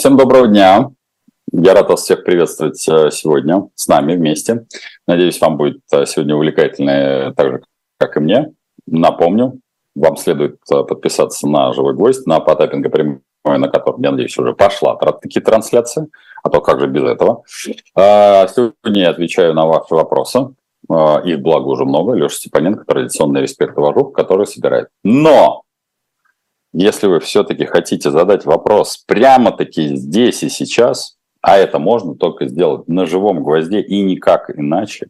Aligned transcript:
Всем 0.00 0.16
доброго 0.16 0.48
дня. 0.48 0.92
Я 1.52 1.74
рад 1.74 1.90
вас 1.90 2.04
всех 2.04 2.24
приветствовать 2.24 2.88
э, 2.88 3.10
сегодня 3.10 3.68
с 3.74 3.86
нами 3.86 4.16
вместе. 4.16 4.64
Надеюсь, 5.06 5.38
вам 5.42 5.58
будет 5.58 5.82
э, 5.92 6.06
сегодня 6.06 6.36
увлекательно, 6.36 7.34
так 7.36 7.46
же, 7.46 7.62
как 7.98 8.16
и 8.16 8.20
мне. 8.20 8.50
Напомню, 8.86 9.60
вам 9.94 10.16
следует 10.16 10.56
э, 10.72 10.84
подписаться 10.84 11.46
на 11.46 11.74
«Живой 11.74 11.92
гвоздь», 11.92 12.26
на 12.26 12.40
Потапенко 12.40 12.88
прямой, 12.88 13.20
на 13.44 13.68
котором, 13.68 14.00
я 14.00 14.12
надеюсь, 14.12 14.38
уже 14.38 14.54
пошла 14.54 14.96
такие 14.96 15.42
трансляции, 15.42 16.08
а 16.42 16.48
то 16.48 16.62
как 16.62 16.80
же 16.80 16.86
без 16.86 17.02
этого. 17.02 17.42
А, 17.94 18.48
сегодня 18.48 19.02
я 19.02 19.10
отвечаю 19.10 19.52
на 19.52 19.66
ваши 19.66 19.94
вопросы. 19.94 20.48
Их, 21.26 21.40
благо, 21.42 21.66
уже 21.66 21.84
много. 21.84 22.14
Леша 22.14 22.36
Степаненко, 22.36 22.86
традиционный 22.86 23.42
респект 23.42 23.76
и 23.76 23.80
который 24.14 24.46
собирает. 24.46 24.88
Но 25.04 25.64
если 26.72 27.06
вы 27.06 27.20
все-таки 27.20 27.64
хотите 27.64 28.10
задать 28.10 28.44
вопрос 28.44 29.02
прямо-таки 29.06 29.96
здесь 29.96 30.42
и 30.42 30.48
сейчас, 30.48 31.16
а 31.40 31.56
это 31.56 31.78
можно 31.78 32.14
только 32.14 32.46
сделать 32.46 32.86
на 32.88 33.06
живом 33.06 33.42
гвозде 33.42 33.80
и 33.80 34.02
никак 34.02 34.50
иначе, 34.56 35.08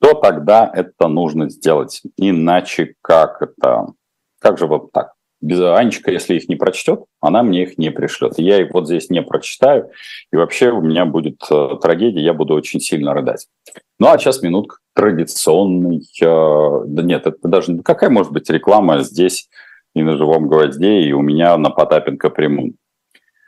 то 0.00 0.14
тогда 0.14 0.70
это 0.72 1.08
нужно 1.08 1.48
сделать. 1.48 2.02
Иначе 2.16 2.94
как 3.02 3.42
это? 3.42 3.86
Как 4.40 4.58
же 4.58 4.66
вот 4.66 4.92
так? 4.92 5.14
Без 5.40 5.60
Анечка, 5.60 6.10
если 6.10 6.34
их 6.34 6.48
не 6.48 6.56
прочтет, 6.56 7.04
она 7.20 7.42
мне 7.42 7.64
их 7.64 7.78
не 7.78 7.90
пришлет. 7.90 8.38
Я 8.38 8.60
их 8.60 8.72
вот 8.72 8.86
здесь 8.86 9.10
не 9.10 9.22
прочитаю, 9.22 9.90
и 10.32 10.36
вообще 10.36 10.70
у 10.70 10.80
меня 10.80 11.04
будет 11.04 11.42
э, 11.50 11.76
трагедия, 11.80 12.22
я 12.22 12.32
буду 12.32 12.54
очень 12.54 12.80
сильно 12.80 13.12
рыдать. 13.12 13.46
Ну 13.98 14.08
а 14.08 14.18
сейчас 14.18 14.42
минутка 14.42 14.76
традиционный. 14.94 16.08
Э, 16.22 16.84
да 16.86 17.02
нет, 17.02 17.26
это 17.26 17.48
даже 17.48 17.76
какая 17.82 18.08
может 18.08 18.32
быть 18.32 18.48
реклама 18.48 19.00
здесь 19.00 19.48
и 19.96 20.02
на 20.02 20.18
живом 20.18 20.46
гвозде, 20.46 21.00
и 21.00 21.12
у 21.12 21.22
меня 21.22 21.56
на 21.56 21.70
Потапенко 21.70 22.28
прямом. 22.28 22.74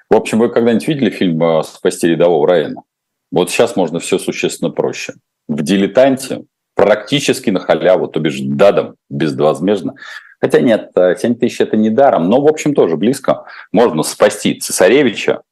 В 0.08 0.16
общем, 0.16 0.38
вы 0.38 0.48
когда-нибудь 0.48 0.88
видели 0.88 1.10
фильм 1.10 1.42
э, 1.42 1.62
«Спасти 1.62 2.08
рядового 2.08 2.48
Райана»? 2.48 2.84
Вот 3.30 3.50
сейчас 3.50 3.76
можно 3.76 3.98
все 3.98 4.18
существенно 4.18 4.70
проще. 4.70 5.12
В 5.46 5.60
«Дилетанте» 5.60 6.46
практически 6.74 7.50
на 7.50 7.60
халяву, 7.60 8.08
то 8.08 8.18
бишь 8.18 8.40
дадом, 8.40 8.96
безвозмездно. 9.10 9.96
Хотя 10.40 10.60
нет, 10.60 10.92
7 10.94 11.32
э, 11.32 11.34
тысяч 11.34 11.60
это 11.60 11.76
не 11.76 11.90
даром, 11.90 12.30
но, 12.30 12.40
в 12.40 12.46
общем, 12.46 12.74
тоже 12.74 12.96
близко. 12.96 13.44
Можно 13.70 14.02
спасти 14.02 14.54
цесаревича 14.54 15.42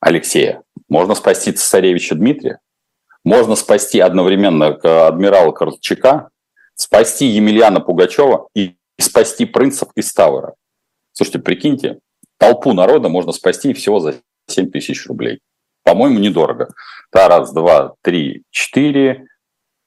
Алексея, 0.00 0.62
можно 0.90 1.14
спасти 1.14 1.52
цесаревича 1.52 2.16
Дмитрия, 2.16 2.58
можно 3.24 3.56
спасти 3.56 3.98
одновременно 4.00 4.78
э, 4.82 5.06
адмирала 5.06 5.52
Корчака, 5.52 6.28
спасти 6.74 7.24
Емельяна 7.24 7.80
Пугачева 7.80 8.48
и 8.54 8.75
и 8.98 9.02
спасти 9.02 9.44
принцев 9.44 9.88
из 9.94 10.12
Тауэра. 10.12 10.54
Слушайте, 11.12 11.38
прикиньте, 11.38 11.98
толпу 12.38 12.72
народа 12.72 13.08
можно 13.08 13.32
спасти 13.32 13.72
всего 13.72 14.00
за 14.00 14.16
7 14.48 14.70
тысяч 14.70 15.06
рублей. 15.06 15.40
По-моему, 15.82 16.18
недорого. 16.18 16.68
Да, 17.12 17.28
раз, 17.28 17.52
два, 17.52 17.94
три, 18.02 18.42
четыре. 18.50 19.26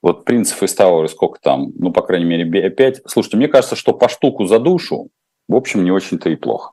Вот 0.01 0.23
принцев 0.23 0.63
из 0.63 0.73
Тауэра 0.73 1.07
сколько 1.07 1.39
там? 1.41 1.71
Ну, 1.75 1.91
по 1.91 2.01
крайней 2.01 2.25
мере, 2.25 2.69
пять. 2.69 3.01
Слушайте, 3.05 3.37
мне 3.37 3.47
кажется, 3.47 3.75
что 3.75 3.93
по 3.93 4.07
штуку 4.07 4.45
за 4.45 4.59
душу, 4.59 5.09
в 5.47 5.55
общем, 5.55 5.83
не 5.83 5.91
очень-то 5.91 6.29
и 6.29 6.35
плохо. 6.35 6.71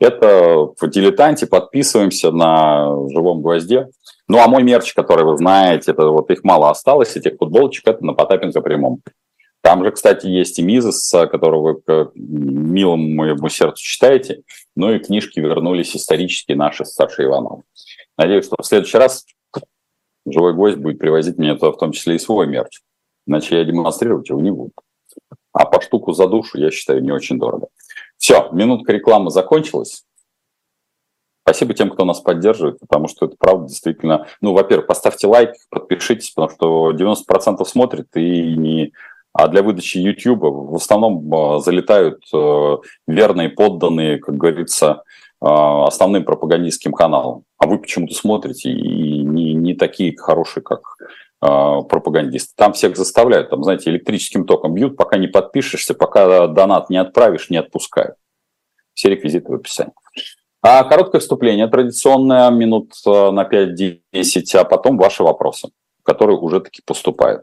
Это 0.00 0.68
в 0.80 0.88
«Дилетанте». 0.88 1.46
Подписываемся 1.46 2.32
на 2.32 2.86
«Живом 3.10 3.42
гвозде». 3.42 3.88
Ну, 4.26 4.38
а 4.38 4.48
мой 4.48 4.62
мерч, 4.62 4.94
который 4.94 5.24
вы 5.24 5.36
знаете, 5.36 5.92
это 5.92 6.06
вот 6.06 6.30
их 6.30 6.42
мало 6.42 6.70
осталось, 6.70 7.14
этих 7.14 7.36
футболочек, 7.38 7.86
это 7.86 8.04
на 8.04 8.14
Потапенко 8.14 8.62
прямом. 8.62 9.00
Там 9.62 9.84
же, 9.84 9.92
кстати, 9.92 10.26
есть 10.26 10.58
и 10.58 10.62
Мизес, 10.62 11.10
которого 11.30 11.74
вы 11.74 11.80
к 11.80 12.10
милому 12.14 13.08
моему 13.08 13.48
сердцу 13.48 13.82
читаете, 13.82 14.42
ну 14.74 14.92
и 14.92 14.98
книжки 14.98 15.38
вернулись 15.38 15.94
исторические 15.94 16.56
наши 16.56 16.84
с 16.84 16.94
Сашей 16.94 17.26
Ивановым. 17.26 17.62
Надеюсь, 18.18 18.46
что 18.46 18.56
в 18.60 18.66
следующий 18.66 18.98
раз 18.98 19.24
живой 20.26 20.54
гость 20.54 20.78
будет 20.78 20.98
привозить 20.98 21.38
мне 21.38 21.54
туда 21.54 21.70
в 21.70 21.78
том 21.78 21.92
числе 21.92 22.16
и 22.16 22.18
свой 22.18 22.48
мерч. 22.48 22.80
Иначе 23.26 23.56
я 23.56 23.64
демонстрировать 23.64 24.28
его 24.28 24.40
не 24.40 24.50
буду. 24.50 24.72
А 25.52 25.64
по 25.66 25.80
штуку 25.80 26.12
за 26.12 26.26
душу, 26.26 26.58
я 26.58 26.72
считаю, 26.72 27.02
не 27.02 27.12
очень 27.12 27.38
дорого. 27.38 27.68
Все, 28.16 28.48
минутка 28.52 28.92
рекламы 28.92 29.30
закончилась. 29.30 30.04
Спасибо 31.44 31.74
тем, 31.74 31.90
кто 31.90 32.04
нас 32.04 32.20
поддерживает, 32.20 32.80
потому 32.80 33.08
что 33.08 33.26
это 33.26 33.36
правда 33.38 33.68
действительно... 33.68 34.26
Ну, 34.40 34.54
во-первых, 34.54 34.86
поставьте 34.86 35.26
лайк, 35.26 35.52
подпишитесь, 35.70 36.30
потому 36.30 36.54
что 36.54 36.92
90% 36.92 37.64
смотрит 37.64 38.06
и 38.16 38.56
не 38.56 38.92
а 39.32 39.48
для 39.48 39.62
выдачи 39.62 39.98
YouTube 39.98 40.42
в 40.42 40.74
основном 40.74 41.34
а, 41.34 41.58
залетают 41.58 42.22
э, 42.34 42.76
верные 43.06 43.48
подданные, 43.48 44.18
как 44.18 44.36
говорится, 44.36 45.04
а, 45.40 45.86
основным 45.86 46.24
пропагандистским 46.24 46.92
каналам. 46.92 47.44
А 47.58 47.66
вы 47.66 47.78
почему-то 47.78 48.14
смотрите 48.14 48.70
и 48.70 49.22
не, 49.22 49.54
не 49.54 49.74
такие 49.74 50.16
хорошие, 50.16 50.62
как 50.62 50.82
а, 51.40 51.80
пропагандисты. 51.82 52.52
Там 52.56 52.74
всех 52.74 52.96
заставляют, 52.96 53.50
там, 53.50 53.64
знаете, 53.64 53.90
электрическим 53.90 54.44
током 54.44 54.74
бьют, 54.74 54.96
пока 54.96 55.16
не 55.16 55.28
подпишешься, 55.28 55.94
пока 55.94 56.46
донат 56.46 56.90
не 56.90 56.98
отправишь, 56.98 57.48
не 57.48 57.56
отпускают. 57.56 58.16
Все 58.94 59.08
реквизиты 59.08 59.50
в 59.50 59.54
описании. 59.54 59.94
А 60.60 60.84
короткое 60.84 61.20
вступление 61.20 61.66
традиционное, 61.66 62.48
минут 62.50 62.92
на 63.04 63.48
5-10, 63.50 63.98
а 64.54 64.64
потом 64.64 64.96
ваши 64.96 65.24
вопросы, 65.24 65.70
которые 66.04 66.38
уже 66.38 66.60
таки 66.60 66.82
поступают. 66.84 67.42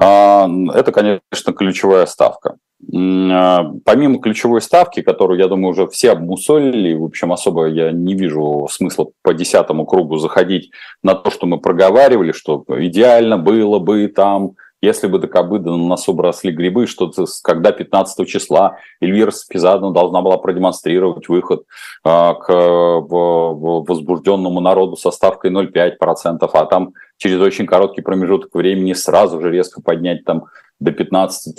А, 0.00 0.48
это, 0.74 0.92
конечно, 0.92 1.52
ключевая 1.52 2.06
ставка. 2.06 2.56
А, 2.94 3.70
помимо 3.84 4.18
ключевой 4.18 4.60
ставки, 4.60 5.02
которую, 5.02 5.38
я 5.38 5.48
думаю, 5.48 5.70
уже 5.70 5.86
все 5.88 6.12
обмусолили, 6.12 6.94
в 6.94 7.04
общем, 7.04 7.32
особо 7.32 7.66
я 7.66 7.92
не 7.92 8.14
вижу 8.14 8.68
смысла 8.70 9.08
по 9.22 9.34
десятому 9.34 9.86
кругу 9.86 10.18
заходить 10.18 10.70
на 11.02 11.14
то, 11.14 11.30
что 11.30 11.46
мы 11.46 11.58
проговаривали, 11.58 12.32
что 12.32 12.64
идеально 12.68 13.38
было 13.38 13.78
бы 13.78 14.08
там 14.08 14.52
если 14.82 15.06
бы 15.06 15.20
до 15.20 15.28
кобыда 15.28 15.70
на 15.70 15.86
носу 15.86 16.12
бросли 16.12 16.50
грибы, 16.50 16.86
что 16.86 17.12
когда 17.42 17.70
15 17.70 18.28
числа 18.28 18.78
Эльвира 19.00 19.30
Спизадовна 19.30 19.94
должна 19.94 20.22
была 20.22 20.38
продемонстрировать 20.38 21.28
выход 21.28 21.64
а, 22.04 22.34
к 22.34 22.50
возбужденному 22.50 24.60
народу 24.60 24.96
со 24.96 25.12
ставкой 25.12 25.52
0,5%, 25.52 26.50
а 26.52 26.66
там 26.66 26.94
через 27.16 27.40
очень 27.40 27.66
короткий 27.66 28.02
промежуток 28.02 28.54
времени 28.54 28.92
сразу 28.92 29.40
же 29.40 29.50
резко 29.50 29.80
поднять 29.80 30.24
там 30.24 30.46
до 30.80 30.90
15 30.90 31.56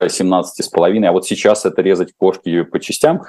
17,5, 0.00 1.04
а 1.04 1.12
вот 1.12 1.26
сейчас 1.26 1.66
это 1.66 1.82
резать 1.82 2.14
кошки 2.16 2.62
по 2.62 2.80
частям, 2.80 3.22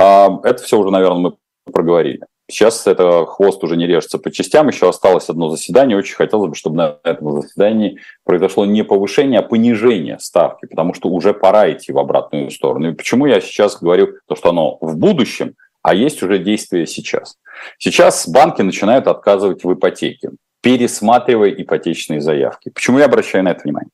а, 0.00 0.40
это 0.42 0.62
все 0.62 0.78
уже, 0.78 0.90
наверное, 0.90 1.20
мы 1.20 1.36
проговорили. 1.72 2.20
Сейчас 2.50 2.86
это 2.86 3.26
хвост 3.26 3.62
уже 3.62 3.76
не 3.76 3.86
режется 3.86 4.18
по 4.18 4.30
частям, 4.30 4.68
еще 4.68 4.88
осталось 4.88 5.28
одно 5.28 5.50
заседание. 5.50 5.98
Очень 5.98 6.16
хотелось 6.16 6.48
бы, 6.48 6.54
чтобы 6.54 6.76
на 6.76 6.98
этом 7.04 7.42
заседании 7.42 7.98
произошло 8.24 8.64
не 8.64 8.84
повышение, 8.84 9.40
а 9.40 9.42
понижение 9.42 10.18
ставки, 10.18 10.66
потому 10.66 10.94
что 10.94 11.10
уже 11.10 11.34
пора 11.34 11.70
идти 11.70 11.92
в 11.92 11.98
обратную 11.98 12.50
сторону. 12.50 12.90
И 12.90 12.94
почему 12.94 13.26
я 13.26 13.40
сейчас 13.40 13.78
говорю 13.78 14.14
то, 14.26 14.34
что 14.34 14.48
оно 14.48 14.78
в 14.80 14.96
будущем, 14.96 15.56
а 15.82 15.94
есть 15.94 16.22
уже 16.22 16.38
действие 16.38 16.86
сейчас. 16.86 17.36
Сейчас 17.78 18.28
банки 18.28 18.62
начинают 18.62 19.06
отказывать 19.06 19.64
в 19.64 19.72
ипотеке, 19.72 20.30
пересматривая 20.62 21.50
ипотечные 21.50 22.20
заявки. 22.20 22.70
Почему 22.70 22.98
я 22.98 23.06
обращаю 23.06 23.44
на 23.44 23.50
это 23.50 23.62
внимание? 23.64 23.90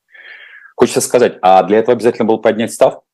Хочется 0.75 1.01
сказать, 1.01 1.37
а 1.41 1.63
для 1.63 1.79
этого 1.79 1.93
обязательно 1.93 2.25
было 2.25 2.37
поднять 2.37 2.73
ставку? 2.73 3.04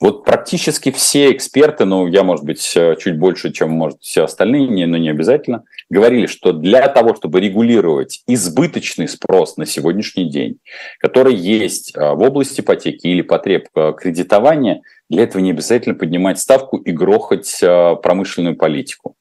Вот 0.00 0.24
практически 0.24 0.92
все 0.92 1.32
эксперты, 1.32 1.84
ну, 1.84 2.06
я, 2.06 2.22
может 2.22 2.44
быть, 2.44 2.72
э, 2.76 2.94
чуть 3.00 3.18
больше, 3.18 3.52
чем, 3.52 3.70
может, 3.70 4.00
все 4.00 4.24
остальные, 4.24 4.86
но 4.86 4.96
не 4.96 5.08
обязательно, 5.08 5.64
говорили, 5.90 6.26
что 6.26 6.52
для 6.52 6.86
того, 6.86 7.16
чтобы 7.16 7.40
регулировать 7.40 8.22
избыточный 8.28 9.08
спрос 9.08 9.56
на 9.56 9.66
сегодняшний 9.66 10.30
день, 10.30 10.60
который 11.00 11.34
есть 11.34 11.96
э, 11.96 12.12
в 12.12 12.22
области 12.22 12.60
ипотеки 12.60 13.08
или 13.08 13.22
потреб 13.22 13.66
э, 13.74 13.92
кредитования, 13.98 14.82
для 15.10 15.24
этого 15.24 15.42
не 15.42 15.50
обязательно 15.50 15.96
поднимать 15.96 16.38
ставку 16.38 16.76
и 16.76 16.92
грохать 16.92 17.58
промышленную 17.60 18.56
политику 18.56 19.16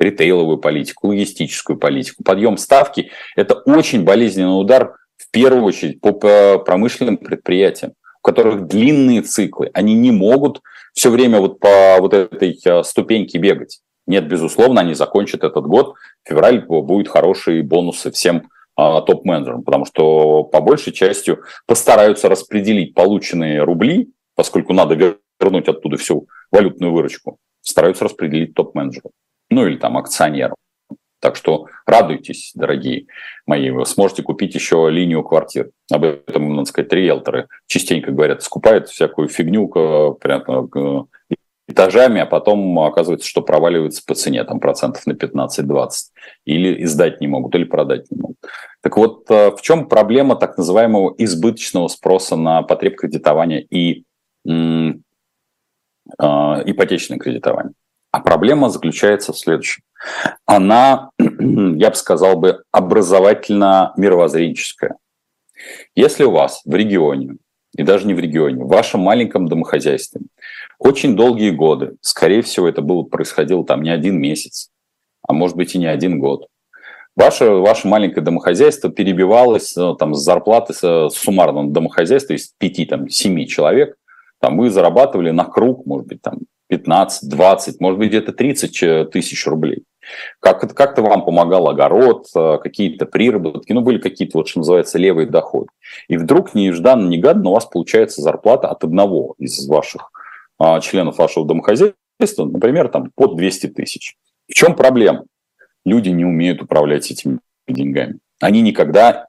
ритейловую 0.00 0.58
политику, 0.58 1.08
логистическую 1.08 1.76
политику. 1.76 2.22
Подъем 2.22 2.56
ставки– 2.56 3.10
это 3.36 3.54
очень 3.54 4.04
болезненный 4.04 4.58
удар 4.58 4.94
в 5.16 5.30
первую 5.30 5.64
очередь 5.64 6.00
по 6.00 6.12
промышленным 6.12 7.18
предприятиям 7.18 7.92
которых 8.22 8.66
длинные 8.66 9.22
циклы, 9.22 9.70
они 9.74 9.94
не 9.94 10.10
могут 10.10 10.60
все 10.92 11.10
время 11.10 11.40
вот 11.40 11.60
по 11.60 11.96
вот 12.00 12.14
этой 12.14 12.58
э, 12.64 12.82
ступеньке 12.82 13.38
бегать. 13.38 13.80
Нет, 14.06 14.26
безусловно, 14.26 14.80
они 14.80 14.94
закончат 14.94 15.44
этот 15.44 15.66
год. 15.66 15.94
В 16.24 16.28
феврале 16.28 16.60
будут 16.60 17.08
хорошие 17.08 17.62
бонусы 17.62 18.10
всем 18.10 18.48
а, 18.74 19.02
топ-менеджерам, 19.02 19.64
потому 19.64 19.84
что 19.84 20.44
по 20.44 20.60
большей 20.60 20.92
части 20.92 21.36
постараются 21.66 22.28
распределить 22.28 22.94
полученные 22.94 23.64
рубли, 23.64 24.08
поскольку 24.34 24.72
надо 24.72 25.18
вернуть 25.40 25.68
оттуда 25.68 25.96
всю 25.96 26.28
валютную 26.52 26.92
выручку, 26.92 27.38
стараются 27.60 28.04
распределить 28.04 28.54
топ-менеджерам, 28.54 29.10
ну 29.50 29.66
или 29.66 29.76
там 29.76 29.98
акционерам. 29.98 30.54
Так 31.20 31.36
что 31.36 31.66
радуйтесь, 31.84 32.52
дорогие 32.54 33.06
мои, 33.46 33.70
вы 33.70 33.84
сможете 33.86 34.22
купить 34.22 34.54
еще 34.54 34.88
линию 34.90 35.24
квартир. 35.24 35.70
Об 35.90 36.04
этом, 36.04 36.54
надо 36.54 36.68
сказать, 36.68 36.92
риэлторы 36.92 37.48
частенько 37.66 38.12
говорят, 38.12 38.42
скупают 38.42 38.88
всякую 38.88 39.28
фигню, 39.28 39.68
прям, 40.20 40.44
этажами, 41.68 42.20
а 42.20 42.26
потом 42.26 42.78
оказывается, 42.78 43.28
что 43.28 43.42
проваливаются 43.42 44.02
по 44.04 44.14
цене, 44.14 44.42
там 44.44 44.58
процентов 44.58 45.06
на 45.06 45.12
15-20, 45.12 45.90
или 46.46 46.82
издать 46.84 47.20
не 47.20 47.26
могут, 47.26 47.54
или 47.54 47.64
продать 47.64 48.10
не 48.10 48.18
могут. 48.18 48.38
Так 48.80 48.96
вот, 48.96 49.30
э, 49.30 49.50
в 49.50 49.60
чем 49.60 49.86
проблема 49.86 50.36
так 50.36 50.56
называемого 50.56 51.14
избыточного 51.18 51.88
спроса 51.88 52.36
на 52.36 52.62
потреб 52.62 52.96
кредитования 52.96 53.60
и 53.60 54.04
э, 54.46 54.92
ипотечное 56.18 57.18
кредитование? 57.18 57.74
А 58.12 58.20
проблема 58.20 58.70
заключается 58.70 59.34
в 59.34 59.38
следующем. 59.38 59.82
Она, 60.46 61.10
я 61.18 61.90
бы 61.90 61.96
сказал 61.96 62.36
бы, 62.36 62.62
образовательно-мировоззренческая. 62.72 64.96
Если 65.94 66.24
у 66.24 66.30
вас 66.30 66.62
в 66.64 66.74
регионе, 66.74 67.36
и 67.76 67.82
даже 67.82 68.06
не 68.06 68.14
в 68.14 68.20
регионе, 68.20 68.64
в 68.64 68.68
вашем 68.68 69.00
маленьком 69.00 69.46
домохозяйстве 69.48 70.22
очень 70.78 71.16
долгие 71.16 71.50
годы, 71.50 71.96
скорее 72.00 72.42
всего, 72.42 72.68
это 72.68 72.82
было, 72.82 73.02
происходило 73.02 73.64
там 73.64 73.82
не 73.82 73.90
один 73.90 74.20
месяц, 74.20 74.70
а 75.26 75.32
может 75.32 75.56
быть 75.56 75.74
и 75.74 75.78
не 75.78 75.86
один 75.86 76.20
год, 76.20 76.46
Ваше, 77.18 77.50
ваше 77.50 77.88
маленькое 77.88 78.24
домохозяйство 78.24 78.92
перебивалось 78.92 79.74
ну, 79.74 79.96
там, 79.96 80.14
с 80.14 80.22
зарплаты 80.22 80.72
с, 80.72 81.08
суммарного 81.10 81.68
домохозяйства 81.68 82.34
из 82.34 82.54
5-7 82.62 83.44
человек. 83.46 83.96
Там, 84.40 84.56
вы 84.56 84.70
зарабатывали 84.70 85.30
на 85.30 85.44
круг, 85.44 85.86
может 85.86 86.06
быть, 86.06 86.22
там, 86.22 86.40
15, 86.68 87.28
20, 87.28 87.80
может 87.80 87.98
быть, 87.98 88.08
где-то 88.08 88.32
30 88.32 89.10
тысяч 89.10 89.46
рублей. 89.46 89.84
Как 90.40 90.60
как-то 90.74 91.02
вам 91.02 91.24
помогал 91.24 91.68
огород, 91.68 92.26
э, 92.34 92.58
какие-то 92.62 93.04
приработки, 93.04 93.72
ну, 93.72 93.80
были 93.82 93.98
какие-то, 93.98 94.38
вот 94.38 94.48
что 94.48 94.60
называется, 94.60 94.98
левые 94.98 95.28
доходы. 95.28 95.68
И 96.08 96.16
вдруг 96.16 96.54
нежданно, 96.54 97.08
негаданно 97.08 97.50
у 97.50 97.54
вас 97.54 97.66
получается 97.66 98.22
зарплата 98.22 98.68
от 98.68 98.84
одного 98.84 99.34
из 99.38 99.66
ваших 99.66 100.10
а, 100.58 100.80
членов 100.80 101.18
вашего 101.18 101.46
домохозяйства, 101.46 101.94
например, 102.44 102.88
там, 102.88 103.10
под 103.14 103.36
200 103.36 103.68
тысяч. 103.68 104.16
В 104.48 104.54
чем 104.54 104.74
проблема? 104.74 105.24
Люди 105.84 106.08
не 106.08 106.24
умеют 106.24 106.62
управлять 106.62 107.10
этими 107.10 107.38
деньгами. 107.66 108.18
Они 108.40 108.60
никогда 108.62 109.26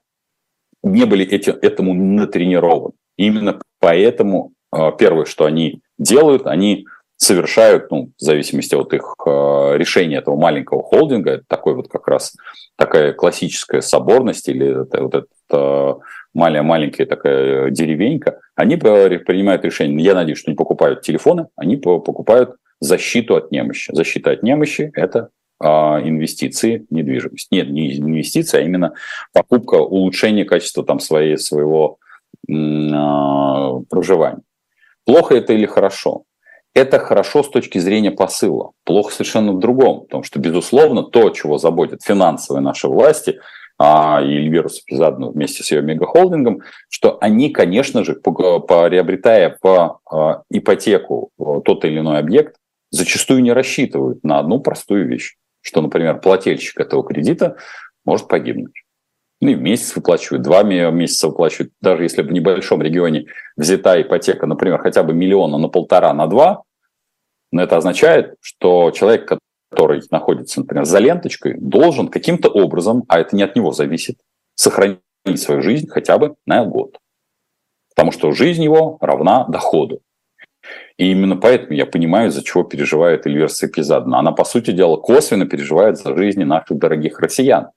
не 0.82 1.04
были 1.04 1.26
эти, 1.26 1.50
этому 1.50 1.94
натренированы. 1.94 2.94
Именно 3.16 3.60
поэтому 3.80 4.52
первое, 4.98 5.24
что 5.24 5.44
они 5.44 5.82
делают, 5.98 6.46
они 6.46 6.86
совершают, 7.20 7.90
ну, 7.90 8.12
в 8.18 8.22
зависимости 8.22 8.74
от 8.74 8.94
их 8.94 9.14
э, 9.26 9.74
решения 9.76 10.16
этого 10.16 10.36
маленького 10.36 10.82
холдинга, 10.82 11.32
это 11.32 11.44
такой 11.46 11.74
вот 11.74 11.88
как 11.88 12.08
раз 12.08 12.34
такая 12.76 13.12
классическая 13.12 13.82
соборность 13.82 14.48
или 14.48 14.82
это, 14.82 15.02
вот 15.02 15.14
эта 15.14 15.26
э, 15.52 15.94
маленькая, 16.32 16.62
маленькая 16.62 17.06
такая 17.06 17.70
деревенька, 17.70 18.40
они 18.54 18.76
принимают 18.76 19.66
решение, 19.66 20.02
я 20.02 20.14
надеюсь, 20.14 20.38
что 20.38 20.50
не 20.50 20.56
покупают 20.56 21.02
телефоны, 21.02 21.48
они 21.56 21.76
покупают 21.76 22.56
защиту 22.80 23.36
от 23.36 23.52
немощи. 23.52 23.94
Защита 23.94 24.30
от 24.30 24.42
немощи– 24.42 24.90
это 24.94 25.28
э, 25.62 25.66
инвестиции 25.66 26.86
недвижимость. 26.88 27.48
Нет, 27.50 27.68
не 27.68 27.98
инвестиции, 27.98 28.56
а 28.56 28.62
именно 28.62 28.94
покупка, 29.34 29.74
улучшение 29.74 30.46
качества 30.46 30.84
там 30.86 31.00
своей, 31.00 31.36
своего 31.36 31.98
э, 32.48 32.52
проживания. 33.90 34.40
Плохо 35.04 35.36
это 35.36 35.52
или 35.52 35.66
хорошо? 35.66 36.24
Это 36.74 36.98
хорошо 36.98 37.42
с 37.42 37.48
точки 37.48 37.78
зрения 37.78 38.12
посыла. 38.12 38.72
Плохо 38.84 39.12
совершенно 39.12 39.52
в 39.52 39.58
другом, 39.58 40.02
потому 40.02 40.22
что, 40.22 40.38
безусловно, 40.38 41.02
то, 41.02 41.30
чего 41.30 41.58
заботят 41.58 42.02
финансовые 42.04 42.62
наши 42.62 42.86
власти, 42.86 43.40
а, 43.82 44.20
и 44.22 44.28
Эльвиру 44.28 44.68
Сапизадну 44.68 45.30
вместе 45.30 45.64
с 45.64 45.72
ее 45.72 45.82
мегахолдингом, 45.82 46.60
что 46.90 47.16
они, 47.20 47.50
конечно 47.50 48.04
же, 48.04 48.14
приобретая 48.14 49.56
по 49.60 50.00
а, 50.08 50.42
ипотеку 50.50 51.30
тот 51.64 51.84
или 51.84 51.98
иной 51.98 52.18
объект, 52.18 52.56
зачастую 52.90 53.42
не 53.42 53.52
рассчитывают 53.52 54.22
на 54.22 54.38
одну 54.38 54.60
простую 54.60 55.08
вещь, 55.08 55.36
что, 55.62 55.80
например, 55.80 56.20
плательщик 56.20 56.78
этого 56.78 57.02
кредита 57.04 57.56
может 58.04 58.28
погибнуть. 58.28 58.84
Ну 59.40 59.48
и 59.48 59.54
месяц 59.54 59.96
выплачивают, 59.96 60.42
два 60.42 60.62
месяца 60.62 61.28
выплачивают. 61.28 61.72
Даже 61.80 62.02
если 62.02 62.22
в 62.22 62.30
небольшом 62.30 62.82
регионе 62.82 63.26
взята 63.56 64.00
ипотека, 64.00 64.46
например, 64.46 64.78
хотя 64.78 65.02
бы 65.02 65.14
миллиона 65.14 65.56
на 65.56 65.68
полтора, 65.68 66.12
на 66.12 66.26
два, 66.26 66.64
но 67.50 67.62
это 67.62 67.76
означает, 67.76 68.36
что 68.40 68.90
человек, 68.90 69.32
который 69.70 70.02
находится, 70.10 70.60
например, 70.60 70.84
за 70.84 70.98
ленточкой, 70.98 71.54
должен 71.58 72.08
каким-то 72.08 72.48
образом, 72.48 73.04
а 73.08 73.18
это 73.18 73.34
не 73.34 73.42
от 73.42 73.56
него 73.56 73.72
зависит, 73.72 74.18
сохранить 74.54 75.00
свою 75.36 75.62
жизнь 75.62 75.88
хотя 75.88 76.18
бы 76.18 76.36
на 76.46 76.64
год. 76.64 76.98
Потому 77.94 78.12
что 78.12 78.32
жизнь 78.32 78.62
его 78.62 78.98
равна 79.00 79.44
доходу. 79.44 80.00
И 80.98 81.10
именно 81.10 81.36
поэтому 81.36 81.72
я 81.72 81.86
понимаю, 81.86 82.28
из-за 82.28 82.44
чего 82.44 82.62
переживает 82.62 83.26
Эльвира 83.26 83.48
Сапизадна. 83.48 84.18
Она, 84.18 84.32
по 84.32 84.44
сути 84.44 84.70
дела, 84.70 84.98
косвенно 84.98 85.46
переживает 85.46 85.96
за 85.96 86.14
жизни 86.14 86.44
наших 86.44 86.78
дорогих 86.78 87.18
россиян. 87.20 87.70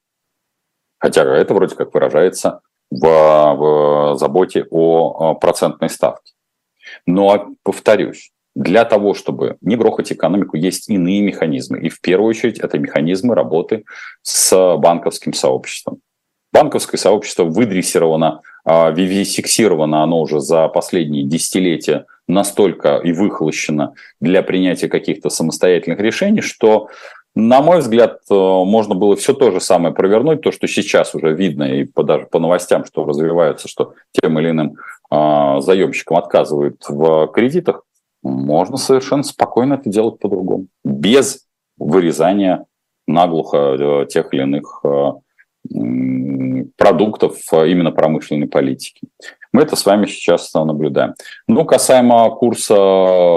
Хотя 1.03 1.23
это 1.35 1.53
вроде 1.53 1.75
как 1.75 1.94
выражается 1.94 2.61
в, 2.89 3.01
в 3.01 4.17
заботе 4.17 4.65
о 4.71 5.33
процентной 5.35 5.89
ставке. 5.89 6.31
Но, 7.05 7.50
повторюсь, 7.61 8.31
для 8.55 8.85
того, 8.85 9.13
чтобы 9.13 9.57
не 9.59 9.75
грохать 9.75 10.13
экономику, 10.13 10.55
есть 10.55 10.89
иные 10.89 11.21
механизмы. 11.21 11.79
И 11.79 11.89
в 11.89 12.00
первую 12.00 12.29
очередь 12.29 12.59
это 12.59 12.79
механизмы 12.79 13.35
работы 13.35 13.83
с 14.21 14.77
банковским 14.77 15.33
сообществом. 15.33 16.00
Банковское 16.53 16.97
сообщество 16.97 17.44
выдрессировано, 17.44 18.39
а, 18.63 18.91
вивисексировано 18.91 20.03
оно 20.03 20.21
уже 20.21 20.39
за 20.39 20.69
последние 20.69 21.25
десятилетия 21.25 22.05
настолько 22.29 22.97
и 22.97 23.11
выхолощено 23.11 23.94
для 24.21 24.41
принятия 24.41 24.88
каких-то 24.88 25.29
самостоятельных 25.29 26.00
решений, 26.00 26.41
что 26.41 26.88
на 27.35 27.62
мой 27.62 27.80
взгляд, 27.80 28.19
э, 28.30 28.33
можно 28.33 28.94
было 28.94 29.15
все 29.15 29.33
то 29.33 29.51
же 29.51 29.59
самое 29.59 29.94
провернуть, 29.94 30.41
то, 30.41 30.51
что 30.51 30.68
сейчас 30.68 31.15
уже 31.15 31.33
видно 31.33 31.63
и 31.63 31.83
по, 31.83 32.03
даже 32.03 32.25
по 32.27 32.39
новостям, 32.39 32.85
что 32.85 33.06
развиваются, 33.06 33.68
что 33.68 33.94
тем 34.12 34.39
или 34.39 34.51
иным 34.51 34.75
э, 35.12 35.62
заемщикам 35.62 36.18
отказывают 36.18 36.83
в 36.88 37.27
кредитах, 37.27 37.83
можно 38.21 38.77
совершенно 38.77 39.24
спокойно 39.24 39.74
это 39.74 39.89
делать 39.89 40.19
по-другому, 40.19 40.68
без 40.83 41.45
вырезания 41.77 42.65
наглухо 43.07 43.57
э, 43.57 44.06
тех 44.07 44.33
или 44.33 44.44
иных 44.44 44.81
э, 44.83 45.12
продуктов 46.77 47.39
э, 47.51 47.69
именно 47.69 47.91
промышленной 47.91 48.47
политики. 48.47 49.07
Мы 49.53 49.61
это 49.61 49.75
с 49.75 49.85
вами 49.85 50.07
сейчас 50.07 50.51
наблюдаем. 50.53 51.13
Ну, 51.47 51.63
касаемо 51.63 52.29
курса 52.31 52.75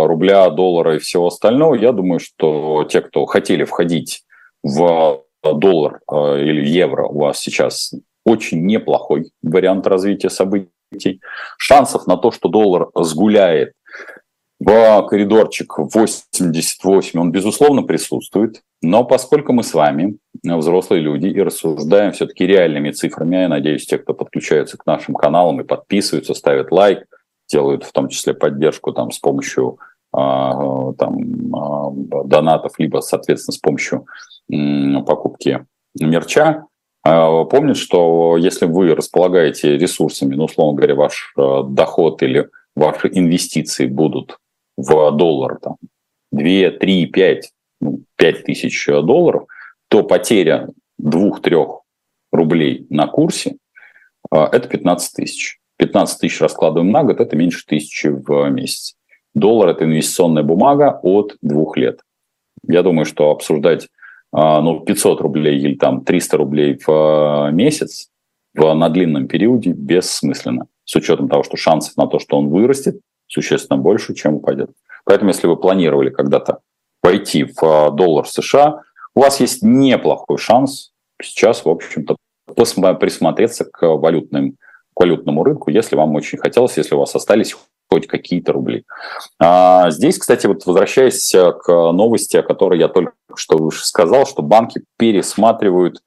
рубля, 0.07 0.49
доллара 0.49 0.97
и 0.97 0.99
всего 0.99 1.27
остального, 1.27 1.75
я 1.75 1.93
думаю, 1.93 2.21
что 2.21 2.85
те, 2.85 3.03
кто 3.03 3.27
хотели 3.27 3.65
входить 3.65 4.23
в 4.63 5.23
доллар 5.43 6.01
э, 6.11 6.41
или 6.41 6.67
евро, 6.67 7.07
у 7.07 7.21
вас 7.21 7.39
сейчас 7.39 7.95
очень 8.25 8.65
неплохой 8.65 9.31
вариант 9.43 9.87
развития 9.87 10.31
событий. 10.31 11.21
Шансов 11.59 12.07
на 12.07 12.17
то, 12.17 12.31
что 12.33 12.49
доллар 12.49 12.89
сгуляет 12.95 13.73
в 14.67 15.03
коридорчик 15.07 15.79
88, 15.79 17.21
он, 17.21 17.31
безусловно, 17.31 17.85
присутствует. 17.85 18.63
Но 18.83 19.05
поскольку 19.05 19.53
мы 19.53 19.63
с 19.63 19.73
вами 19.73 20.19
взрослые 20.43 21.03
люди 21.03 21.29
и 21.29 21.41
рассуждаем 21.41 22.11
все-таки 22.11 22.47
реальными 22.47 22.91
цифрами, 22.91 23.37
я 23.37 23.49
надеюсь, 23.49 23.87
те, 23.87 23.97
кто 23.97 24.13
подключается 24.13 24.77
к 24.77 24.85
нашим 24.85 25.15
каналам 25.15 25.61
и 25.61 25.65
подписываются, 25.65 26.35
ставят 26.35 26.73
лайк, 26.73 27.07
делают 27.49 27.85
в 27.85 27.93
том 27.93 28.09
числе 28.09 28.35
поддержку 28.35 28.93
там, 28.93 29.13
с 29.13 29.21
помощью 29.21 29.79
а, 30.13 30.93
там, 30.95 31.55
а, 31.55 31.91
донатов, 32.25 32.73
либо, 32.79 32.99
соответственно, 32.99 33.55
с 33.55 33.59
помощью 33.59 34.07
покупки 34.49 35.65
мерча, 36.01 36.67
а, 37.05 37.45
помнят, 37.45 37.77
что 37.77 38.37
если 38.37 38.67
вы 38.67 38.97
располагаете 38.97 39.79
ресурсами, 39.79 40.35
ну, 40.35 40.47
условно 40.47 40.77
говоря, 40.77 40.97
ваш 40.97 41.35
доход 41.37 42.21
или 42.25 42.49
ваши 42.75 43.09
инвестиции 43.13 43.87
будут 43.87 44.39
в 44.77 45.11
доллар 45.13 45.59
там, 45.61 45.77
2, 46.33 46.71
3, 46.79 47.07
5, 47.07 47.53
ну, 47.81 48.01
5 48.17 48.45
тысяч 48.45 48.87
долларов, 48.87 49.47
то 49.89 50.03
потеря 50.03 50.69
2-3 51.01 51.81
рублей 52.33 52.87
на 52.91 53.07
курсе 53.07 53.57
а,– 54.31 54.49
это 54.53 54.69
15 54.69 55.13
тысяч. 55.15 55.59
15 55.79 56.21
тысяч 56.21 56.41
раскладываем 56.41 56.91
на 56.91 57.05
год– 57.05 57.21
это 57.21 57.37
меньше 57.37 57.65
тысячи 57.67 58.09
в 58.09 58.49
месяц. 58.51 58.97
Доллар– 59.35 59.69
это 59.71 59.85
инвестиционная 59.85 60.43
бумага 60.43 60.99
от 61.03 61.37
двух 61.43 61.77
лет. 61.77 62.01
Я 62.67 62.83
думаю, 62.83 63.05
что 63.05 63.31
обсуждать 63.31 63.89
а, 64.33 64.61
ну, 64.61 64.81
500 64.81 65.21
рублей 65.21 65.59
или 65.59 65.75
там 65.75 66.05
300 66.05 66.37
рублей 66.37 66.79
в 66.79 66.89
а, 66.89 67.51
месяц 67.51 68.09
в, 68.55 68.73
на 68.75 68.89
длинном 68.89 69.29
периоде 69.29 69.71
бессмысленно, 69.71 70.67
с 70.85 70.97
учетом 70.97 71.29
того, 71.29 71.43
что 71.43 71.57
шансов 71.57 71.97
на 71.97 72.07
то, 72.07 72.19
что 72.19 72.39
он 72.39 72.49
вырастет, 72.49 73.01
существенно 73.27 73.79
больше, 73.79 74.15
чем 74.15 74.35
упадет. 74.35 74.71
Поэтому, 75.05 75.31
если 75.31 75.47
вы 75.47 75.57
планировали 75.57 76.11
когда-то 76.11 76.61
пойти 77.01 77.45
в 77.45 77.63
а, 77.63 77.91
доллар 77.91 78.27
США, 78.27 78.83
у 79.15 79.21
вас 79.21 79.41
есть 79.41 79.63
неплохой 79.63 80.39
шанс 80.39 80.93
сейчас, 81.23 81.65
в 81.65 81.69
общем-то, 81.69 82.17
присмотреться 82.55 83.65
к, 83.65 83.87
валютным, 83.87 84.57
к 84.95 85.01
валютному 85.01 85.45
рынку, 85.45 85.71
если 85.71 85.97
вам 85.97 86.15
очень 86.15 86.39
хотелось, 86.39 86.77
если 86.77 86.95
у 86.95 86.99
вас 86.99 87.15
остались 87.15 87.57
хоть 87.89 88.07
какие-то 88.07 88.53
рубли. 88.53 88.85
А 89.39 89.91
здесь, 89.91 90.19
кстати, 90.19 90.47
вот 90.47 90.67
возвращаясь 90.67 91.31
к 91.33 91.69
новости, 91.93 92.37
о 92.37 92.43
которой 92.43 92.79
я 92.79 92.89
только 92.89 93.13
что 93.35 93.71
сказал, 93.71 94.27
что 94.27 94.43
банки 94.43 94.83
пересматривают 94.99 96.03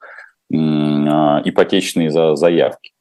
а, 0.52 1.40
ипотечные 1.44 2.36
заявки. 2.36 2.92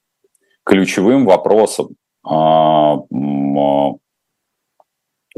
Ключевым 0.64 1.26
вопросом, 1.26 1.96
а, 2.24 2.96
а, 2.96 3.92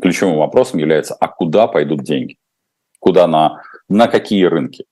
ключевым 0.01 0.37
вопросом 0.37 0.79
является, 0.79 1.15
а 1.15 1.27
куда 1.27 1.67
пойдут 1.67 2.03
деньги? 2.03 2.37
Куда 2.99 3.27
на, 3.27 3.61
на 3.89 4.07
какие 4.07 4.45
рынки? 4.45 4.85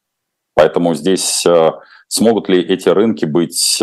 Поэтому 0.55 0.93
здесь 0.93 1.45
смогут 2.07 2.49
ли 2.49 2.61
эти 2.61 2.89
рынки 2.89 3.25
быть 3.25 3.81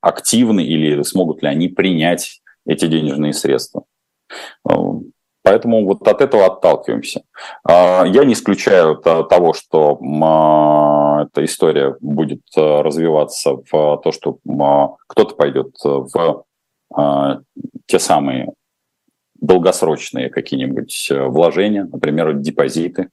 активны 0.00 0.64
или 0.64 1.02
смогут 1.02 1.42
ли 1.42 1.48
они 1.48 1.68
принять 1.68 2.42
эти 2.66 2.86
денежные 2.86 3.32
средства? 3.32 3.84
Поэтому 5.48 5.86
вот 5.86 6.06
от 6.06 6.20
этого 6.20 6.44
отталкиваемся. 6.44 7.22
А, 7.64 8.04
я 8.04 8.24
не 8.24 8.34
исключаю 8.34 8.96
того, 8.96 9.54
что 9.54 9.98
а, 10.22 11.22
эта 11.22 11.42
история 11.42 11.96
будет 12.00 12.42
а, 12.54 12.82
развиваться 12.82 13.54
в 13.54 14.00
то, 14.04 14.12
что 14.12 14.38
кто-то 15.06 15.34
пойдет 15.36 15.74
в 15.82 16.44
те 17.86 17.98
самые 17.98 18.52
долгосрочные 19.40 20.30
какие-нибудь 20.30 21.08
вложения, 21.10 21.84
например, 21.84 22.34
депозиты. 22.34 23.10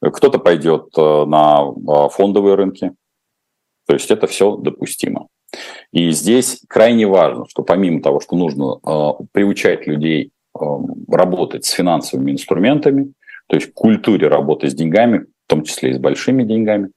Кто-то 0.00 0.38
пойдет 0.38 0.96
на 0.96 2.08
фондовые 2.10 2.54
рынки. 2.54 2.92
То 3.86 3.94
есть 3.94 4.10
это 4.10 4.26
все 4.26 4.56
допустимо. 4.56 5.28
И 5.92 6.10
здесь 6.10 6.62
крайне 6.68 7.06
важно, 7.06 7.46
что 7.48 7.62
помимо 7.62 8.02
того, 8.02 8.20
что 8.20 8.36
нужно 8.36 8.76
приучать 9.32 9.86
людей 9.86 10.32
работать 11.08 11.64
с 11.64 11.70
финансовыми 11.70 12.32
инструментами, 12.32 13.12
то 13.46 13.56
есть 13.56 13.72
культуре 13.74 14.28
работы 14.28 14.68
с 14.68 14.74
деньгами, 14.74 15.26
в 15.46 15.48
том 15.48 15.62
числе 15.64 15.90
и 15.90 15.94
с 15.94 15.98
большими 15.98 16.42
деньгами. 16.42 16.90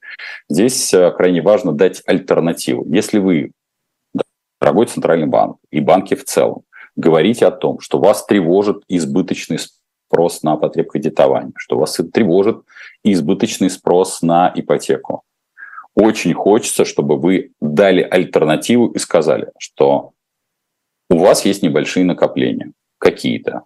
Здесь 0.48 0.94
э, 0.94 1.10
крайне 1.10 1.42
важно 1.42 1.72
дать 1.72 2.02
альтернативу. 2.06 2.86
Если 2.88 3.18
вы, 3.18 3.52
дорогой 4.58 4.86
центральный 4.86 5.26
банк 5.26 5.58
и 5.70 5.80
банки 5.80 6.14
в 6.14 6.24
целом, 6.24 6.62
говорите 6.98 7.46
о 7.46 7.50
том, 7.50 7.80
что 7.80 7.98
вас 7.98 8.26
тревожит 8.26 8.82
избыточный 8.88 9.58
спрос 9.58 10.42
на 10.42 10.56
потреб 10.56 10.90
кредитования, 10.90 11.52
что 11.56 11.78
вас 11.78 11.98
тревожит 12.12 12.58
избыточный 13.04 13.70
спрос 13.70 14.20
на 14.20 14.52
ипотеку, 14.54 15.22
очень 15.94 16.34
хочется, 16.34 16.84
чтобы 16.84 17.16
вы 17.16 17.52
дали 17.60 18.02
альтернативу 18.02 18.88
и 18.88 18.98
сказали, 18.98 19.50
что 19.58 20.12
у 21.08 21.18
вас 21.18 21.44
есть 21.44 21.62
небольшие 21.62 22.04
накопления 22.04 22.72
какие-то, 22.98 23.62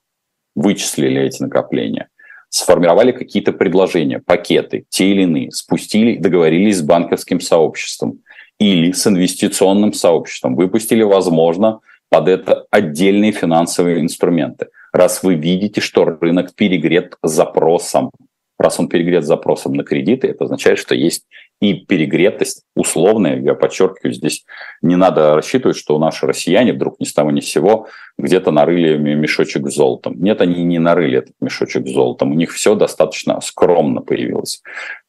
вычислили 0.55 1.23
эти 1.23 1.43
накопления, 1.43 2.09
сформировали 2.51 3.12
какие-то 3.12 3.53
предложения, 3.53 4.19
пакеты, 4.19 4.85
те 4.91 5.11
или 5.11 5.23
иные, 5.23 5.53
спустили, 5.53 6.19
договорились 6.19 6.79
с 6.79 6.83
банковским 6.83 7.41
сообществом 7.41 8.21
или 8.59 8.93
с 8.93 9.07
инвестиционным 9.07 9.95
сообществом, 9.95 10.55
выпустили, 10.55 11.03
возможно, 11.03 11.81
под 12.12 12.28
это 12.28 12.66
отдельные 12.71 13.33
финансовые 13.33 14.02
инструменты. 14.02 14.66
Раз 14.92 15.23
вы 15.23 15.35
видите, 15.35 15.81
что 15.81 16.04
рынок 16.04 16.54
перегрет 16.54 17.16
запросом, 17.23 18.11
раз 18.59 18.78
он 18.78 18.88
перегрет 18.88 19.25
запросом 19.25 19.73
на 19.73 19.83
кредиты, 19.83 20.28
это 20.28 20.45
означает, 20.45 20.78
что 20.78 20.95
есть 20.95 21.25
и 21.62 21.73
перегретость 21.73 22.64
условная, 22.76 23.40
я 23.40 23.54
подчеркиваю, 23.54 24.12
здесь 24.12 24.45
не 24.83 24.95
надо 24.95 25.37
рассчитывать, 25.37 25.78
что 25.78 25.99
наши 25.99 26.26
россияне 26.26 26.75
вдруг 26.75 27.00
ни 27.00 27.07
с 27.07 27.14
того 27.14 27.31
ни 27.31 27.40
с 27.40 27.49
сего 27.49 27.88
где-то 28.19 28.50
нарыли 28.50 28.99
мешочек 28.99 29.71
с 29.71 29.75
золотом. 29.75 30.23
Нет, 30.23 30.42
они 30.42 30.64
не 30.64 30.78
нарыли 30.78 31.21
этот 31.21 31.35
мешочек 31.40 31.88
с 31.88 31.92
золотом, 31.92 32.33
у 32.33 32.35
них 32.35 32.52
все 32.52 32.75
достаточно 32.75 33.40
скромно 33.40 34.02
появилось 34.02 34.61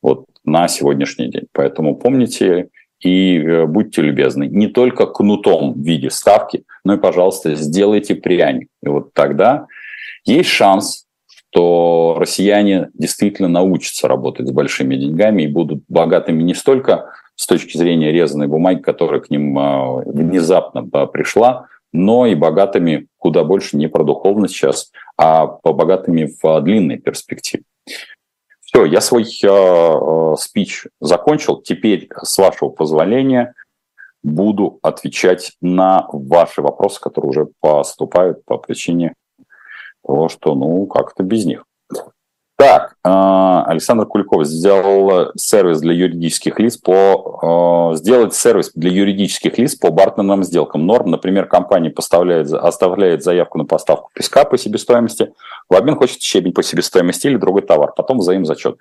вот 0.01 0.23
на 0.45 0.69
сегодняшний 0.69 1.27
день. 1.27 1.47
Поэтому 1.51 1.97
помните 1.97 2.69
и 3.03 3.37
э, 3.37 3.65
будьте 3.65 4.01
любезны, 4.01 4.47
не 4.47 4.67
только 4.67 5.05
кнутом 5.05 5.73
в 5.73 5.79
виде 5.79 6.09
ставки, 6.09 6.63
но 6.83 6.95
и, 6.95 6.97
пожалуйста, 6.97 7.55
сделайте 7.55 8.15
пряник. 8.15 8.69
И 8.81 8.87
вот 8.87 9.13
тогда 9.13 9.67
есть 10.25 10.49
шанс 10.49 11.03
то 11.53 12.15
россияне 12.17 12.89
действительно 12.95 13.47
научатся 13.47 14.07
работать 14.07 14.47
с 14.47 14.51
большими 14.51 14.95
деньгами 14.95 15.43
и 15.43 15.47
будут 15.47 15.83
богатыми 15.87 16.41
не 16.41 16.55
столько 16.55 17.11
с 17.35 17.45
точки 17.45 17.77
зрения 17.77 18.11
резаной 18.11 18.47
бумаги, 18.47 18.79
которая 18.79 19.19
к 19.19 19.29
ним 19.29 19.57
а, 19.59 19.97
внезапно 19.97 20.83
пришла, 21.07 21.67
но 21.91 22.25
и 22.25 22.33
богатыми 22.33 23.07
куда 23.19 23.43
больше 23.43 23.77
не 23.77 23.87
про 23.87 24.03
духовность 24.03 24.55
сейчас, 24.55 24.91
а 25.15 25.45
по 25.45 25.73
богатыми 25.73 26.31
в 26.41 26.61
длинной 26.61 26.97
перспективе. 26.97 27.63
Все, 28.73 28.85
я 28.85 29.01
свой 29.01 29.23
э, 29.23 30.35
спич 30.39 30.87
закончил. 30.99 31.61
Теперь, 31.61 32.09
с 32.23 32.39
вашего 32.39 32.69
позволения, 32.69 33.53
буду 34.23 34.79
отвечать 34.81 35.51
на 35.61 36.07
ваши 36.11 36.63
вопросы, 36.63 36.99
которые 36.99 37.29
уже 37.29 37.47
поступают 37.59 38.43
по 38.45 38.57
причине 38.57 39.13
того, 40.03 40.27
что, 40.27 40.55
ну, 40.55 40.87
как-то 40.87 41.21
без 41.21 41.45
них. 41.45 41.65
Так, 42.63 42.95
а, 43.03 43.65
Александр 43.65 44.05
Куликов 44.05 44.45
сделал 44.45 45.33
сервис 45.35 45.81
для 45.81 45.91
юридических 45.91 46.57
лиц 46.59 46.77
по 46.77 47.91
а, 47.91 47.95
сделать 47.97 48.33
сервис 48.33 48.71
для 48.73 48.89
юридических 48.89 49.57
лиц 49.57 49.75
по 49.75 49.91
бартерным 49.91 50.45
сделкам. 50.45 50.85
Норм, 50.85 51.11
например, 51.11 51.47
компания 51.47 51.89
поставляет, 51.89 52.49
оставляет 52.53 53.21
заявку 53.21 53.57
на 53.57 53.65
поставку 53.65 54.11
песка 54.13 54.45
по 54.45 54.57
себестоимости, 54.57 55.33
в 55.67 55.75
обмен 55.75 55.97
хочет 55.97 56.21
щебень 56.21 56.53
по 56.53 56.63
себестоимости 56.63 57.27
или 57.27 57.35
другой 57.35 57.63
товар, 57.63 57.91
потом 57.97 58.19
взаимозачет. 58.19 58.77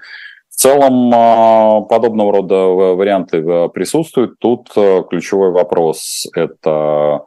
В 0.49 0.55
целом 0.55 1.11
а, 1.13 1.81
подобного 1.81 2.35
рода 2.35 2.55
варианты 2.55 3.43
присутствуют. 3.71 4.39
Тут 4.39 4.69
ключевой 5.11 5.51
вопрос– 5.51 6.29
это 6.37 7.23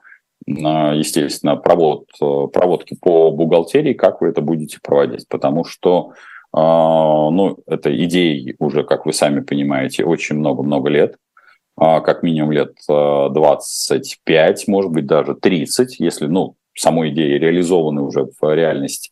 естественно, 0.48 1.56
провод, 1.56 2.06
проводки 2.20 2.96
по 3.02 3.32
бухгалтерии, 3.32 3.94
как 3.94 4.22
вы 4.22 4.28
это 4.28 4.42
будете 4.42 4.78
проводить, 4.82 5.28
потому 5.28 5.66
что 5.66 6.12
ну, 6.58 7.58
этой 7.68 8.06
идеей 8.06 8.56
уже, 8.60 8.84
как 8.84 9.06
вы 9.06 9.14
сами 9.14 9.42
понимаете, 9.42 10.06
очень 10.06 10.38
много-много 10.38 10.90
лет, 10.90 11.18
а, 11.76 12.00
как 12.00 12.24
минимум 12.24 12.54
лет 12.54 12.76
25, 12.88 14.64
а, 14.68 14.72
может 14.72 14.92
быть, 14.92 15.06
даже 15.06 15.36
30, 15.36 16.00
если, 16.00 16.28
ну, 16.28 16.56
самой 16.74 17.10
идеи 17.10 17.38
реализованы 17.38 18.02
уже 18.02 18.28
в 18.40 18.54
реальности 18.54 19.12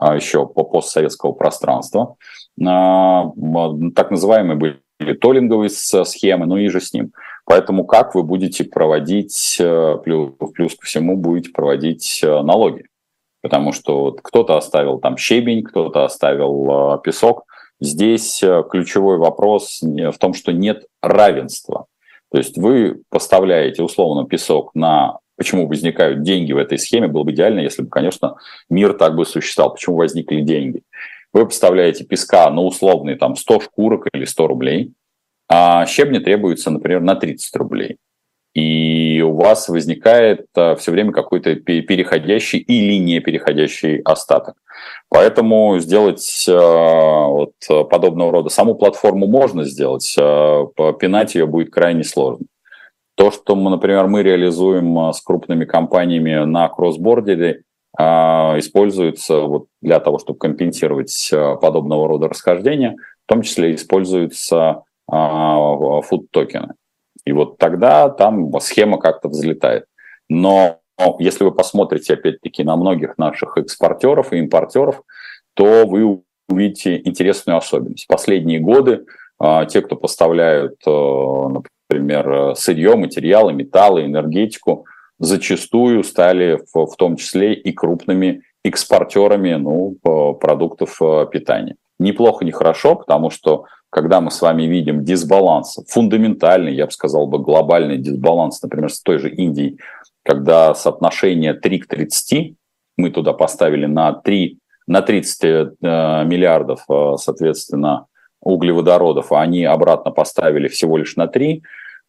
еще 0.00 0.46
по 0.46 0.62
постсоветского 0.62 1.32
пространства. 1.32 2.14
Так 2.56 4.10
называемые 4.10 4.56
были 4.56 4.80
толлинговые 5.20 5.70
схемы, 5.70 6.46
ну 6.46 6.56
и 6.56 6.68
же 6.68 6.80
с 6.80 6.92
ним. 6.92 7.12
Поэтому 7.48 7.84
как 7.84 8.14
вы 8.14 8.24
будете 8.24 8.62
проводить, 8.64 9.56
э, 9.58 9.96
плюс, 10.04 10.32
плюс 10.54 10.74
ко 10.76 10.84
всему 10.84 11.16
будете 11.16 11.50
проводить 11.50 12.20
э, 12.22 12.42
налоги? 12.42 12.87
Потому 13.48 13.72
что 13.72 14.12
кто-то 14.12 14.56
оставил 14.56 14.98
там 14.98 15.16
щебень, 15.16 15.62
кто-то 15.62 16.04
оставил 16.04 16.96
э, 16.96 16.98
песок. 17.02 17.44
Здесь 17.80 18.42
ключевой 18.70 19.18
вопрос 19.18 19.80
в 19.82 20.18
том, 20.18 20.34
что 20.34 20.52
нет 20.52 20.84
равенства. 21.00 21.86
То 22.30 22.38
есть 22.38 22.58
вы 22.58 23.02
поставляете 23.08 23.82
условно 23.82 24.26
песок 24.26 24.74
на 24.74 25.18
почему 25.38 25.66
возникают 25.68 26.22
деньги 26.22 26.52
в 26.52 26.58
этой 26.58 26.78
схеме, 26.78 27.06
было 27.06 27.22
бы 27.22 27.30
идеально, 27.30 27.60
если 27.60 27.82
бы, 27.82 27.88
конечно, 27.88 28.36
мир 28.68 28.92
так 28.92 29.14
бы 29.14 29.24
существовал. 29.24 29.72
Почему 29.72 29.96
возникли 29.96 30.40
деньги? 30.40 30.82
Вы 31.32 31.46
поставляете 31.46 32.04
песка 32.04 32.50
на 32.50 32.62
условные 32.62 33.16
там 33.16 33.36
100 33.36 33.60
шкурок 33.60 34.08
или 34.12 34.24
100 34.24 34.46
рублей, 34.46 34.92
а 35.48 35.86
щебня 35.86 36.20
требуется, 36.20 36.70
например, 36.70 37.00
на 37.00 37.14
30 37.14 37.54
рублей. 37.56 37.96
И 38.54 39.20
у 39.22 39.34
вас 39.34 39.68
возникает 39.68 40.46
а, 40.56 40.74
все 40.76 40.90
время 40.90 41.12
какой-то 41.12 41.54
переходящий 41.56 42.58
или 42.58 42.98
не 42.98 43.20
переходящий 43.20 44.00
остаток. 44.04 44.56
Поэтому 45.10 45.78
сделать 45.78 46.46
а, 46.48 47.26
вот 47.26 47.52
подобного 47.90 48.32
рода 48.32 48.48
саму 48.48 48.74
платформу 48.74 49.26
можно 49.26 49.64
сделать, 49.64 50.16
а, 50.18 50.66
пинать 50.98 51.34
ее 51.34 51.46
будет 51.46 51.70
крайне 51.70 52.04
сложно. 52.04 52.46
То, 53.16 53.30
что 53.30 53.54
мы, 53.56 53.70
например, 53.70 54.06
мы 54.06 54.22
реализуем 54.22 55.12
с 55.12 55.20
крупными 55.20 55.64
компаниями 55.64 56.44
на 56.44 56.68
кроссбордере, 56.68 57.62
используется 57.96 59.40
вот 59.40 59.66
для 59.82 59.98
того, 59.98 60.20
чтобы 60.20 60.38
компенсировать 60.38 61.28
подобного 61.60 62.06
рода 62.06 62.28
расхождения, 62.28 62.94
в 63.26 63.28
том 63.28 63.42
числе 63.42 63.74
используется 63.74 64.82
фуд-токены. 65.10 66.74
И 67.28 67.32
вот 67.32 67.58
тогда 67.58 68.08
там 68.08 68.58
схема 68.60 68.98
как-то 68.98 69.28
взлетает. 69.28 69.84
Но 70.30 70.80
если 71.18 71.44
вы 71.44 71.52
посмотрите, 71.52 72.14
опять-таки, 72.14 72.64
на 72.64 72.74
многих 72.76 73.18
наших 73.18 73.58
экспортеров 73.58 74.32
и 74.32 74.38
импортеров, 74.38 75.02
то 75.52 75.84
вы 75.86 76.22
увидите 76.48 76.96
интересную 77.04 77.58
особенность. 77.58 78.06
Последние 78.06 78.60
годы 78.60 79.04
а, 79.38 79.66
те, 79.66 79.82
кто 79.82 79.94
поставляют, 79.96 80.76
э, 80.86 81.48
например, 81.90 82.56
сырье, 82.56 82.96
материалы, 82.96 83.52
металлы, 83.52 84.06
энергетику, 84.06 84.86
зачастую 85.18 86.02
стали 86.04 86.58
в, 86.72 86.96
том 86.96 87.16
числе 87.16 87.52
и 87.52 87.72
крупными 87.72 88.42
экспортерами 88.64 89.52
ну, 89.54 89.98
продуктов 90.40 90.98
питания. 91.30 91.76
Неплохо, 91.98 92.44
не 92.46 92.52
хорошо, 92.52 92.94
потому 92.94 93.28
что 93.28 93.66
когда 93.90 94.20
мы 94.20 94.30
с 94.30 94.40
вами 94.40 94.64
видим 94.64 95.04
дисбаланс, 95.04 95.78
фундаментальный, 95.88 96.74
я 96.74 96.86
бы 96.86 96.92
сказал 96.92 97.26
бы, 97.26 97.38
глобальный 97.38 97.98
дисбаланс, 97.98 98.62
например, 98.62 98.92
с 98.92 99.00
той 99.00 99.18
же 99.18 99.30
Индией, 99.30 99.78
когда 100.24 100.74
соотношение 100.74 101.54
3 101.54 101.78
к 101.78 101.86
30, 101.86 102.54
мы 102.98 103.10
туда 103.10 103.32
поставили 103.32 103.86
на 103.86 104.12
3, 104.12 104.58
на 104.86 105.00
30 105.00 105.44
э, 105.44 106.24
миллиардов, 106.24 106.84
э, 106.90 107.14
соответственно, 107.16 108.06
углеводородов, 108.42 109.32
а 109.32 109.40
они 109.40 109.64
обратно 109.64 110.10
поставили 110.10 110.68
всего 110.68 110.98
лишь 110.98 111.16
на 111.16 111.26
3, 111.26 111.62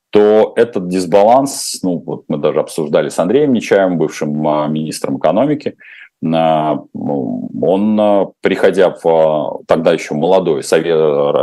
то 0.09 0.53
этот 0.55 0.87
дисбаланс, 0.87 1.79
ну 1.83 1.99
вот 1.99 2.25
мы 2.27 2.37
даже 2.37 2.59
обсуждали 2.59 3.09
с 3.09 3.19
Андреем 3.19 3.53
Нечаевым, 3.53 3.97
бывшим 3.97 4.47
э, 4.47 4.67
министром 4.67 5.17
экономики, 5.17 5.77
он, 6.21 7.99
приходя 8.41 8.89
в 9.01 9.61
тогда 9.67 9.93
еще 9.93 10.13
молодое 10.15 10.61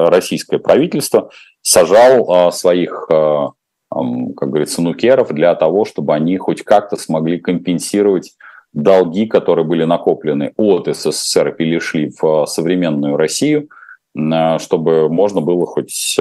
российское 0.09 0.59
правительство, 0.59 1.31
сажал 1.63 2.53
своих, 2.53 3.07
как 3.09 3.55
говорится, 3.91 4.83
нукеров 4.83 5.33
для 5.33 5.55
того, 5.55 5.85
чтобы 5.85 6.15
они 6.15 6.37
хоть 6.37 6.63
как-то 6.63 6.97
смогли 6.97 7.39
компенсировать 7.39 8.35
долги, 8.73 9.27
которые 9.27 9.65
были 9.65 9.85
накоплены 9.85 10.53
от 10.57 10.89
СССР 10.95 11.49
и 11.49 11.53
перешли 11.53 12.13
в 12.21 12.45
современную 12.47 13.17
Россию, 13.17 13.69
чтобы 14.59 15.09
можно 15.09 15.41
было 15.41 15.65
хоть 15.67 16.19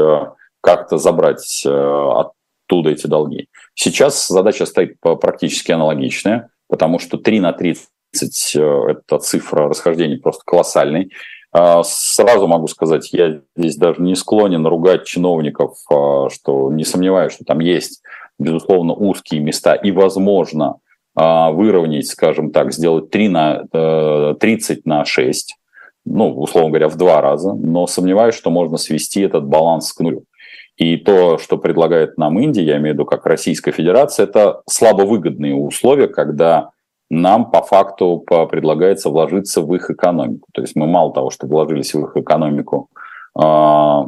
как-то 0.62 0.98
забрать 0.98 1.66
оттуда 1.66 2.90
эти 2.90 3.08
долги. 3.08 3.50
Сейчас 3.74 4.28
задача 4.28 4.66
стоит 4.66 4.98
практически 5.02 5.74
аналогичная, 5.74 6.50
потому 6.70 7.00
что 7.00 7.18
3 7.18 7.42
на 7.42 7.52
30 7.52 7.88
30 8.16 8.56
э, 8.56 8.92
это 8.92 9.20
цифра 9.20 9.68
расхождения 9.70 10.18
просто 10.18 10.44
колоссальный. 10.46 11.12
А, 11.52 11.84
сразу 11.84 12.48
могу 12.48 12.68
сказать, 12.68 13.14
я 13.14 13.40
здесь 13.56 13.78
даже 13.78 14.02
не 14.02 14.16
склонен 14.16 14.66
ругать 14.66 15.06
чиновников, 15.06 15.78
а, 15.90 16.30
что 16.30 16.72
не 16.72 16.84
сомневаюсь, 16.84 17.34
что 17.34 17.46
там 17.46 17.60
есть, 17.60 18.02
безусловно, 18.40 18.94
узкие 18.94 19.40
места 19.42 19.74
и, 19.74 19.92
возможно, 19.92 20.78
а, 21.16 21.52
выровнять, 21.52 22.08
скажем 22.08 22.52
так, 22.52 22.74
сделать 22.74 23.10
3 23.10 23.30
на, 23.30 24.36
30 24.40 24.78
э, 24.78 24.82
на 24.84 25.06
6, 25.06 25.56
ну, 26.06 26.36
условно 26.38 26.70
говоря, 26.70 26.90
в 26.90 26.98
два 26.98 27.22
раза, 27.22 27.54
но 27.54 27.88
сомневаюсь, 27.88 28.36
что 28.36 28.50
можно 28.50 28.78
свести 28.78 29.22
этот 29.22 29.46
баланс 29.46 29.94
к 29.94 30.02
нулю. 30.02 30.26
И 30.76 30.98
то, 30.98 31.38
что 31.38 31.58
предлагает 31.58 32.18
нам 32.18 32.38
Индия, 32.38 32.64
я 32.64 32.78
имею 32.78 32.96
в 32.96 32.96
виду 32.96 33.06
как 33.06 33.26
Российская 33.26 33.72
Федерация, 33.72 34.26
это 34.26 34.62
слабовыгодные 34.70 35.56
условия, 35.56 36.10
когда 36.10 36.72
нам 37.10 37.52
по 37.52 37.62
факту 37.62 38.20
предлагается 38.50 39.10
вложиться 39.10 39.62
в 39.62 39.74
их 39.76 39.90
экономику. 39.90 40.48
То 40.54 40.62
есть 40.62 40.76
мы 40.76 40.88
мало 40.88 41.14
того, 41.14 41.30
что 41.30 41.48
вложились 41.48 41.94
в 41.94 42.04
их 42.04 42.18
экономику 42.18 42.90
а, 43.38 44.06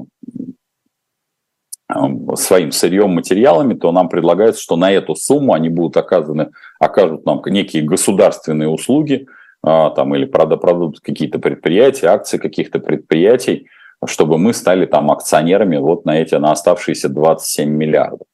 своим 2.36 2.72
сырьем, 2.72 3.12
материалами, 3.12 3.74
то 3.74 3.92
нам 3.92 4.10
предлагается, 4.10 4.62
что 4.62 4.75
на 4.75 4.92
эту 4.92 5.16
сумму 5.16 5.54
они 5.54 5.70
будут 5.70 5.98
оказаны, 5.98 6.51
окажут 6.80 7.25
нам 7.25 7.42
некие 7.46 7.84
государственные 7.84 8.70
услуги, 8.70 9.27
а, 9.63 9.92
там, 9.92 10.16
или 10.16 10.25
продадут 10.25 11.00
какие-то 11.00 11.39
предприятия, 11.39 12.08
акции 12.08 12.38
каких-то 12.38 12.80
предприятий, 12.80 13.68
чтобы 14.06 14.38
мы 14.38 14.54
стали 14.54 14.86
там 14.86 15.12
акционерами 15.12 15.77
вот 15.77 16.06
на 16.06 16.20
эти, 16.22 16.36
на 16.36 16.51
оставшиеся 16.51 17.10
27 17.10 17.70
миллиардов. 17.70 18.27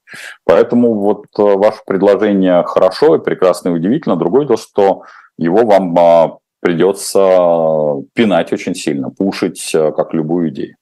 Поэтому 0.46 0.94
вот 0.96 1.26
э, 1.38 1.42
ваше 1.42 1.80
предложение 1.86 2.64
хорошо 2.64 3.16
и 3.16 3.24
прекрасно 3.24 3.70
и 3.70 3.72
удивительно. 3.72 4.16
Другое 4.16 4.46
дело, 4.46 4.58
что 4.58 5.04
его 5.38 5.66
вам 5.66 5.98
а, 5.98 6.38
придется 6.60 8.04
пинать 8.14 8.54
очень 8.54 8.76
сильно, 8.76 9.10
пушить 9.10 9.74
э, 9.74 9.92
как 9.92 10.14
любую 10.14 10.50
идею. 10.50 10.76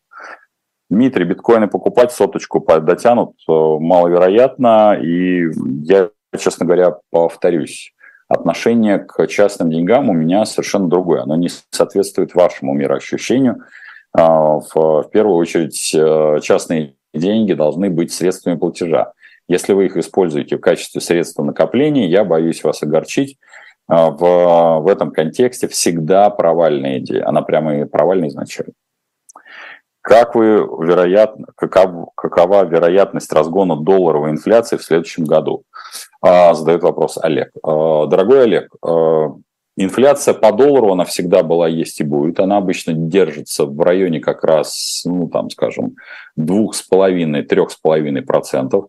Дмитрий, 0.89 1.23
биткоины 1.23 1.67
покупать 1.67 2.11
соточку 2.11 2.59
дотянут 2.59 3.35
э, 3.47 3.51
маловероятно, 3.51 4.99
и 5.01 5.45
я, 5.83 6.09
честно 6.37 6.65
говоря, 6.65 6.97
повторюсь, 7.11 7.93
отношение 8.27 8.99
к 8.99 9.25
частным 9.27 9.71
деньгам 9.71 10.09
у 10.09 10.13
меня 10.13 10.45
совершенно 10.45 10.89
другое. 10.89 11.21
Оно 11.21 11.35
не 11.35 11.49
соответствует 11.71 12.33
вашему 12.33 12.73
мироощущению. 12.73 13.63
А, 14.13 14.59
в, 14.59 15.09
первую 15.11 15.37
очередь, 15.37 16.43
частные 16.43 16.95
деньги 17.13 17.53
должны 17.53 17.89
быть 17.89 18.11
средствами 18.11 18.55
платежа. 18.57 19.13
Если 19.47 19.73
вы 19.73 19.87
их 19.87 19.97
используете 19.97 20.57
в 20.57 20.61
качестве 20.61 21.01
средства 21.01 21.43
накопления, 21.43 22.07
я 22.07 22.23
боюсь 22.23 22.63
вас 22.63 22.83
огорчить. 22.83 23.37
А, 23.87 24.09
в, 24.09 24.79
в 24.83 24.87
этом 24.87 25.11
контексте 25.11 25.67
всегда 25.67 26.29
провальная 26.29 26.99
идея. 26.99 27.27
Она 27.27 27.41
прямо 27.41 27.81
и 27.81 27.85
провальная 27.85 28.29
изначально. 28.29 28.73
Как 29.99 30.33
вы, 30.33 30.55
вероятно, 30.55 31.47
каков, 31.55 32.09
какова 32.15 32.65
вероятность 32.65 33.31
разгона 33.33 33.75
долларовой 33.75 34.31
инфляции 34.31 34.77
в 34.77 34.83
следующем 34.83 35.25
году? 35.25 35.63
А, 36.21 36.53
задает 36.53 36.83
вопрос 36.83 37.17
Олег. 37.21 37.51
Дорогой 37.61 38.43
Олег, 38.43 38.73
инфляция 39.77 40.33
по 40.33 40.51
доллару, 40.51 40.91
она 40.91 41.05
всегда 41.05 41.43
была, 41.43 41.67
есть 41.67 41.99
и 41.99 42.03
будет. 42.03 42.39
Она 42.39 42.57
обычно 42.57 42.93
держится 42.93 43.65
в 43.65 43.79
районе 43.79 44.19
как 44.19 44.43
раз, 44.43 45.03
ну, 45.05 45.27
там, 45.29 45.49
скажем, 45.49 45.95
2,5-3,5%. 46.37 48.21
процентов. 48.21 48.85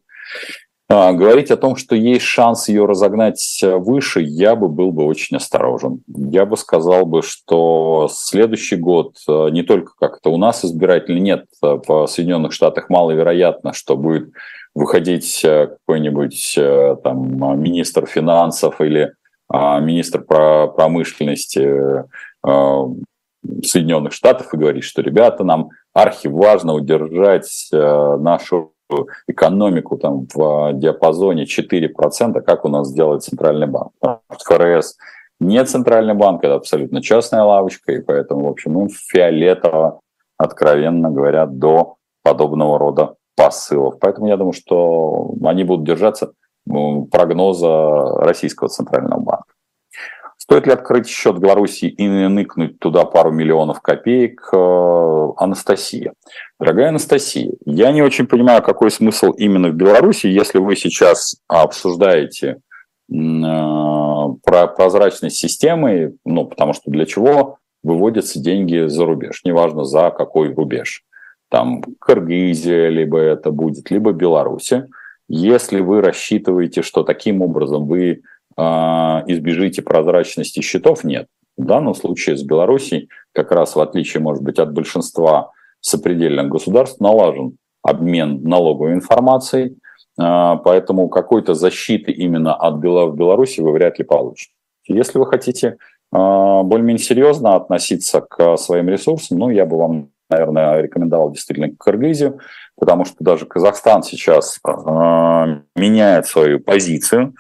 А, 0.95 1.13
говорить 1.13 1.51
о 1.51 1.57
том, 1.57 1.77
что 1.77 1.95
есть 1.95 2.27
шанс 2.27 2.69
ее 2.69 2.85
разогнать 2.85 3.61
э, 3.63 3.77
выше, 3.77 4.21
я 4.21 4.55
бы 4.55 4.69
был 4.69 4.93
бы 4.93 5.07
очень 5.07 5.39
осторожен. 5.39 6.03
Я 6.07 6.45
бы 6.45 6.59
сказал 6.59 7.07
бы, 7.07 7.23
что 7.23 8.11
следующий 8.13 8.77
год 8.77 9.17
э, 9.27 9.49
не 9.53 9.63
только 9.63 9.93
как 9.99 10.19
это 10.19 10.29
у 10.29 10.37
нас 10.37 10.67
избирателей 10.67 11.21
нет 11.21 11.47
э, 11.63 11.79
в 11.87 12.07
Соединенных 12.09 12.53
Штатах, 12.53 12.91
маловероятно, 12.91 13.73
что 13.73 13.97
будет 13.97 14.33
выходить 14.75 15.41
какой-нибудь 15.43 16.59
там 17.05 17.63
министр 17.63 18.07
финансов 18.07 18.81
или 18.81 19.13
министр 19.53 20.23
промышленности 20.23 22.05
Соединенных 22.43 24.13
Штатов 24.13 24.55
и 24.55 24.57
говорить, 24.57 24.85
что 24.85 25.03
ребята, 25.03 25.45
нам 25.45 25.71
архиважно 25.93 26.75
удержать 26.75 27.69
нашу 27.73 28.73
экономику 29.27 29.99
там 29.99 30.27
в 30.33 30.73
диапазоне 30.75 31.45
4%, 31.45 32.41
как 32.41 32.65
у 32.65 32.69
нас 32.69 32.93
делает 32.93 33.23
Центральный 33.23 33.67
банк. 33.67 33.93
ФРС 34.29 34.97
не 35.41 35.65
Центральный 35.65 36.15
банк, 36.15 36.45
это 36.45 36.55
абсолютно 36.55 37.03
частная 37.03 37.43
лавочка, 37.43 37.93
и 37.93 38.01
поэтому, 38.01 38.47
в 38.47 38.51
общем, 38.51 38.75
ну, 38.75 38.89
фиолетово, 38.89 40.01
откровенно 40.39 41.11
говоря, 41.11 41.47
до 41.47 41.97
подобного 42.23 42.79
рода 42.79 43.17
посылов. 43.35 43.99
Поэтому 44.01 44.29
я 44.29 44.37
думаю, 44.37 44.53
что 44.53 45.35
они 45.43 45.65
будут 45.65 45.85
держаться 45.85 46.33
прогноза 46.67 48.19
Российского 48.19 48.69
Центрального 48.69 49.21
банка. 49.21 49.53
Стоит 50.43 50.67
ли 50.67 50.73
открыть 50.73 51.09
счет 51.09 51.37
в 51.37 51.41
Беларуси 51.41 51.85
и 51.85 52.09
ныкнуть 52.09 52.81
туда 52.81 53.05
пару 53.05 53.31
миллионов 53.31 53.81
копеек? 53.81 54.49
Э, 54.53 55.29
Анастасия. 55.37 56.15
Дорогая 56.59 56.89
Анастасия, 56.89 57.53
я 57.65 57.93
не 57.93 58.03
очень 58.03 58.27
понимаю, 58.27 58.61
какой 58.61 58.91
смысл 58.91 59.31
именно 59.31 59.69
в 59.69 59.75
Беларуси, 59.75 60.27
если 60.27 60.59
вы 60.59 60.75
сейчас 60.75 61.37
обсуждаете 61.47 62.49
э, 62.49 62.59
про 63.09 64.67
прозрачность 64.67 65.37
системы, 65.37 66.17
ну, 66.25 66.47
потому 66.47 66.73
что 66.73 66.91
для 66.91 67.07
чего 67.07 67.59
выводятся 67.85 68.41
деньги 68.41 68.89
за 68.89 69.07
рубеж, 69.07 69.43
неважно 69.45 69.85
за 69.85 70.11
какой 70.11 70.53
рубеж. 70.53 71.05
Там 71.51 71.83
Кыргызия, 72.01 72.89
либо 72.89 73.19
это 73.19 73.53
будет, 73.53 73.93
либо 73.93 74.13
Беларуси. 74.13 74.89
Если 75.35 75.81
вы 75.81 76.03
рассчитываете, 76.03 76.83
что 76.83 77.05
таким 77.05 77.41
образом 77.41 77.87
вы 77.87 78.21
а, 78.55 79.25
избежите 79.27 79.81
прозрачности 79.81 80.61
счетов, 80.61 81.05
нет. 81.05 81.27
В 81.57 81.65
данном 81.65 81.95
случае 81.95 82.37
с 82.37 82.43
Белоруссией, 82.43 83.09
как 83.33 83.51
раз 83.51 83.75
в 83.75 83.81
отличие, 83.81 84.23
может 84.23 84.43
быть, 84.43 84.59
от 84.59 84.75
большинства 84.75 85.53
сопредельных 85.81 86.51
государств, 86.51 87.01
налажен 87.01 87.57
обмен 87.83 88.43
налоговой 88.43 88.93
информацией, 88.93 89.79
а, 90.19 90.57
поэтому 90.57 91.09
какой-то 91.09 91.55
защиты 91.55 92.13
именно 92.13 92.55
от 92.55 92.77
Беларуси 92.77 93.63
вы 93.63 93.73
вряд 93.73 93.99
ли 93.99 94.05
получите. 94.05 94.53
Если 94.87 95.19
вы 95.19 95.25
хотите 95.25 95.79
а, 96.13 96.63
более-менее 96.63 97.03
серьезно 97.03 97.57
относиться 97.57 98.21
к 98.21 98.59
своим 98.59 98.91
ресурсам, 98.91 99.39
ну, 99.39 99.49
я 99.49 99.65
бы 99.65 99.79
вам, 99.79 100.11
наверное, 100.29 100.83
рекомендовал 100.83 101.31
действительно 101.31 101.75
Кыргызию, 101.75 102.39
потому 102.83 103.05
что 103.05 103.15
даже 103.21 103.47
Казахстан 103.47 104.03
сейчас 104.03 104.59
меняет 105.77 106.27
свою 106.27 106.59
позицию, 106.59 107.33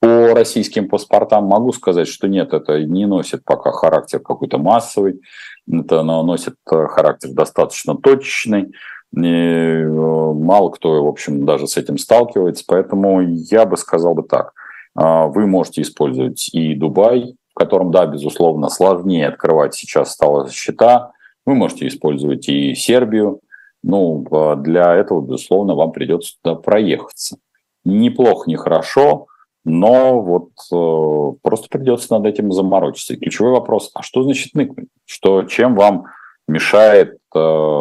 по 0.00 0.32
российским 0.32 0.88
паспортам 0.88 1.46
могу 1.46 1.72
сказать, 1.72 2.06
что 2.06 2.28
нет, 2.28 2.52
это 2.52 2.80
не 2.84 3.04
носит 3.06 3.42
пока 3.44 3.72
характер 3.72 4.20
какой-то 4.20 4.58
массовый, 4.58 5.22
это 5.68 6.04
носит 6.04 6.54
э, 6.70 6.86
характер 6.86 7.30
достаточно 7.32 7.96
точечный, 7.96 8.74
и 9.12 9.26
э, 9.26 9.88
мало 9.88 10.70
кто, 10.70 11.02
в 11.02 11.08
общем, 11.08 11.44
даже 11.44 11.66
с 11.66 11.76
этим 11.76 11.98
сталкивается, 11.98 12.62
поэтому 12.64 13.22
я 13.22 13.66
бы 13.66 13.76
сказал 13.76 14.14
бы 14.14 14.22
так. 14.22 14.52
Вы 14.94 15.48
можете 15.48 15.82
использовать 15.82 16.48
и 16.54 16.76
Дубай, 16.76 17.34
в 17.50 17.54
котором, 17.54 17.90
да, 17.90 18.06
безусловно, 18.06 18.68
сложнее 18.68 19.26
открывать 19.26 19.74
сейчас 19.74 20.12
стало 20.12 20.48
счета. 20.48 21.10
Вы 21.44 21.56
можете 21.56 21.88
использовать 21.88 22.48
и 22.48 22.76
Сербию. 22.76 23.40
Ну, 23.82 24.26
для 24.58 24.94
этого, 24.94 25.20
безусловно, 25.20 25.74
вам 25.74 25.92
придется 25.92 26.36
туда 26.42 26.56
проехаться. 26.56 27.38
Неплохо, 27.84 28.50
не 28.50 28.56
хорошо, 28.56 29.28
но 29.64 30.20
вот 30.20 30.50
э, 30.72 31.38
просто 31.42 31.68
придется 31.68 32.12
над 32.12 32.26
этим 32.26 32.52
заморочиться. 32.52 33.14
И 33.14 33.16
ключевой 33.16 33.52
вопрос, 33.52 33.90
а 33.94 34.02
что 34.02 34.22
значит 34.22 34.54
ныкнуть? 34.54 34.88
Что, 35.04 35.44
чем 35.44 35.74
вам 35.74 36.06
мешает 36.48 37.18
э, 37.34 37.38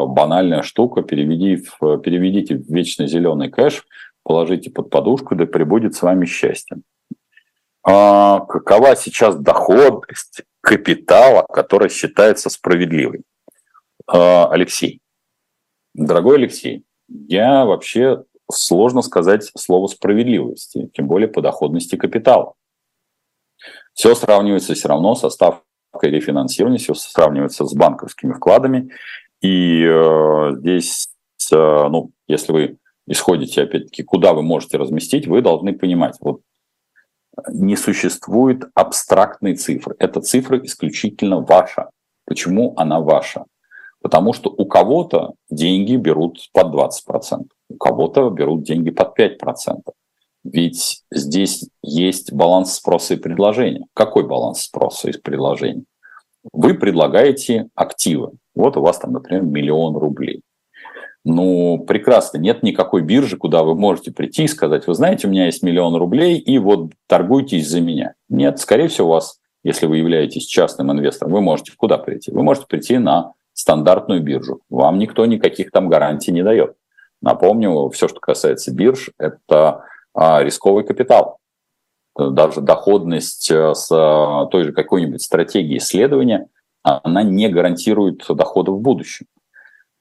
банальная 0.08 0.64
штука, 0.64 1.02
переведи 1.02 1.58
в, 1.58 1.98
переведите 2.00 2.56
в 2.56 2.68
вечно 2.68 3.08
зеленый 3.08 3.50
кэш, 3.50 3.86
положите 4.24 4.72
под 4.72 4.90
подушку, 4.90 5.36
да 5.36 5.46
прибудет 5.46 5.96
с 5.96 6.02
вами 6.02 6.26
счастье. 6.26 6.78
А 7.84 8.40
какова 8.40 8.96
сейчас 8.96 9.36
доходность 9.36 10.42
капитала, 10.62 11.46
которая 11.48 11.90
считается 11.90 12.50
справедливой? 12.50 13.22
А, 14.08 14.50
Алексей, 14.52 15.02
дорогой 15.96 16.38
Алексей, 16.38 16.84
я 17.08 17.66
вообще 17.66 18.24
сложно 18.52 19.02
сказать 19.02 19.50
слово 19.58 19.88
справедливости, 19.88 20.90
тем 20.94 21.08
более 21.08 21.28
по 21.28 21.42
доходности 21.42 21.96
капитала. 21.96 22.54
Все 23.94 24.14
сравнивается 24.14 24.74
все 24.74 24.88
равно 24.88 25.16
со 25.16 25.30
ставкой 25.30 25.64
рефинансирования, 26.12 26.78
все 26.78 26.94
сравнивается 26.94 27.66
с 27.66 27.74
банковскими 27.74 28.34
вкладами. 28.34 28.92
И 29.42 29.84
э, 29.84 30.52
здесь, 30.58 31.10
э, 31.52 31.56
ну, 31.56 32.12
если 32.28 32.52
вы 32.52 32.78
исходите, 33.08 33.64
опять-таки, 33.64 34.04
куда 34.04 34.34
вы 34.34 34.44
можете 34.44 34.78
разместить, 34.78 35.28
вы 35.28 35.42
должны 35.42 35.74
понимать, 35.74 36.18
вот 36.20 36.42
не 37.50 37.76
существует 37.76 38.66
абстрактной 38.76 39.56
цифры. 39.56 39.96
Эта 40.00 40.22
цифра 40.22 40.58
исключительно 40.60 41.42
ваша. 41.42 41.90
Почему 42.26 42.74
она 42.78 43.00
ваша? 43.00 43.46
Потому 44.06 44.34
что 44.34 44.54
у 44.56 44.66
кого-то 44.66 45.34
деньги 45.50 45.96
берут 45.96 46.38
под 46.54 46.76
20%, 46.76 47.46
у 47.70 47.76
кого-то 47.76 48.30
берут 48.30 48.62
деньги 48.62 48.92
под 48.92 49.18
5%. 49.18 49.80
Ведь 50.44 51.02
здесь 51.10 51.68
есть 51.82 52.32
баланс 52.32 52.76
спроса 52.76 53.16
и 53.16 53.18
предложения. 53.18 53.88
Какой 53.96 54.28
баланс 54.28 54.62
спроса 54.62 55.10
и 55.10 55.20
предложения? 55.20 55.86
Вы 56.54 56.76
предлагаете 56.76 57.70
активы. 57.74 58.34
Вот 58.54 58.78
у 58.78 58.82
вас 58.82 59.00
там, 59.00 59.12
например, 59.12 59.42
миллион 59.42 59.98
рублей. 59.98 60.44
Ну, 61.24 61.80
прекрасно, 61.80 62.38
нет 62.38 62.62
никакой 62.62 63.02
биржи, 63.02 63.38
куда 63.38 63.64
вы 63.64 63.74
можете 63.74 64.12
прийти 64.12 64.44
и 64.44 64.48
сказать, 64.48 64.86
вы 64.86 64.94
знаете, 64.94 65.26
у 65.28 65.32
меня 65.32 65.48
есть 65.48 65.64
миллион 65.64 65.96
рублей, 65.96 66.38
и 66.38 66.60
вот 66.60 66.92
торгуйтесь 67.08 67.68
за 67.68 67.82
меня. 67.82 68.14
Нет, 68.30 68.60
скорее 68.60 68.88
всего, 68.88 69.08
у 69.08 69.12
вас, 69.14 69.40
если 69.64 69.88
вы 69.88 69.98
являетесь 69.98 70.46
частным 70.46 70.92
инвестором, 70.92 71.34
вы 71.34 71.42
можете 71.42 71.72
куда 71.76 71.98
прийти? 71.98 72.30
Вы 72.30 72.44
можете 72.44 72.68
прийти 72.68 73.00
на 73.00 73.34
стандартную 73.56 74.22
биржу. 74.22 74.60
Вам 74.70 75.00
никто 75.00 75.26
никаких 75.26 75.72
там 75.72 75.90
гарантий 75.90 76.32
не 76.32 76.44
дает. 76.44 76.76
Напомню, 77.22 77.90
все, 77.90 78.08
что 78.08 78.20
касается 78.20 78.72
бирж, 78.72 79.10
это 79.18 79.86
а, 80.14 80.44
рисковый 80.44 80.84
капитал. 80.84 81.40
Даже 82.18 82.62
доходность 82.62 83.52
э, 83.52 83.74
с 83.74 83.92
э, 83.92 84.48
той 84.50 84.64
же 84.64 84.72
какой-нибудь 84.72 85.22
стратегии 85.22 85.78
исследования, 85.80 86.48
она 86.82 87.24
не 87.24 87.50
гарантирует 87.50 88.24
дохода 88.30 88.72
в 88.72 88.80
будущем. 88.80 89.26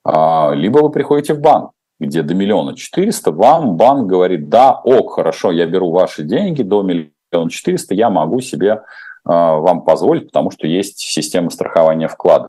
А, 0.05 0.53
либо 0.55 0.79
вы 0.79 0.91
приходите 0.91 1.35
в 1.35 1.41
банк, 1.41 1.73
где 1.99 2.23
до 2.23 2.35
миллиона 2.35 2.77
четыреста, 2.77 3.33
вам 3.33 3.77
банк 3.77 4.07
говорит, 4.07 4.49
да, 4.49 4.73
ок, 4.73 5.15
хорошо, 5.15 5.51
я 5.51 5.67
беру 5.67 5.91
ваши 5.91 6.23
деньги 6.23 6.63
до 6.63 6.83
миллиона 6.83 7.51
четыреста, 7.51 7.95
я 7.95 8.11
могу 8.11 8.41
себе 8.41 8.83
а, 9.25 9.57
вам 9.57 9.83
позволить, 9.83 10.27
потому 10.27 10.51
что 10.51 10.67
есть 10.67 10.99
система 10.99 11.51
страхования 11.51 12.09
вкладов. 12.09 12.49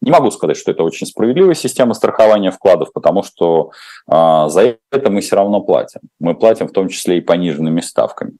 Не 0.00 0.10
могу 0.10 0.30
сказать, 0.30 0.56
что 0.56 0.70
это 0.70 0.82
очень 0.82 1.06
справедливая 1.06 1.54
система 1.54 1.94
страхования 1.94 2.50
вкладов, 2.50 2.92
потому 2.92 3.22
что 3.22 3.70
а, 4.06 4.48
за 4.48 4.76
это 4.90 5.10
мы 5.10 5.20
все 5.20 5.36
равно 5.36 5.60
платим. 5.60 6.00
Мы 6.20 6.34
платим 6.34 6.68
в 6.68 6.72
том 6.72 6.88
числе 6.88 7.18
и 7.18 7.22
пониженными 7.22 7.80
ставками. 7.80 8.32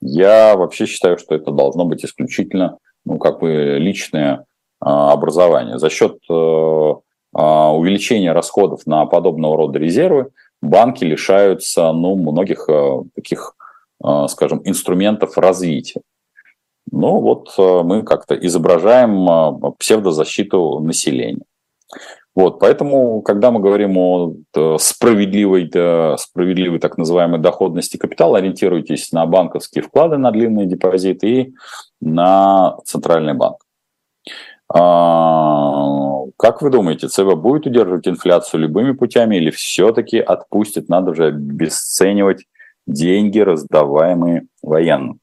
Я 0.00 0.56
вообще 0.56 0.86
считаю, 0.86 1.18
что 1.18 1.34
это 1.34 1.50
должно 1.50 1.84
быть 1.84 2.04
исключительно 2.04 2.78
ну, 3.04 3.18
как 3.18 3.40
бы 3.40 3.78
личное 3.78 4.44
а, 4.80 5.12
образование. 5.12 5.78
За 5.78 5.90
счет 5.90 6.18
а, 6.30 6.96
а, 7.34 7.74
увеличения 7.74 8.32
расходов 8.32 8.86
на 8.86 9.06
подобного 9.06 9.56
рода 9.56 9.78
резервы 9.78 10.30
банки 10.62 11.04
лишаются 11.04 11.92
ну, 11.92 12.16
многих 12.16 12.68
а, 12.68 13.02
таких, 13.14 13.54
а, 14.02 14.28
скажем, 14.28 14.62
инструментов 14.64 15.36
развития. 15.38 16.00
Ну 16.90 17.20
вот 17.20 17.54
э, 17.58 17.82
мы 17.82 18.02
как-то 18.02 18.34
изображаем 18.34 19.28
э, 19.28 19.72
псевдозащиту 19.78 20.80
населения. 20.80 21.44
Вот, 22.34 22.58
поэтому, 22.60 23.22
когда 23.22 23.50
мы 23.50 23.60
говорим 23.60 23.96
о 23.96 24.34
справедливой, 24.78 25.70
справедливой 26.18 26.78
так 26.80 26.98
называемой 26.98 27.40
доходности 27.40 27.96
капитала, 27.96 28.36
ориентируйтесь 28.36 29.10
на 29.12 29.24
банковские 29.24 29.82
вклады, 29.82 30.18
на 30.18 30.30
длинные 30.30 30.66
депозиты 30.66 31.28
и 31.28 31.54
на 32.02 32.76
центральный 32.84 33.32
банк. 33.32 33.56
А, 34.68 36.24
как 36.36 36.60
вы 36.60 36.70
думаете, 36.70 37.08
ЦБ 37.08 37.36
будет 37.36 37.66
удерживать 37.66 38.08
инфляцию 38.08 38.60
любыми 38.60 38.92
путями 38.92 39.36
или 39.36 39.50
все-таки 39.50 40.18
отпустит? 40.18 40.88
Надо 40.88 41.14
же 41.14 41.26
обесценивать 41.28 42.44
деньги, 42.86 43.38
раздаваемые 43.38 44.46
военным. 44.62 45.20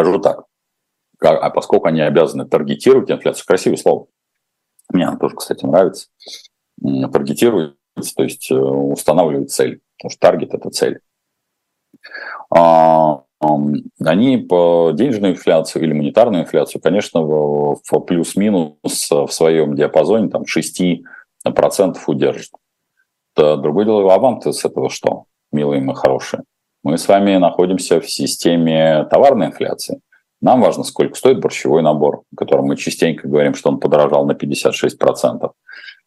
Скажу 0.00 0.18
так. 0.18 0.44
А 1.20 1.50
поскольку 1.50 1.86
они 1.86 2.00
обязаны 2.00 2.46
таргетировать 2.46 3.10
инфляцию, 3.10 3.44
красивое 3.46 3.76
слово. 3.76 4.06
Мне 4.90 5.06
оно 5.06 5.18
тоже, 5.18 5.36
кстати, 5.36 5.66
нравится. 5.66 6.08
Таргетировать, 6.82 7.74
то 8.16 8.22
есть 8.22 8.50
э, 8.50 8.54
устанавливать 8.54 9.50
цель. 9.50 9.82
Потому 9.98 10.10
что 10.10 10.20
таргет– 10.20 10.54
это 10.54 10.70
цель. 10.70 11.00
А, 12.50 13.24
они 14.02 14.38
по 14.38 14.92
денежную 14.94 15.34
инфляцию 15.34 15.82
или 15.82 15.92
монетарную 15.92 16.44
инфляцию, 16.44 16.80
конечно, 16.80 17.20
в 17.20 18.00
плюс-минус 18.06 19.10
в 19.10 19.28
своем 19.28 19.76
диапазоне 19.76 20.30
там 20.30 20.44
6% 20.44 21.96
удержат. 22.06 22.52
Другое 23.36 23.84
дело, 23.84 24.14
а 24.14 24.18
вам-то 24.18 24.52
с 24.52 24.64
этого 24.64 24.88
что, 24.88 25.26
милые 25.52 25.82
мы 25.82 25.94
хорошие? 25.94 26.44
Мы 26.82 26.96
с 26.96 27.08
вами 27.08 27.36
находимся 27.36 28.00
в 28.00 28.10
системе 28.10 29.04
товарной 29.10 29.46
инфляции. 29.46 30.00
Нам 30.40 30.62
важно, 30.62 30.84
сколько 30.84 31.14
стоит 31.14 31.38
борщевой 31.38 31.82
набор, 31.82 32.22
о 32.32 32.36
котором 32.36 32.66
мы 32.66 32.76
частенько 32.76 33.28
говорим, 33.28 33.54
что 33.54 33.68
он 33.68 33.78
подорожал 33.78 34.24
на 34.24 34.32
56%. 34.32 35.50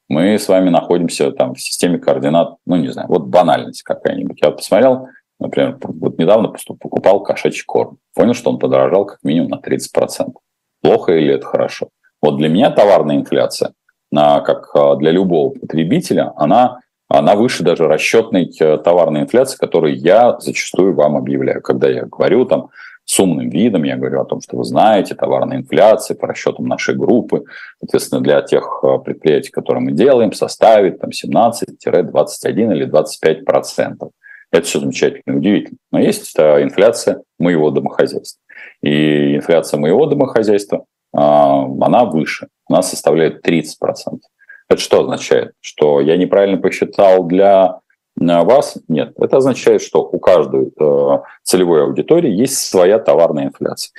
Мы 0.09 0.39
с 0.39 0.47
вами 0.47 0.69
находимся 0.69 1.31
там 1.31 1.53
в 1.53 1.61
системе 1.61 1.99
координат, 1.99 2.55
ну, 2.65 2.75
не 2.75 2.89
знаю, 2.89 3.07
вот 3.07 3.27
банальность 3.27 3.83
какая-нибудь. 3.83 4.39
Я 4.41 4.51
посмотрел, 4.51 5.07
например, 5.39 5.77
вот 5.81 6.17
недавно 6.17 6.53
покупал 6.79 7.21
кошачий 7.21 7.63
корм. 7.65 7.99
Понял, 8.15 8.33
что 8.33 8.49
он 8.49 8.57
подорожал 8.57 9.05
как 9.05 9.19
минимум 9.23 9.49
на 9.49 9.59
30%. 9.59 10.33
Плохо 10.81 11.13
или 11.13 11.35
это 11.35 11.45
хорошо? 11.45 11.89
Вот 12.21 12.37
для 12.37 12.49
меня 12.49 12.71
товарная 12.71 13.17
инфляция, 13.17 13.73
как 14.11 14.75
а, 14.75 14.95
для 14.95 15.11
любого 15.11 15.51
потребителя, 15.51 16.33
она 16.35 16.79
она 17.07 17.35
выше 17.35 17.63
даже 17.63 17.87
расчетной 17.87 18.51
э, 18.59 18.77
товарной 18.77 19.21
инфляции, 19.21 19.57
которую 19.57 19.95
я 19.95 20.39
зачастую 20.39 20.95
вам 20.95 21.15
объявляю. 21.15 21.61
Когда 21.61 21.89
я 21.89 22.05
говорю 22.05 22.45
там 22.45 22.69
с 23.05 23.19
умным 23.19 23.49
видом, 23.49 23.83
я 23.83 23.97
говорю 23.97 24.21
о 24.21 24.25
том, 24.25 24.41
что 24.41 24.57
вы 24.57 24.63
знаете, 24.63 25.13
товарная 25.13 25.57
инфляция 25.57 26.15
по 26.15 26.27
расчетам 26.27 26.65
нашей 26.65 26.95
группы, 26.95 27.43
соответственно, 27.79 28.21
для 28.21 28.41
тех 28.41 28.79
э, 28.83 28.97
предприятий, 29.03 29.51
которые 29.51 29.83
мы 29.83 29.91
делаем, 29.91 30.31
составит 30.31 30.99
там 30.99 31.09
17-21 31.11 32.73
или 32.73 32.85
25 32.85 33.45
процентов. 33.45 34.09
Это 34.51 34.65
все 34.65 34.79
замечательно 34.79 35.37
удивительно. 35.37 35.77
Но 35.91 35.99
есть 35.99 36.33
э, 36.37 36.63
инфляция 36.63 37.21
моего 37.37 37.69
домохозяйства. 37.69 38.41
И 38.81 39.35
инфляция 39.35 39.79
моего 39.79 40.05
домохозяйства, 40.05 40.85
она 41.11 42.05
выше. 42.05 42.47
Она 42.67 42.81
составляет 42.81 43.41
30 43.41 43.77
процентов. 43.79 44.29
Это 44.73 44.81
что 44.81 45.01
означает? 45.01 45.51
Что 45.61 46.01
я 46.01 46.17
неправильно 46.17 46.57
посчитал 46.57 47.25
для 47.25 47.79
э, 48.19 48.43
вас? 48.43 48.75
Нет. 48.87 49.13
Это 49.17 49.37
означает, 49.37 49.83
что 49.83 50.01
у 50.01 50.17
каждой 50.17 50.73
э, 50.75 51.17
целевой 51.43 51.83
аудитории 51.83 52.31
есть 52.31 52.57
своя 52.57 52.97
товарная 52.97 53.45
инфляция. 53.45 53.93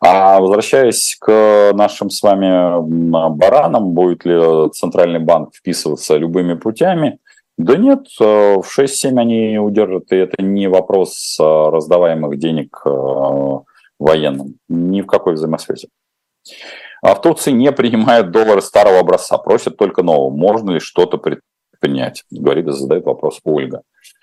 А 0.00 0.40
возвращаясь 0.40 1.18
к 1.20 1.72
нашим 1.74 2.08
с 2.08 2.22
вами 2.22 2.80
баранам, 3.36 3.92
будет 3.92 4.24
ли 4.24 4.70
Центральный 4.70 5.20
банк 5.20 5.54
вписываться 5.54 6.16
любыми 6.16 6.54
путями? 6.54 7.18
Да 7.58 7.76
нет, 7.76 8.06
э, 8.18 8.56
в 8.62 8.78
6-7 8.78 9.20
они 9.20 9.58
удержат, 9.58 10.10
и 10.10 10.16
это 10.16 10.42
не 10.42 10.68
вопрос 10.68 11.36
раздаваемых 11.38 12.38
денег 12.38 12.82
военным. 13.98 14.54
Ни 14.70 15.02
в 15.02 15.06
какой 15.06 15.34
взаимосвязи. 15.34 15.88
А 17.04 17.14
в 17.14 17.20
Турции 17.20 17.50
не 17.50 17.70
принимают 17.70 18.30
доллары 18.30 18.62
старого 18.62 18.98
образца, 18.98 19.36
просят 19.36 19.76
только 19.76 20.02
нового. 20.02 20.34
Можно 20.34 20.70
ли 20.70 20.80
что-то 20.80 21.18
предпринять? 21.18 22.24
Говорит 22.30 22.66
и 22.66 22.72
задает 22.72 23.04
вопрос 23.04 23.40
Ольга. 23.44 23.82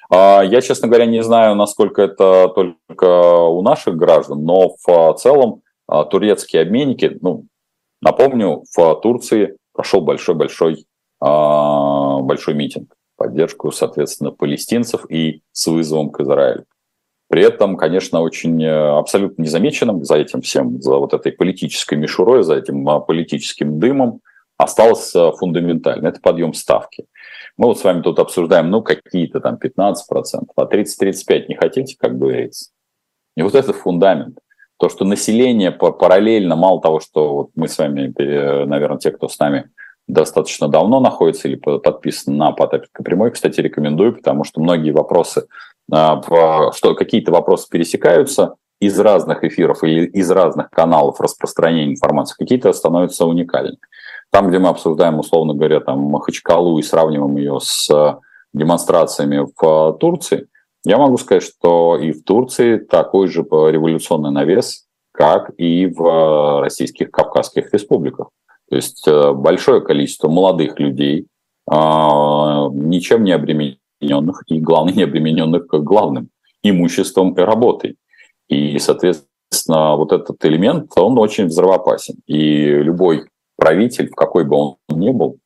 А, 0.09 0.41
я, 0.41 0.61
честно 0.61 0.87
говоря, 0.87 1.05
не 1.05 1.21
знаю, 1.21 1.53
насколько 1.53 2.01
это 2.01 2.47
только 2.55 3.05
у 3.05 3.61
наших 3.61 3.95
граждан, 3.97 4.45
но 4.45 4.75
в 4.83 5.13
целом 5.19 5.61
а, 5.87 6.05
турецкие 6.05 6.63
обменники, 6.63 7.19
ну, 7.21 7.45
напомню, 8.01 8.63
в 8.75 8.95
Турции 8.95 9.57
прошел 9.73 10.01
большой-большой 10.01 10.85
большой 11.19 12.55
митинг 12.55 12.95
поддержку, 13.15 13.71
соответственно, 13.71 14.31
палестинцев 14.31 15.05
и 15.07 15.43
с 15.51 15.67
вызовом 15.67 16.09
к 16.09 16.21
Израилю. 16.21 16.65
При 17.31 17.43
этом, 17.43 17.77
конечно, 17.77 18.19
очень 18.19 18.61
э, 18.61 18.69
абсолютно 18.69 19.43
незамеченным 19.43 20.03
за 20.03 20.17
этим 20.17 20.41
всем, 20.41 20.81
за 20.81 20.97
вот 20.97 21.13
этой 21.13 21.31
политической 21.31 21.95
мишурой, 21.95 22.43
за 22.43 22.55
этим 22.55 22.87
а, 22.89 22.99
политическим 22.99 23.79
дымом 23.79 24.19
осталось 24.57 25.15
э, 25.15 25.31
фундаментально. 25.39 26.09
Это 26.09 26.19
подъем 26.19 26.53
ставки. 26.53 27.05
Мы 27.55 27.67
вот 27.67 27.79
с 27.79 27.85
вами 27.85 28.01
тут 28.01 28.19
обсуждаем, 28.19 28.69
ну, 28.69 28.83
какие-то 28.83 29.39
там 29.39 29.55
15%, 29.55 29.93
а 30.57 30.65
30-35 30.65 31.45
не 31.47 31.55
хотите, 31.55 31.95
как 31.97 32.19
говорится. 32.19 32.71
И 33.37 33.43
вот 33.43 33.55
это 33.55 33.71
фундамент. 33.71 34.37
То, 34.77 34.89
что 34.89 35.05
население 35.05 35.71
параллельно, 35.71 36.57
мало 36.57 36.81
того, 36.81 36.99
что 36.99 37.33
вот 37.33 37.51
мы 37.55 37.69
с 37.69 37.77
вами, 37.77 38.13
э, 38.21 38.65
наверное, 38.65 38.97
те, 38.97 39.09
кто 39.09 39.29
с 39.29 39.39
нами 39.39 39.69
достаточно 40.07 40.67
давно 40.67 40.99
находится 40.99 41.47
или 41.47 41.55
подписан 41.55 42.37
на 42.37 42.51
Потапенко 42.51 43.03
прямой, 43.03 43.31
кстати, 43.31 43.61
рекомендую, 43.61 44.15
потому 44.15 44.43
что 44.43 44.61
многие 44.61 44.91
вопросы, 44.91 45.47
а, 45.91 46.21
что 46.73 46.95
какие-то 46.95 47.31
вопросы 47.31 47.67
пересекаются 47.69 48.55
из 48.79 48.99
разных 48.99 49.43
эфиров 49.43 49.83
или 49.83 50.07
из 50.07 50.29
разных 50.31 50.69
каналов 50.71 51.21
распространения 51.21 51.93
информации, 51.93 52.35
какие-то 52.37 52.73
становятся 52.73 53.25
уникальными. 53.25 53.77
Там, 54.31 54.49
где 54.49 54.59
мы 54.59 54.69
обсуждаем, 54.69 55.19
условно 55.19 55.53
говоря, 55.53 55.81
там 55.81 55.99
Махачкалу 55.99 56.79
и 56.79 56.83
сравниваем 56.83 57.35
ее 57.37 57.59
с 57.61 57.89
демонстрациями 58.53 59.45
в 59.55 59.97
Турции, 59.99 60.47
я 60.83 60.97
могу 60.97 61.17
сказать, 61.17 61.43
что 61.43 61.97
и 61.97 62.11
в 62.11 62.23
Турции 62.23 62.77
такой 62.77 63.27
же 63.27 63.41
революционный 63.41 64.31
навес, 64.31 64.87
как 65.11 65.51
и 65.57 65.85
в 65.85 66.61
российских 66.61 67.11
Кавказских 67.11 67.71
республиках. 67.73 68.29
То 68.71 68.77
есть 68.77 69.05
э, 69.05 69.33
большое 69.33 69.81
количество 69.81 70.29
молодых 70.29 70.79
людей, 70.79 71.27
а, 71.69 72.69
ничем 72.71 73.25
не 73.25 73.33
обремененных, 73.33 74.43
и 74.47 74.61
главное, 74.61 74.93
не 74.93 75.03
обремененных 75.03 75.67
главным 75.67 76.29
имуществом 76.63 77.33
и 77.33 77.41
работой. 77.41 77.97
И, 78.47 78.79
соответственно, 78.79 79.97
вот 79.97 80.13
этот 80.13 80.37
элемент, 80.45 80.89
он 80.95 81.19
очень 81.19 81.47
взрывоопасен. 81.47 82.15
И 82.27 82.63
любой 82.63 83.25
правитель, 83.57 84.07
какой 84.07 84.45
бы 84.45 84.55
он 84.55 84.75
ни 84.87 85.09
был, 85.09 85.39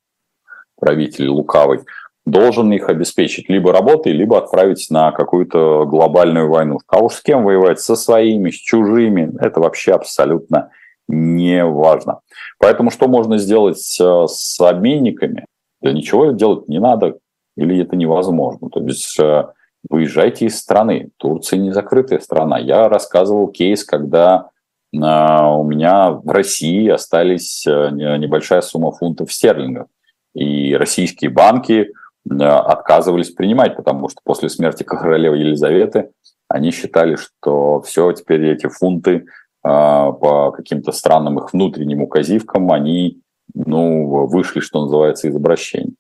правитель 0.80 1.28
лукавый, 1.28 1.80
должен 2.28 2.72
их 2.74 2.90
обеспечить 2.90 3.50
либо 3.50 3.74
работой, 3.74 4.12
либо 4.12 4.38
отправить 4.38 4.86
на 4.92 5.12
какую-то 5.12 5.86
глобальную 5.86 6.48
войну. 6.48 6.78
А 6.88 7.00
уж 7.00 7.14
с 7.14 7.22
кем 7.24 7.44
воевать? 7.44 7.80
Со 7.80 7.96
своими, 7.96 8.52
с 8.52 8.56
чужими. 8.56 9.32
Это 9.40 9.62
вообще 9.62 9.94
абсолютно 9.94 10.70
не 11.08 11.64
важно. 11.66 12.20
Поэтому 12.60 12.92
что 12.92 13.08
можно 13.08 13.38
сделать 13.38 13.98
э, 14.00 14.26
с 14.28 14.60
обменниками? 14.60 15.46
Да 15.82 15.92
ничего 15.92 16.32
делать 16.32 16.68
не 16.68 16.80
надо 16.80 17.18
или 17.56 17.82
это 17.82 17.96
невозможно. 17.96 18.70
То 18.70 18.82
есть 18.82 19.20
э, 19.20 19.46
выезжайте 19.90 20.46
из 20.46 20.58
страны. 20.58 21.10
Турция 21.18 21.60
не 21.60 21.72
закрытая 21.72 22.20
страна. 22.20 22.58
Я 22.58 22.90
рассказывал 22.90 23.48
кейс, 23.48 23.84
когда 23.84 24.50
э, 24.94 24.98
у 24.98 25.64
меня 25.64 26.12
в 26.12 26.28
России 26.28 26.90
остались 26.90 27.66
небольшая 27.66 28.62
сумма 28.62 28.92
фунтов 28.92 29.32
стерлингов. 29.32 29.88
И 30.34 30.76
российские 30.76 31.30
банки 31.30 31.92
отказывались 32.28 33.30
принимать, 33.30 33.78
потому 33.78 34.10
что 34.10 34.20
после 34.24 34.50
смерти 34.50 34.84
королевы 34.84 35.38
Елизаветы 35.38 36.10
они 36.50 36.72
считали, 36.72 37.16
что 37.16 37.82
все, 37.82 38.12
теперь 38.12 38.46
эти 38.48 38.68
фунты 38.68 39.26
по 39.66 40.52
каким-то 40.52 40.92
странным 40.92 41.40
их 41.40 41.52
внутренним 41.52 42.04
указивкам 42.04 42.72
они 42.72 43.22
ну, 43.54 44.28
вышли, 44.28 44.60
что 44.60 44.82
называется, 44.82 45.28
из 45.28 45.36
обращения. 45.36 45.94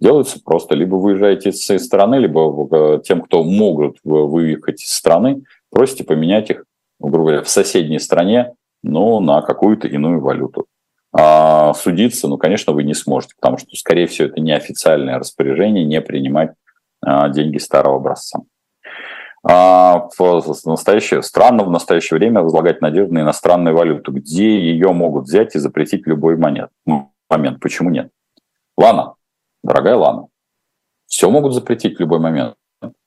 Делается 0.00 0.40
просто, 0.44 0.74
либо 0.74 0.96
выезжаете 0.96 1.50
из 1.50 1.84
страны, 1.84 2.16
либо 2.16 2.68
э, 2.72 3.00
тем, 3.04 3.20
кто 3.20 3.44
могут 3.44 3.98
выехать 4.02 4.82
из 4.82 4.88
страны, 4.88 5.44
просите 5.70 6.02
поменять 6.02 6.50
их, 6.50 6.64
грубо 6.98 7.18
говоря, 7.18 7.42
в 7.42 7.48
соседней 7.48 8.00
стране, 8.00 8.54
но 8.82 9.20
на 9.20 9.42
какую-то 9.42 9.86
иную 9.86 10.20
валюту. 10.20 10.66
А 11.12 11.74
судиться, 11.74 12.26
ну, 12.26 12.38
конечно, 12.38 12.72
вы 12.72 12.82
не 12.82 12.94
сможете, 12.94 13.34
потому 13.38 13.58
что, 13.58 13.76
скорее 13.76 14.08
всего, 14.08 14.28
это 14.28 14.40
неофициальное 14.40 15.18
распоряжение 15.18 15.84
не 15.84 16.00
принимать 16.00 16.52
а, 17.00 17.28
деньги 17.28 17.58
старого 17.58 17.96
образца. 17.96 18.40
А, 19.44 20.08
в 20.16 20.44
настоящее, 20.66 21.22
странно 21.22 21.64
в 21.64 21.70
настоящее 21.70 22.18
время 22.18 22.42
возлагать 22.42 22.80
надежду 22.80 23.14
на 23.14 23.20
иностранную 23.20 23.76
валюту, 23.76 24.12
где 24.12 24.58
ее 24.60 24.92
могут 24.92 25.24
взять 25.24 25.56
и 25.56 25.58
запретить 25.58 26.06
любой 26.06 26.36
монет, 26.36 26.70
момент. 27.28 27.60
Почему 27.60 27.90
нет? 27.90 28.10
Лана, 28.76 29.14
дорогая 29.64 29.96
Лана, 29.96 30.28
все 31.06 31.28
могут 31.28 31.54
запретить 31.54 31.96
в 31.96 32.00
любой 32.00 32.20
момент. 32.20 32.54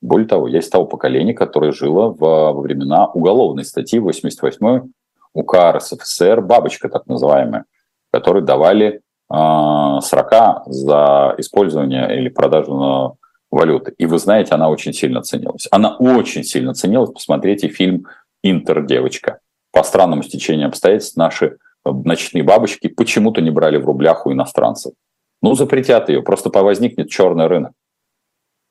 Более 0.00 0.28
того, 0.28 0.46
я 0.48 0.60
из 0.60 0.68
того 0.68 0.86
поколения, 0.86 1.34
которое 1.34 1.72
жило 1.72 2.10
во 2.10 2.52
времена 2.52 3.06
уголовной 3.06 3.64
статьи 3.64 3.98
88 3.98 4.90
УК 5.34 5.54
РСФСР, 5.72 6.40
бабочка 6.40 6.88
так 6.88 7.06
называемая, 7.06 7.64
которые 8.10 8.42
давали 8.42 9.00
э, 9.30 10.00
срока 10.00 10.62
за 10.66 11.34
использование 11.38 12.18
или 12.18 12.28
продажу 12.28 13.18
валюты. 13.50 13.94
И 13.98 14.06
вы 14.06 14.18
знаете, 14.18 14.54
она 14.54 14.68
очень 14.68 14.92
сильно 14.92 15.22
ценилась. 15.22 15.68
Она 15.70 15.96
очень 15.96 16.44
сильно 16.44 16.74
ценилась. 16.74 17.10
Посмотрите 17.10 17.68
фильм 17.68 18.06
«Интер, 18.42 18.84
девочка». 18.84 19.40
По 19.72 19.82
странному 19.82 20.22
стечению 20.22 20.68
обстоятельств 20.68 21.16
наши 21.16 21.58
э, 21.84 21.90
ночные 21.90 22.42
бабочки 22.42 22.88
почему-то 22.88 23.40
не 23.40 23.50
брали 23.50 23.76
в 23.76 23.84
рублях 23.84 24.26
у 24.26 24.32
иностранцев. 24.32 24.94
Ну, 25.42 25.54
запретят 25.54 26.08
ее, 26.08 26.22
просто 26.22 26.50
возникнет 26.50 27.10
черный 27.10 27.46
рынок. 27.46 27.72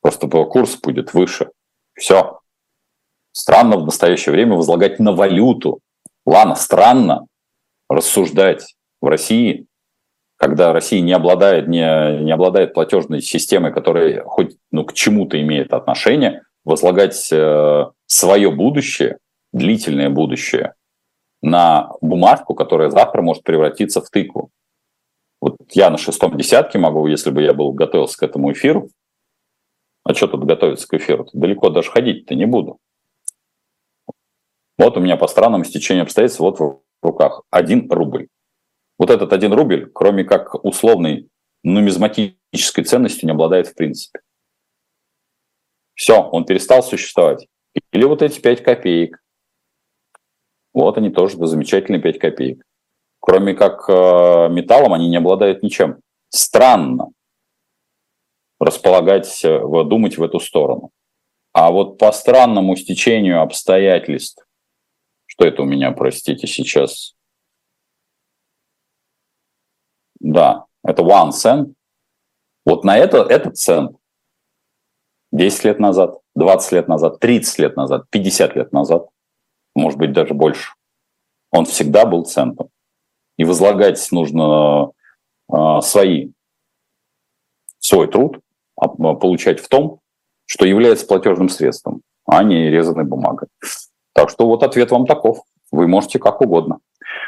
Просто 0.01 0.27
курс 0.27 0.77
будет 0.77 1.13
выше. 1.13 1.51
Все. 1.93 2.39
Странно 3.31 3.77
в 3.77 3.85
настоящее 3.85 4.33
время 4.33 4.55
возлагать 4.55 4.99
на 4.99 5.11
валюту. 5.13 5.79
Ладно, 6.25 6.55
странно 6.55 7.27
рассуждать 7.87 8.75
в 9.01 9.07
России 9.07 9.67
когда 10.37 10.73
Россия 10.73 11.01
не 11.01 11.13
обладает, 11.13 11.67
не, 11.67 12.23
не 12.23 12.31
обладает 12.31 12.73
платежной 12.73 13.21
системой, 13.21 13.71
которая 13.71 14.23
хоть 14.25 14.57
ну, 14.75 14.83
к 14.83 14.93
чему-то 14.93 15.41
имеет 15.41 15.73
отношение, 15.73 16.43
возлагать 16.65 17.31
э, 17.31 17.85
свое 18.07 18.51
будущее, 18.51 19.19
длительное 19.53 20.09
будущее, 20.09 20.73
на 21.41 21.91
бумажку, 22.01 22.55
которая 22.55 22.89
завтра 22.89 23.21
может 23.21 23.43
превратиться 23.43 24.01
в 24.01 24.09
тыкву. 24.09 24.49
Вот 25.39 25.55
я 25.71 25.89
на 25.89 25.97
шестом 25.97 26.37
десятке 26.37 26.77
могу, 26.77 27.07
если 27.07 27.31
бы 27.31 27.41
я 27.41 27.53
был 27.53 27.71
готовился 27.71 28.17
к 28.17 28.23
этому 28.23 28.51
эфиру, 28.51 28.89
а 30.03 30.13
что 30.13 30.27
тут 30.27 30.43
готовиться 30.43 30.87
к 30.87 30.93
эфиру? 30.95 31.25
Далеко 31.31 31.69
даже 31.69 31.89
ходить-то 31.89 32.35
не 32.35 32.45
буду. 32.45 32.77
Вот 34.77 34.97
у 34.97 34.99
меня 34.99 35.15
по 35.15 35.27
странному 35.27 35.63
стечению 35.63 36.03
обстоятельств 36.03 36.41
вот 36.41 36.59
в 36.59 36.81
руках 37.01 37.43
один 37.49 37.89
рубль. 37.89 38.27
Вот 38.99 39.09
этот 39.09 39.31
один 39.31 39.53
рубль, 39.53 39.89
кроме 39.93 40.25
как 40.25 40.65
условной 40.65 41.29
нумизматической 41.63 42.83
ценности, 42.83 43.23
не 43.23 43.31
обладает 43.31 43.67
в 43.67 43.75
принципе. 43.75 44.19
Все, 45.95 46.21
он 46.21 46.45
перестал 46.45 46.83
существовать. 46.83 47.47
Или 47.91 48.05
вот 48.05 48.21
эти 48.21 48.39
5 48.39 48.63
копеек. 48.63 49.21
Вот 50.73 50.97
они 50.97 51.09
тоже 51.09 51.37
замечательные 51.47 52.01
5 52.01 52.19
копеек. 52.19 52.63
Кроме 53.19 53.53
как 53.55 53.89
э, 53.89 54.49
металлом, 54.49 54.93
они 54.93 55.09
не 55.09 55.17
обладают 55.17 55.63
ничем. 55.63 55.99
Странно 56.29 57.11
располагать, 58.59 59.43
э, 59.43 59.59
думать 59.59 60.17
в 60.17 60.23
эту 60.23 60.39
сторону. 60.39 60.91
А 61.53 61.71
вот 61.71 61.97
по 61.97 62.11
странному 62.11 62.75
стечению 62.75 63.41
обстоятельств, 63.41 64.45
что 65.25 65.45
это 65.45 65.61
у 65.61 65.65
меня, 65.65 65.91
простите, 65.91 66.47
сейчас 66.47 67.15
Да, 70.25 70.65
это 70.83 71.03
one 71.03 71.29
cent. 71.29 71.73
Вот 72.65 72.83
на 72.83 72.97
это, 72.97 73.19
этот 73.19 73.57
цент 73.57 73.95
10 75.35 75.63
лет 75.65 75.79
назад, 75.79 76.19
20 76.35 76.71
лет 76.71 76.87
назад, 76.87 77.19
30 77.19 77.59
лет 77.59 77.75
назад, 77.75 78.05
50 78.09 78.55
лет 78.55 78.71
назад, 78.71 79.07
может 79.75 79.99
быть, 79.99 80.13
даже 80.13 80.33
больше, 80.33 80.73
он 81.51 81.65
всегда 81.65 82.05
был 82.05 82.23
центом. 82.23 82.69
И 83.37 83.43
возлагать 83.43 84.07
нужно 84.11 84.91
э, 85.51 85.81
свои, 85.81 86.31
свой 87.79 88.07
труд, 88.07 88.39
а, 88.77 88.87
получать 88.87 89.59
в 89.59 89.67
том, 89.67 89.99
что 90.45 90.65
является 90.65 91.05
платежным 91.05 91.49
средством, 91.49 92.01
а 92.25 92.43
не 92.43 92.69
резаной 92.69 93.03
бумагой. 93.03 93.49
Так 94.13 94.29
что 94.29 94.47
вот 94.47 94.63
ответ 94.63 94.91
вам 94.91 95.05
таков. 95.05 95.43
Вы 95.71 95.87
можете 95.87 96.19
как 96.19 96.41
угодно. 96.41 96.79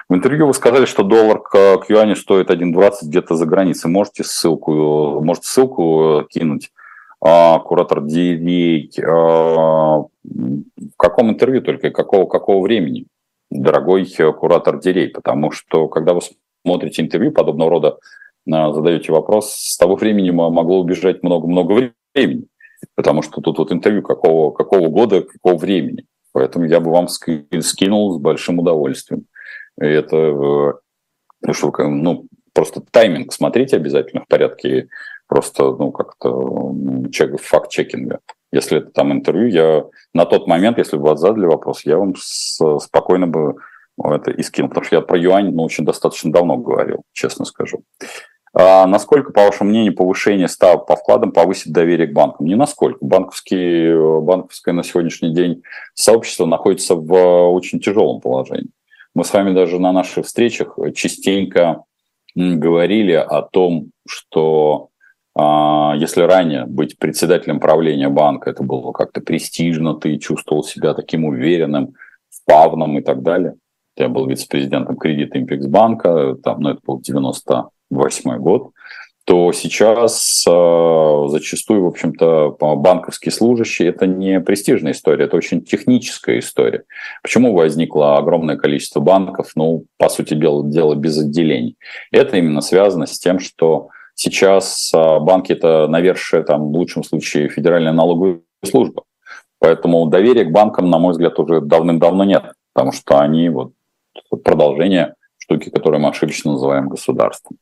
В 0.08 0.16
интервью 0.16 0.48
вы 0.48 0.54
сказали, 0.54 0.86
что 0.86 1.04
доллар 1.04 1.42
к, 1.42 1.80
к 1.80 1.90
юаню 1.90 2.16
стоит 2.16 2.50
1,20 2.50 2.92
где-то 3.04 3.36
за 3.36 3.46
границей. 3.46 3.92
Можете 3.92 4.24
ссылку, 4.24 5.22
можете 5.22 5.48
ссылку 5.48 6.26
кинуть. 6.30 6.72
А, 7.22 7.60
куратор 7.60 8.04
Дирей, 8.04 8.92
а, 9.04 10.04
в 10.24 10.98
каком 10.98 11.30
интервью 11.30 11.62
только 11.62 11.88
и 11.88 11.92
какого, 11.92 12.26
какого 12.26 12.62
времени, 12.64 13.08
дорогой 13.50 14.06
куратор 14.40 14.80
Дирей? 14.80 15.10
Потому 15.10 15.52
что, 15.52 15.88
когда 15.88 16.14
вы 16.14 16.22
смотрите 16.64 17.02
интервью 17.02 17.32
подобного 17.32 17.72
рода, 17.72 17.98
а, 18.52 18.72
задаете 18.74 19.12
вопрос, 19.12 19.52
с 19.52 19.78
того 19.78 19.96
времени 19.96 20.30
могло 20.32 20.80
убежать 20.80 21.24
много-много 21.24 21.90
времени, 22.14 22.46
потому 22.96 23.22
что 23.22 23.42
тут 23.42 23.58
вот 23.58 23.72
интервью 23.72 24.04
какого, 24.04 24.52
какого 24.52 24.90
года, 24.90 25.22
какого 25.22 25.58
времени. 25.58 26.06
Поэтому 26.34 26.66
я 26.66 26.80
бы 26.80 26.92
вам 26.92 27.08
скинул 27.08 28.14
с 28.14 28.20
большим 28.20 28.60
удовольствием. 28.60 29.26
И 29.82 29.86
это 29.86 30.16
э, 30.16 31.54
что, 31.54 31.72
ну, 31.80 32.28
просто 32.54 32.82
тайминг 32.92 33.34
смотрите 33.34 33.76
обязательно 33.76 34.24
в 34.24 34.28
порядке 34.28 34.88
просто, 35.28 35.64
ну, 35.64 35.92
как-то 35.92 36.74
чек, 37.12 37.40
факт-чекинга. 37.42 38.20
Если 38.52 38.78
это 38.78 38.92
там 38.92 39.12
интервью, 39.12 39.48
я 39.48 39.84
на 40.14 40.26
тот 40.26 40.48
момент, 40.48 40.78
если 40.78 40.98
бы 40.98 41.04
вас 41.04 41.20
задали 41.20 41.46
вопрос, 41.46 41.82
я 41.86 41.98
вам 41.98 42.16
с, 42.16 42.60
спокойно 42.80 43.28
бы 43.28 43.56
это 44.04 44.32
и 44.32 44.44
скинул, 44.44 44.70
потому 44.70 44.86
что 44.86 44.96
я 44.96 45.02
про 45.02 45.18
юань 45.18 45.52
ну, 45.54 45.64
очень 45.64 45.86
достаточно 45.86 46.32
давно 46.32 46.58
говорил, 46.58 47.02
честно 47.14 47.46
скажу. 47.46 47.84
А 48.54 48.88
насколько, 48.88 49.32
по 49.34 49.44
вашему 49.44 49.70
мнению, 49.70 49.96
повышение 49.96 50.48
ставок 50.48 50.88
по 50.88 50.96
вкладам 50.96 51.32
повысит 51.32 51.74
доверие 51.74 52.08
к 52.08 52.14
банкам? 52.14 52.48
Не 52.48 52.56
насколько. 52.56 52.98
Банковские, 53.02 54.22
банковское 54.22 54.74
на 54.74 54.84
сегодняшний 54.84 55.34
день 55.34 55.62
сообщество 55.94 56.46
находится 56.46 56.96
в 56.96 57.52
очень 57.52 57.80
тяжелом 57.80 58.22
положении. 58.22 58.72
Мы 59.14 59.26
с 59.26 59.34
вами 59.34 59.54
даже 59.54 59.80
на 59.80 59.92
наших 59.92 60.26
встречах 60.26 60.78
частенько 60.96 61.84
говорили 62.36 63.14
о 63.14 63.42
том, 63.42 63.92
что 64.08 64.87
если 65.40 66.22
ранее 66.22 66.66
быть 66.66 66.98
председателем 66.98 67.60
правления 67.60 68.10
банка, 68.10 68.50
это 68.50 68.64
было 68.64 68.92
как-то 68.92 69.22
престижно, 69.22 69.94
ты 69.94 70.18
чувствовал 70.18 70.64
себя 70.64 70.94
таким 70.94 71.26
уверенным, 71.26 71.94
впавным 72.30 72.98
и 72.98 73.02
так 73.02 73.22
далее. 73.22 73.56
Я 73.98 74.10
был 74.10 74.28
вице-президентом 74.28 74.98
кредита 74.98 75.38
Импекс 75.40 75.66
банка, 75.68 76.36
там, 76.44 76.62
ну, 76.62 76.70
это 76.70 76.80
был 76.86 77.02
98 77.02 78.38
год, 78.38 78.72
то 79.28 79.52
сейчас 79.52 80.46
э, 80.48 81.26
зачастую, 81.28 81.84
в 81.84 81.88
общем-то, 81.88 82.56
банковские 82.60 83.34
служащие– 83.34 83.90
это 83.90 84.08
не 84.08 84.40
престижная 84.40 84.94
история, 84.94 85.26
это 85.26 85.36
очень 85.36 85.62
техническая 85.62 86.40
история. 86.40 86.84
Почему 87.22 87.54
возникло 87.54 88.18
огромное 88.18 88.56
количество 88.56 89.02
банков, 89.02 89.52
ну, 89.56 89.84
по 89.98 90.08
сути 90.08 90.34
дела, 90.34 90.64
дело 90.66 90.96
без 90.96 91.20
отделений? 91.20 91.76
Это 92.12 92.38
именно 92.38 92.62
связано 92.62 93.06
с 93.06 93.20
тем, 93.20 93.40
что 93.40 93.90
Сейчас 94.20 94.92
а, 94.96 95.20
банки 95.20 95.52
это 95.52 95.88
навершие, 95.88 96.44
там, 96.44 96.72
в 96.72 96.76
лучшем 96.76 97.04
случае, 97.04 97.50
федеральная 97.50 97.92
налоговая 97.94 98.42
служба. 98.66 99.04
Поэтому 99.60 100.08
доверия 100.08 100.44
к 100.44 100.52
банкам, 100.52 100.90
на 100.90 100.98
мой 100.98 101.12
взгляд, 101.12 101.38
уже 101.38 101.62
давным-давно 101.62 102.24
нет, 102.24 102.54
потому 102.74 102.94
что 102.94 103.20
они 103.20 103.50
вот 103.50 103.74
продолжение 104.44 105.14
штуки, 105.38 105.70
которую 105.70 106.02
мы 106.02 106.10
ошибочно 106.10 106.54
называем 106.54 106.90
государством. 106.90 107.58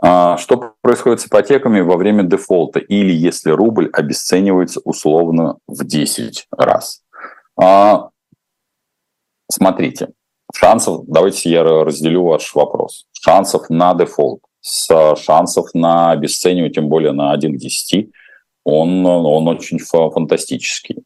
А, 0.00 0.38
что 0.38 0.72
происходит 0.80 1.20
с 1.20 1.26
ипотеками 1.26 1.82
во 1.82 1.98
время 1.98 2.22
дефолта 2.22 2.78
или 2.78 3.12
если 3.12 3.50
рубль 3.50 3.90
обесценивается 3.92 4.80
условно 4.84 5.58
в 5.66 5.84
10 5.84 6.46
раз? 6.50 7.02
А, 7.60 8.08
смотрите, 9.50 10.12
шансов, 10.54 11.04
давайте 11.06 11.50
я 11.50 11.62
разделю 11.62 12.24
ваш 12.24 12.54
вопрос. 12.54 13.04
Шансов 13.12 13.68
на 13.68 13.92
дефолт 13.92 14.40
с 14.62 15.16
шансов 15.16 15.66
на 15.74 16.12
обесценивание, 16.12 16.72
тем 16.72 16.88
более 16.88 17.12
на 17.12 17.32
1 17.32 17.54
к 17.54 17.58
10, 17.58 18.10
он, 18.64 19.04
он 19.04 19.48
очень 19.48 19.78
фантастический. 19.78 21.04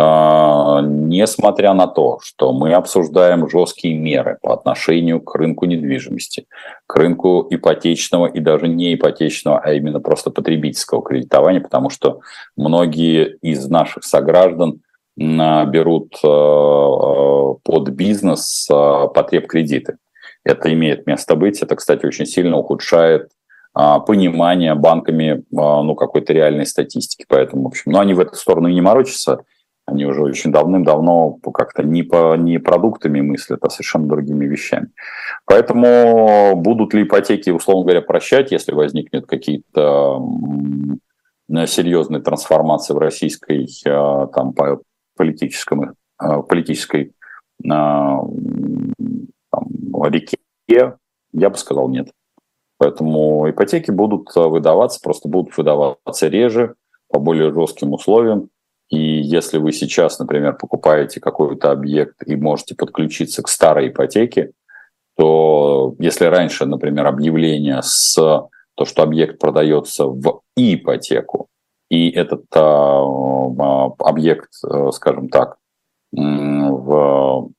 А, 0.00 0.80
несмотря 0.80 1.72
на 1.74 1.88
то, 1.88 2.20
что 2.22 2.52
мы 2.52 2.72
обсуждаем 2.74 3.48
жесткие 3.48 3.94
меры 3.94 4.38
по 4.42 4.54
отношению 4.54 5.20
к 5.20 5.34
рынку 5.34 5.64
недвижимости, 5.64 6.46
к 6.86 6.94
рынку 6.94 7.46
ипотечного 7.50 8.26
и 8.26 8.38
даже 8.38 8.68
не 8.68 8.94
ипотечного, 8.94 9.58
а 9.58 9.72
именно 9.72 9.98
просто 9.98 10.30
потребительского 10.30 11.02
кредитования, 11.02 11.60
потому 11.60 11.90
что 11.90 12.20
многие 12.56 13.38
из 13.42 13.68
наших 13.68 14.04
сограждан 14.04 14.82
берут 15.16 16.14
а, 16.24 17.54
под 17.64 17.88
бизнес 17.88 18.68
а, 18.70 19.08
потреб 19.08 19.48
кредиты 19.48 19.96
это 20.44 20.72
имеет 20.72 21.06
место 21.06 21.34
быть. 21.36 21.62
Это, 21.62 21.76
кстати, 21.76 22.06
очень 22.06 22.26
сильно 22.26 22.56
ухудшает 22.56 23.30
а, 23.74 24.00
понимание 24.00 24.74
банками 24.74 25.44
а, 25.56 25.82
ну, 25.82 25.94
какой-то 25.94 26.32
реальной 26.32 26.66
статистики. 26.66 27.24
Поэтому, 27.28 27.64
в 27.64 27.66
общем, 27.68 27.92
ну, 27.92 28.00
они 28.00 28.14
в 28.14 28.20
эту 28.20 28.34
сторону 28.34 28.68
и 28.68 28.74
не 28.74 28.80
морочатся. 28.80 29.44
Они 29.86 30.04
уже 30.04 30.22
очень 30.22 30.52
давным-давно 30.52 31.38
как-то 31.54 31.82
не, 31.82 32.02
по, 32.02 32.36
не 32.36 32.58
продуктами 32.58 33.20
мыслят, 33.20 33.60
а 33.62 33.70
совершенно 33.70 34.06
другими 34.06 34.44
вещами. 34.46 34.88
Поэтому 35.46 36.56
будут 36.56 36.92
ли 36.92 37.04
ипотеки, 37.04 37.50
условно 37.50 37.84
говоря, 37.84 38.02
прощать, 38.02 38.50
если 38.52 38.72
возникнет 38.72 39.26
какие-то 39.26 40.20
серьезные 41.66 42.20
трансформации 42.20 42.92
в 42.92 42.98
российской 42.98 43.66
а, 43.86 44.26
там, 44.26 44.54
политическом, 45.16 45.94
политической 46.18 47.12
там, 49.60 50.04
реке, 50.12 50.38
я 51.32 51.50
бы 51.50 51.56
сказал 51.56 51.88
нет. 51.88 52.10
Поэтому 52.78 53.50
ипотеки 53.50 53.90
будут 53.90 54.34
выдаваться, 54.34 55.00
просто 55.02 55.28
будут 55.28 55.56
выдаваться 55.56 56.28
реже, 56.28 56.74
по 57.08 57.18
более 57.18 57.52
жестким 57.52 57.92
условиям. 57.92 58.50
И 58.90 58.98
если 58.98 59.58
вы 59.58 59.72
сейчас, 59.72 60.18
например, 60.18 60.56
покупаете 60.56 61.20
какой-то 61.20 61.72
объект 61.72 62.16
и 62.26 62.36
можете 62.36 62.74
подключиться 62.74 63.42
к 63.42 63.48
старой 63.48 63.88
ипотеке, 63.88 64.52
то 65.16 65.94
если 65.98 66.26
раньше, 66.26 66.64
например, 66.64 67.06
объявление 67.06 67.82
с 67.82 68.14
то, 68.14 68.84
что 68.84 69.02
объект 69.02 69.40
продается 69.40 70.06
в 70.06 70.42
ипотеку, 70.56 71.48
и 71.90 72.10
этот 72.10 72.44
а, 72.54 73.00
а, 73.00 73.90
объект, 73.98 74.50
э, 74.64 74.90
скажем 74.92 75.28
так, 75.30 75.56
в, 76.12 77.50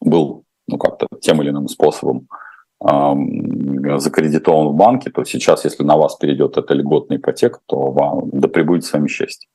был 0.00 0.43
ну, 0.66 0.78
как-то 0.78 1.06
тем 1.20 1.42
или 1.42 1.50
иным 1.50 1.68
способом 1.68 2.28
э, 2.82 3.98
закредитован 3.98 4.68
в 4.68 4.74
банке, 4.74 5.10
то 5.10 5.24
сейчас, 5.24 5.64
если 5.64 5.82
на 5.82 5.96
вас 5.96 6.16
перейдет 6.16 6.56
эта 6.56 6.74
льготная 6.74 7.18
ипотека, 7.18 7.60
то 7.66 7.90
вам 7.90 8.30
да 8.32 8.48
прибудет 8.48 8.84
с 8.84 8.92
вами 8.92 9.08
счастье. 9.08 9.48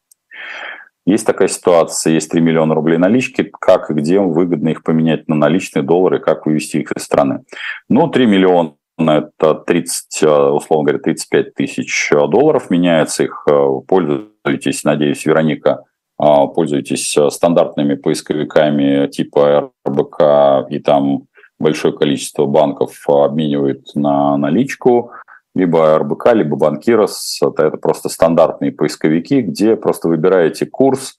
Есть 1.05 1.25
такая 1.25 1.47
ситуация, 1.47 2.13
есть 2.13 2.29
3 2.29 2.39
миллиона 2.41 2.75
рублей 2.75 2.97
налички, 2.97 3.51
как 3.59 3.89
и 3.89 3.93
где 3.93 4.19
выгодно 4.19 4.69
их 4.69 4.83
поменять 4.83 5.27
на 5.27 5.35
наличные 5.35 5.81
доллары, 5.81 6.19
как 6.19 6.45
вывести 6.45 6.77
их 6.77 6.91
из 6.91 7.03
страны. 7.03 7.43
Ну, 7.87 8.07
3 8.07 8.27
миллиона 8.27 8.75
это 8.99 9.55
30, 9.55 10.23
условно 10.53 10.83
говоря, 10.83 10.99
35 10.99 11.53
тысяч 11.53 12.11
долларов 12.11 12.69
меняется 12.69 13.23
их, 13.23 13.43
э, 13.49 13.67
пользуйтесь, 13.87 14.83
надеюсь, 14.83 15.25
Вероника 15.25 15.83
пользуетесь 16.19 17.15
э, 17.17 17.29
стандартными 17.29 17.95
поисковиками 17.95 19.07
типа 19.07 19.71
РБК, 19.87 20.69
и 20.69 20.79
там 20.79 21.23
большое 21.59 21.93
количество 21.95 22.45
банков 22.45 23.07
обменивает 23.07 23.95
на 23.95 24.35
наличку, 24.37 25.11
либо 25.55 25.97
РБК, 25.97 26.33
либо 26.33 26.57
Банкирос. 26.57 27.39
Это 27.41 27.71
просто 27.77 28.09
стандартные 28.09 28.71
поисковики, 28.71 29.41
где 29.41 29.75
просто 29.75 30.09
выбираете 30.09 30.65
курс, 30.65 31.17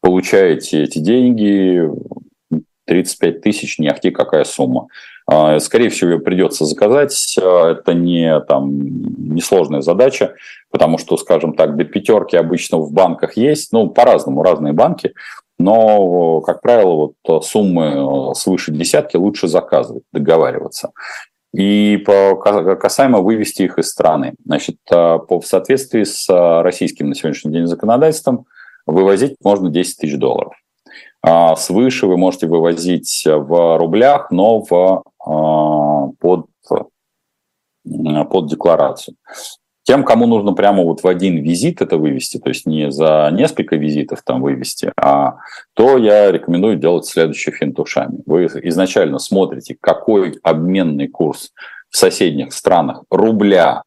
получаете 0.00 0.82
эти 0.82 0.98
деньги, 0.98 1.90
35 2.86 3.40
тысяч, 3.40 3.78
не 3.78 3.88
ахти 3.88 4.10
какая 4.10 4.44
сумма. 4.44 4.88
А, 5.26 5.58
скорее 5.60 5.88
всего, 5.88 6.12
ее 6.12 6.18
придется 6.18 6.64
заказать. 6.64 7.36
А, 7.40 7.72
это 7.72 7.94
не 7.94 8.40
там 8.40 9.34
несложная 9.34 9.80
задача, 9.80 10.34
потому 10.70 10.98
что, 10.98 11.16
скажем 11.16 11.54
так, 11.54 11.76
до 11.76 11.84
пятерки 11.84 12.36
обычно 12.36 12.78
в 12.78 12.92
банках 12.92 13.36
есть, 13.36 13.72
ну, 13.72 13.88
по-разному, 13.88 14.42
разные 14.42 14.72
банки, 14.72 15.12
но, 15.58 16.40
как 16.40 16.60
правило, 16.60 17.12
вот 17.24 17.44
суммы 17.44 18.34
свыше 18.34 18.72
десятки 18.72 19.16
лучше 19.16 19.48
заказывать, 19.48 20.04
договариваться. 20.12 20.92
И 21.54 21.98
касаемо 21.98 23.20
вывести 23.20 23.62
их 23.62 23.78
из 23.78 23.90
страны. 23.90 24.34
Значит, 24.44 24.76
а, 24.90 25.18
в 25.18 25.42
соответствии 25.42 26.04
с 26.04 26.26
российским 26.62 27.08
на 27.08 27.14
сегодняшний 27.14 27.52
день 27.52 27.66
законодательством, 27.66 28.46
вывозить 28.86 29.36
можно 29.42 29.68
10 29.70 29.98
тысяч 29.98 30.16
долларов. 30.18 30.54
А 31.22 31.54
свыше 31.56 32.06
вы 32.06 32.16
можете 32.16 32.46
вывозить 32.46 33.22
в 33.26 33.78
рублях, 33.78 34.30
но 34.30 34.60
в, 34.60 35.04
а, 35.24 36.08
под, 36.18 36.46
под 37.84 38.46
декларацию. 38.48 39.16
Тем, 39.84 40.04
кому 40.04 40.26
нужно 40.26 40.52
прямо 40.52 40.84
вот 40.84 41.02
в 41.02 41.08
один 41.08 41.38
визит 41.38 41.82
это 41.82 41.96
вывести, 41.96 42.38
то 42.38 42.48
есть 42.48 42.66
не 42.66 42.90
за 42.92 43.30
несколько 43.32 43.76
визитов 43.76 44.22
там 44.22 44.40
вывести, 44.40 44.92
а 44.96 45.38
то 45.74 45.96
я 45.98 46.30
рекомендую 46.30 46.76
делать 46.76 47.06
следующее 47.06 47.52
финтушами. 47.52 48.20
Вы 48.26 48.46
изначально 48.46 49.18
смотрите, 49.18 49.76
какой 49.80 50.38
обменный 50.42 51.08
курс 51.08 51.52
в 51.88 51.96
соседних 51.96 52.52
странах 52.52 53.02
рубля 53.10 53.82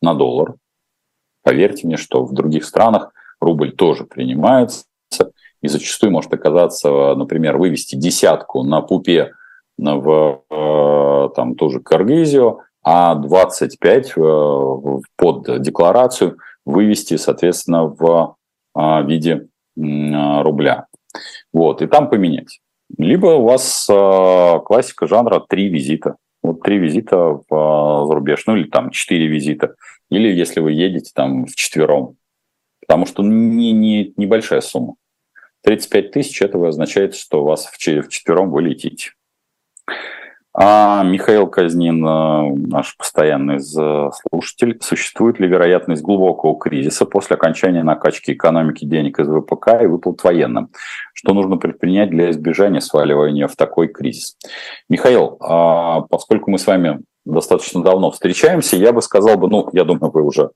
на 0.00 0.14
доллар, 0.14 0.54
Поверьте 1.46 1.86
мне, 1.86 1.96
что 1.96 2.24
в 2.24 2.34
других 2.34 2.64
странах 2.64 3.12
рубль 3.38 3.70
тоже 3.70 4.02
принимается, 4.02 4.86
и 5.66 5.68
зачастую 5.68 6.12
может 6.12 6.32
оказаться, 6.32 7.14
например, 7.14 7.58
вывести 7.58 7.96
десятку 7.96 8.62
на 8.62 8.80
пупе 8.80 9.32
в 9.78 10.42
э, 10.50 11.28
там 11.34 11.54
тоже 11.56 11.80
Кыргызию, 11.80 12.60
а 12.82 13.14
25 13.16 14.12
э, 14.16 14.20
под 15.16 15.60
декларацию 15.60 16.38
вывести, 16.64 17.16
соответственно, 17.16 17.86
в 17.86 18.36
э, 18.76 19.02
виде 19.04 19.48
рубля. 19.76 20.86
Вот, 21.52 21.82
и 21.82 21.86
там 21.86 22.08
поменять. 22.08 22.60
Либо 22.96 23.26
у 23.26 23.42
вас 23.42 23.84
классика 23.86 25.06
жанра 25.06 25.44
три 25.46 25.68
визита. 25.68 26.16
Вот 26.42 26.62
три 26.62 26.78
визита 26.78 27.40
в 27.48 28.06
зарубеж, 28.06 28.44
ну 28.46 28.56
или 28.56 28.68
там 28.70 28.88
четыре 28.90 29.26
визита. 29.26 29.74
Или 30.08 30.32
если 30.32 30.60
вы 30.60 30.72
едете 30.72 31.10
там 31.14 31.44
в 31.44 31.54
четвером. 31.56 32.16
Потому 32.80 33.04
что 33.04 33.22
не, 33.22 33.72
не, 33.72 34.14
небольшая 34.16 34.62
сумма. 34.62 34.94
35 35.66 36.12
тысяч 36.12 36.40
этого 36.42 36.68
означает, 36.68 37.16
что 37.16 37.42
вас 37.42 37.66
в 37.66 37.76
четвером 37.76 38.52
вы 38.52 38.62
летите. 38.62 39.10
А 40.54 41.02
Михаил 41.02 41.48
Казнин, 41.48 42.06
э, 42.06 42.54
наш 42.68 42.96
постоянный 42.96 43.60
слушатель, 43.60 44.78
существует 44.80 45.38
ли 45.38 45.48
вероятность 45.48 46.02
глубокого 46.02 46.56
кризиса 46.56 47.04
после 47.04 47.34
окончания 47.34 47.82
накачки 47.82 48.30
экономики 48.30 48.84
денег 48.86 49.18
из 49.18 49.28
ВПК 49.28 49.82
и 49.82 49.86
выплат 49.86 50.22
военным? 50.22 50.70
Что 51.12 51.34
нужно 51.34 51.56
предпринять 51.56 52.10
для 52.10 52.30
избежания 52.30 52.80
сваливания 52.80 53.48
в 53.48 53.56
такой 53.56 53.88
кризис? 53.88 54.38
Михаил, 54.88 55.36
а 55.40 56.02
поскольку 56.02 56.50
мы 56.50 56.58
с 56.58 56.66
вами 56.66 57.00
достаточно 57.26 57.82
давно 57.82 58.12
встречаемся, 58.12 58.76
я 58.76 58.92
бы 58.92 59.02
сказал 59.02 59.36
бы, 59.36 59.48
ну, 59.48 59.68
я 59.72 59.84
думаю, 59.84 60.12
вы 60.12 60.22
уже 60.22 60.50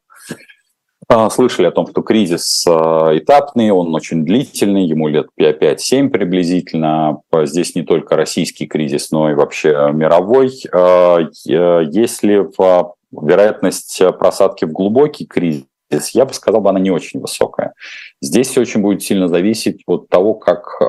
слышали 1.31 1.67
о 1.67 1.73
том, 1.73 1.89
что 1.89 2.03
кризис 2.03 2.65
а, 2.69 3.17
этапный, 3.17 3.71
он 3.71 3.95
очень 3.95 4.25
длительный, 4.25 4.87
ему 4.87 5.09
лет 5.09 5.27
5-7 5.39 6.09
приблизительно. 6.09 7.21
Здесь 7.33 7.75
не 7.75 7.83
только 7.83 8.17
российский 8.17 8.67
кризис, 8.67 9.11
но 9.11 9.31
и 9.31 9.35
вообще 9.35 9.91
мировой. 9.93 10.53
А, 10.73 11.19
если 11.45 12.49
вероятность 13.11 14.01
просадки 14.19 14.65
в 14.65 14.73
глубокий 14.73 15.27
кризис, 15.27 15.65
я 16.13 16.25
бы 16.25 16.33
сказал, 16.33 16.67
она 16.69 16.79
не 16.79 16.93
очень 16.93 17.21
высокая. 17.21 17.75
Здесь 18.21 18.49
все 18.49 18.61
очень 18.61 18.81
будет 18.81 19.03
сильно 19.03 19.27
зависеть 19.27 19.83
от 19.87 20.09
того, 20.09 20.35
как 20.35 20.81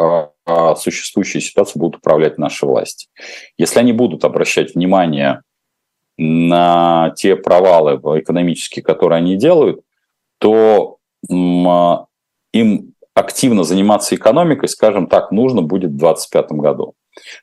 существующую 0.78 1.42
ситуацию 1.42 1.80
будут 1.80 1.98
управлять 1.98 2.38
наши 2.38 2.68
власти. 2.68 3.08
Если 3.58 3.80
они 3.80 3.94
будут 3.94 4.24
обращать 4.24 4.76
внимание 4.76 5.42
на 6.18 7.14
те 7.16 7.36
провалы 7.36 8.00
экономические, 8.20 8.84
которые 8.84 9.18
они 9.18 9.38
делают, 9.38 9.82
то 10.42 10.98
а, 11.30 12.06
им 12.52 12.94
активно 13.14 13.64
заниматься 13.64 14.16
экономикой, 14.16 14.68
скажем 14.70 15.08
так, 15.08 15.32
нужно 15.32 15.62
будет 15.62 15.92
в 15.92 15.98
2025 15.98 16.52
году. 16.54 16.96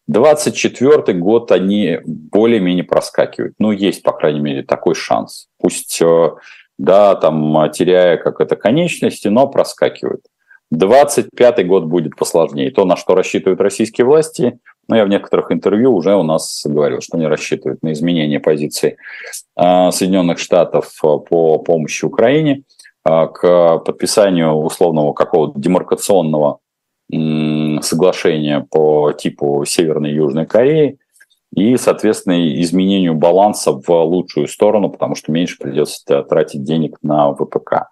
24 0.08 1.16
год 1.18 1.52
они 1.52 2.00
более-менее 2.04 2.84
проскакивают. 2.84 3.54
Ну, 3.58 3.70
есть, 3.70 4.02
по 4.02 4.12
крайней 4.12 4.40
мере, 4.40 4.62
такой 4.62 4.96
шанс. 4.96 5.46
Пусть, 5.60 6.00
э, 6.02 6.30
да, 6.78 7.14
там, 7.14 7.70
теряя 7.72 8.16
как 8.16 8.40
это 8.40 8.56
конечности, 8.56 9.28
но 9.28 9.46
проскакивают. 9.46 10.22
25 10.70 11.66
год 11.66 11.84
будет 11.84 12.16
посложнее. 12.16 12.70
То, 12.72 12.84
на 12.84 12.96
что 12.96 13.14
рассчитывают 13.14 13.60
российские 13.60 14.06
власти, 14.06 14.58
ну, 14.88 14.96
я 14.96 15.04
в 15.04 15.08
некоторых 15.08 15.52
интервью 15.52 15.94
уже 15.94 16.16
у 16.16 16.22
нас 16.24 16.62
говорил, 16.64 17.00
что 17.00 17.16
они 17.16 17.26
рассчитывают 17.26 17.82
на 17.82 17.92
изменение 17.92 18.40
позиции 18.40 18.96
э, 19.56 19.90
Соединенных 19.92 20.38
Штатов 20.40 20.86
э, 21.04 21.06
по 21.06 21.58
помощи 21.58 22.04
Украине– 22.04 22.62
а, 22.77 22.77
к 23.04 23.78
подписанию 23.78 24.52
условного 24.52 25.12
какого-то 25.12 25.58
демаркационного 25.58 26.58
соглашения 27.80 28.66
по 28.70 29.12
типу 29.12 29.64
Северной 29.64 30.10
и 30.10 30.16
Южной 30.16 30.46
Кореи 30.46 30.98
и, 31.54 31.76
соответственно, 31.76 32.60
изменению 32.60 33.14
баланса 33.14 33.72
в 33.72 33.88
лучшую 33.88 34.48
сторону, 34.48 34.90
потому 34.90 35.14
что 35.14 35.32
меньше 35.32 35.56
придется 35.58 36.22
тратить 36.22 36.64
денег 36.64 36.98
на 37.02 37.32
ВПК. 37.32 37.88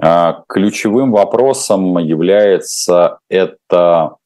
А, 0.00 0.44
ключевым 0.48 1.12
вопросом 1.12 1.98
является 1.98 3.18
это 3.28 4.16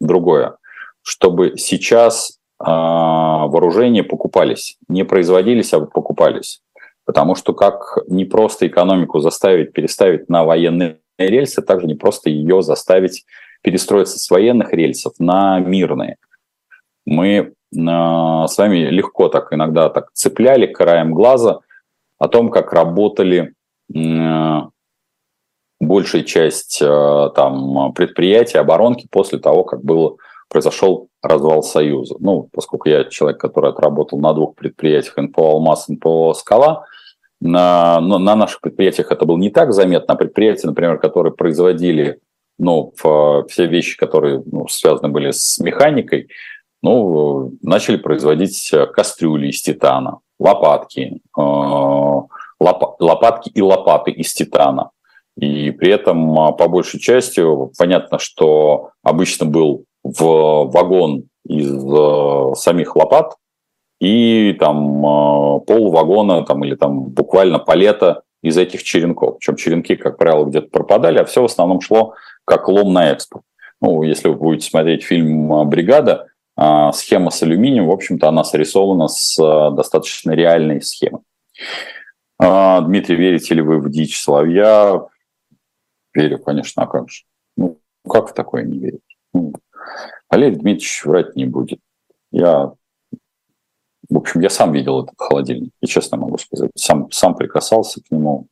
другое, 0.00 0.56
чтобы 1.02 1.56
сейчас 1.56 2.38
а, 2.58 3.46
вооружения 3.46 4.02
покупались, 4.02 4.76
не 4.88 5.04
производились, 5.04 5.72
а 5.72 5.80
покупались. 5.80 6.60
Потому 7.08 7.34
что 7.34 7.54
как 7.54 8.00
не 8.06 8.26
просто 8.26 8.66
экономику 8.66 9.20
заставить 9.20 9.72
переставить 9.72 10.28
на 10.28 10.44
военные 10.44 10.98
рельсы, 11.16 11.62
также 11.62 11.86
не 11.86 11.94
просто 11.94 12.28
ее 12.28 12.60
заставить 12.60 13.24
перестроиться 13.62 14.18
с 14.18 14.28
военных 14.28 14.74
рельсов 14.74 15.14
на 15.18 15.58
мирные. 15.58 16.18
Мы 17.06 17.30
э, 17.30 17.48
с 17.72 18.58
вами 18.58 18.90
легко 18.90 19.30
так 19.30 19.54
иногда 19.54 19.88
так 19.88 20.10
цепляли 20.12 20.66
краем 20.66 21.14
глаза 21.14 21.60
о 22.18 22.28
том, 22.28 22.50
как 22.50 22.74
работали 22.74 23.54
большая 25.80 26.24
часть 26.24 26.82
э, 26.82 27.30
там, 27.34 27.94
предприятий, 27.94 28.58
оборонки 28.58 29.08
после 29.10 29.38
того, 29.38 29.64
как 29.64 29.82
был, 29.82 30.18
произошел 30.50 31.08
развал 31.22 31.62
Союза. 31.62 32.16
Ну, 32.20 32.50
поскольку 32.52 32.90
я 32.90 33.04
человек, 33.04 33.40
который 33.40 33.70
отработал 33.70 34.18
на 34.18 34.34
двух 34.34 34.56
предприятиях 34.56 35.16
НПО 35.16 35.52
«Алмаз», 35.52 35.88
НПО 35.88 36.34
«Скала», 36.34 36.84
на, 37.40 38.00
но 38.00 38.18
на 38.18 38.34
наших 38.34 38.60
предприятиях 38.60 39.12
это 39.12 39.24
было 39.24 39.36
не 39.36 39.50
так 39.50 39.72
заметно. 39.72 40.14
А 40.14 40.16
предприятия, 40.16 40.66
например, 40.66 40.98
которые 40.98 41.32
производили 41.32 42.20
ну, 42.58 42.92
все 42.96 43.66
вещи, 43.66 43.96
которые 43.96 44.42
ну, 44.44 44.66
связаны 44.68 45.08
были 45.08 45.30
с 45.30 45.58
механикой, 45.60 46.28
ну, 46.82 47.52
начали 47.62 47.96
производить 47.96 48.72
кастрюли 48.92 49.48
из 49.48 49.62
титана, 49.62 50.18
лопатки, 50.38 51.20
э, 51.36 51.42
лопатки 52.60 53.50
и 53.50 53.62
лопаты 53.62 54.10
из 54.10 54.32
титана. 54.32 54.90
И 55.36 55.70
при 55.70 55.92
этом, 55.92 56.38
а, 56.38 56.52
по 56.52 56.68
большей 56.68 56.98
части, 56.98 57.42
понятно, 57.78 58.18
что 58.18 58.90
обычно 59.04 59.46
был 59.46 59.84
в 60.02 60.70
вагон 60.72 61.24
из 61.46 61.72
э, 61.72 62.54
самих 62.56 62.96
лопат, 62.96 63.34
и 64.00 64.52
там 64.58 65.04
а, 65.04 65.58
пол 65.60 65.90
вагона 65.90 66.44
там, 66.44 66.64
или 66.64 66.74
там 66.74 67.04
буквально 67.04 67.58
палета 67.58 68.22
из 68.42 68.56
этих 68.56 68.82
черенков. 68.82 69.38
Причем 69.38 69.56
черенки, 69.56 69.96
как 69.96 70.18
правило, 70.18 70.44
где-то 70.44 70.68
пропадали, 70.68 71.18
а 71.18 71.24
все 71.24 71.42
в 71.42 71.46
основном 71.46 71.80
шло 71.80 72.14
как 72.44 72.68
лом 72.68 72.92
на 72.92 73.10
экспорт. 73.10 73.44
Ну, 73.80 74.02
если 74.02 74.28
вы 74.28 74.36
будете 74.36 74.68
смотреть 74.68 75.04
фильм 75.04 75.52
а, 75.52 75.64
«Бригада», 75.64 76.28
а, 76.56 76.92
схема 76.92 77.30
с 77.30 77.42
алюминием, 77.42 77.86
в 77.86 77.92
общем-то, 77.92 78.28
она 78.28 78.44
срисована 78.44 79.08
с 79.08 79.36
достаточно 79.36 80.32
реальной 80.32 80.82
схемой. 80.82 81.22
Дмитрий, 82.40 83.16
верите 83.16 83.54
ли 83.54 83.62
вы 83.62 83.80
в 83.80 83.90
дичь 83.90 84.20
соловья? 84.20 85.06
Верю, 86.14 86.38
конечно, 86.38 86.84
а 86.84 86.86
как 86.86 87.10
же? 87.10 87.24
Ну, 87.56 87.80
как 88.08 88.30
в 88.30 88.32
такое 88.32 88.62
не 88.62 88.78
верить? 88.78 89.18
Ну, 89.32 89.54
Валерий 90.30 90.56
Дмитриевич 90.56 91.04
врать 91.04 91.34
не 91.34 91.46
будет. 91.46 91.80
Я 92.30 92.72
в 94.08 94.16
общем, 94.16 94.40
я 94.40 94.48
сам 94.48 94.72
видел 94.72 95.04
этот 95.04 95.14
холодильник, 95.18 95.72
и 95.80 95.86
честно 95.86 96.16
могу 96.16 96.38
сказать. 96.38 96.70
Сам, 96.74 97.10
сам 97.10 97.34
прикасался 97.34 98.00
к 98.02 98.10
нему. 98.10 98.48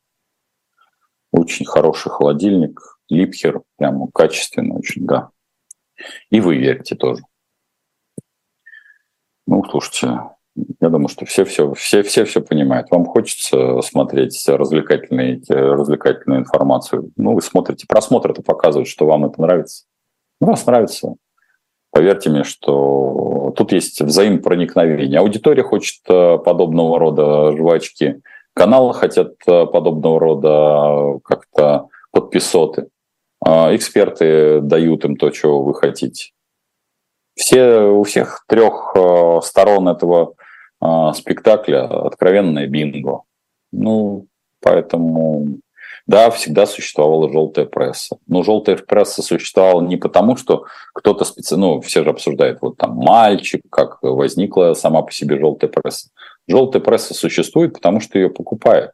Очень 1.31 1.65
хороший 1.65 2.09
холодильник. 2.09 2.79
Липхер, 3.09 3.61
прямо 3.77 4.09
качественный 4.13 4.75
очень, 4.75 5.05
да. 5.05 5.29
И 6.29 6.41
вы 6.41 6.57
верите 6.57 6.95
тоже. 6.95 7.23
Ну, 9.47 9.63
слушайте, 9.69 10.19
я 10.81 10.89
думаю, 10.89 11.07
что 11.07 11.25
все 11.25 11.45
все, 11.45 11.73
все, 11.73 12.03
все, 12.03 12.25
все 12.25 12.41
понимают. 12.41 12.91
Вам 12.91 13.05
хочется 13.05 13.81
смотреть 13.81 14.47
развлекательные, 14.47 15.41
развлекательную 15.47 16.41
информацию. 16.41 17.11
Ну, 17.15 17.33
вы 17.33 17.41
смотрите, 17.41 17.85
просмотр 17.87 18.31
это 18.31 18.41
показывает, 18.41 18.87
что 18.87 19.05
вам 19.05 19.25
это 19.25 19.41
нравится. 19.41 19.85
Ну, 20.41 20.47
вас 20.47 20.65
нравится, 20.65 21.15
Поверьте 21.97 22.29
мне, 22.29 22.43
что 22.43 23.51
тут 23.57 23.71
есть 23.71 23.99
взаимопроникновение. 24.01 25.19
Аудитория 25.19 25.63
хочет 25.63 25.95
э, 26.07 26.37
подобного 26.37 26.99
рода 26.99 27.57
жвачки, 27.57 28.21
каналы 28.53 28.93
хотят 28.93 29.33
э, 29.47 29.65
подобного 29.65 30.19
рода 30.19 31.19
как-то 31.23 31.87
подписоты. 32.11 32.89
А 33.43 33.75
эксперты 33.75 34.61
дают 34.61 35.05
им 35.05 35.15
то, 35.15 35.31
чего 35.31 35.63
вы 35.63 35.73
хотите. 35.73 36.33
Все, 37.33 37.87
у 37.87 38.03
всех 38.03 38.45
трех 38.47 38.93
э, 38.95 39.39
сторон 39.41 39.87
этого 39.89 40.35
спектакля 41.15 41.85
откровенное 41.85 42.67
бинго. 42.67 43.23
Ну, 43.71 44.27
поэтому 44.61 45.47
да, 46.07 46.29
всегда 46.31 46.65
существовала 46.65 47.29
желтая 47.31 47.65
пресса. 47.65 48.17
Но 48.27 48.41
желтая 48.41 48.77
пресса 48.77 49.21
существовала 49.21 49.81
не 49.81 49.97
потому, 49.97 50.37
что 50.37 50.65
кто-то 50.93 51.25
специально, 51.25 51.67
ну, 51.67 51.81
все 51.81 52.03
же 52.03 52.09
обсуждают, 52.09 52.59
вот 52.61 52.77
там 52.77 52.95
мальчик, 52.95 53.61
как 53.69 53.99
возникла 54.01 54.73
сама 54.73 55.01
по 55.01 55.11
себе 55.11 55.37
желтая 55.37 55.69
пресса. 55.69 56.09
Желтая 56.47 56.81
пресса 56.81 57.13
существует, 57.13 57.73
потому 57.73 57.99
что 57.99 58.17
ее 58.17 58.29
покупают. 58.29 58.91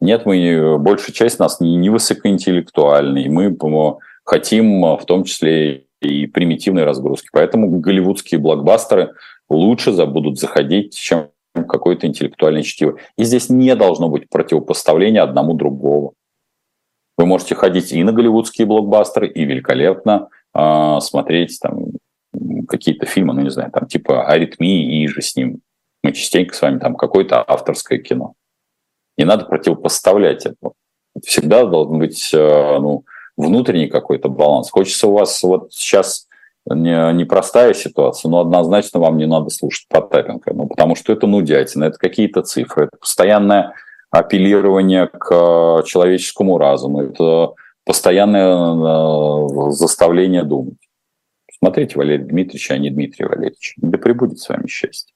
Нет, 0.00 0.26
мы, 0.26 0.78
большая 0.78 1.12
часть 1.12 1.40
нас 1.40 1.60
не, 1.60 1.76
не 1.76 1.90
высокоинтеллектуальный, 1.90 3.28
мы 3.28 3.56
хотим 4.24 4.96
в 4.96 5.04
том 5.06 5.24
числе 5.24 5.86
и 6.00 6.26
примитивной 6.26 6.84
разгрузки. 6.84 7.28
Поэтому 7.32 7.80
голливудские 7.80 8.38
блокбастеры 8.38 9.14
лучше 9.48 9.92
будут 10.06 10.38
заходить, 10.38 10.94
чем 10.96 11.30
какое-то 11.54 12.06
интеллектуальное 12.06 12.62
чтиво. 12.62 12.98
И 13.16 13.24
здесь 13.24 13.48
не 13.48 13.74
должно 13.76 14.08
быть 14.08 14.28
противопоставления 14.28 15.22
одному 15.22 15.54
другого. 15.54 16.12
Вы 17.16 17.26
можете 17.26 17.54
ходить 17.54 17.92
и 17.92 18.02
на 18.02 18.12
голливудские 18.12 18.66
блокбастеры, 18.66 19.28
и 19.28 19.44
великолепно 19.44 20.28
э, 20.52 20.98
смотреть 21.00 21.58
там 21.60 21.86
какие-то 22.66 23.06
фильмы, 23.06 23.34
ну 23.34 23.42
не 23.42 23.50
знаю, 23.50 23.70
там 23.70 23.86
типа 23.86 24.26
«Аритмии» 24.26 25.02
и 25.02 25.06
же 25.06 25.22
с 25.22 25.36
ним. 25.36 25.60
Мы 26.02 26.12
частенько 26.12 26.54
с 26.54 26.60
вами 26.60 26.78
там 26.80 26.96
какое-то 26.96 27.42
авторское 27.46 27.98
кино. 27.98 28.34
Не 29.16 29.24
надо 29.24 29.44
противопоставлять 29.44 30.44
это. 30.44 30.72
Всегда 31.22 31.64
должен 31.64 31.98
быть 31.98 32.30
э, 32.34 32.78
ну, 32.80 33.04
внутренний 33.36 33.86
какой-то 33.86 34.28
баланс. 34.28 34.70
Хочется 34.70 35.06
у 35.06 35.12
вас 35.12 35.40
вот 35.44 35.72
сейчас 35.72 36.26
непростая 36.66 37.74
ситуация, 37.74 38.30
но 38.30 38.40
однозначно 38.40 39.00
вам 39.00 39.18
не 39.18 39.26
надо 39.26 39.50
слушать 39.50 39.86
Потапенко, 39.88 40.54
ну, 40.54 40.66
потому 40.66 40.94
что 40.96 41.12
это 41.12 41.26
нудятина, 41.26 41.84
это 41.84 41.98
какие-то 41.98 42.42
цифры, 42.42 42.84
это 42.84 42.96
постоянное 42.98 43.74
апеллирование 44.10 45.08
к 45.08 45.30
э, 45.30 45.82
человеческому 45.86 46.56
разуму, 46.56 47.02
это 47.02 47.54
постоянное 47.84 48.54
э, 48.54 49.70
заставление 49.72 50.44
думать. 50.44 50.78
Смотрите, 51.58 51.98
Валерий 51.98 52.24
Дмитриевич, 52.24 52.70
а 52.70 52.78
не 52.78 52.90
Дмитрий 52.90 53.26
Валерьевич. 53.26 53.74
Да 53.78 53.98
прибудет 53.98 54.38
с 54.38 54.48
вами 54.48 54.66
счастье. 54.66 55.14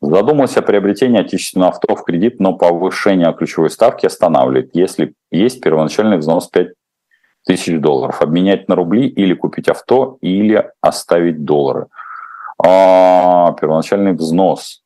Задумался 0.00 0.60
о 0.60 0.62
приобретении 0.62 1.20
отечественного 1.20 1.72
авто 1.72 1.94
в 1.96 2.04
кредит, 2.04 2.40
но 2.40 2.56
повышение 2.56 3.32
ключевой 3.34 3.70
ставки 3.70 4.06
останавливает, 4.06 4.70
если 4.74 5.14
есть 5.30 5.60
первоначальный 5.60 6.18
взнос 6.18 6.48
5 6.48 6.68
тысяч 7.44 7.78
долларов. 7.80 8.22
Обменять 8.22 8.68
на 8.68 8.74
рубли 8.74 9.06
или 9.06 9.34
купить 9.34 9.68
авто, 9.68 10.18
или 10.20 10.70
оставить 10.80 11.44
доллары. 11.44 11.86
А, 12.62 13.52
первоначальный 13.52 14.12
взнос. 14.12 14.82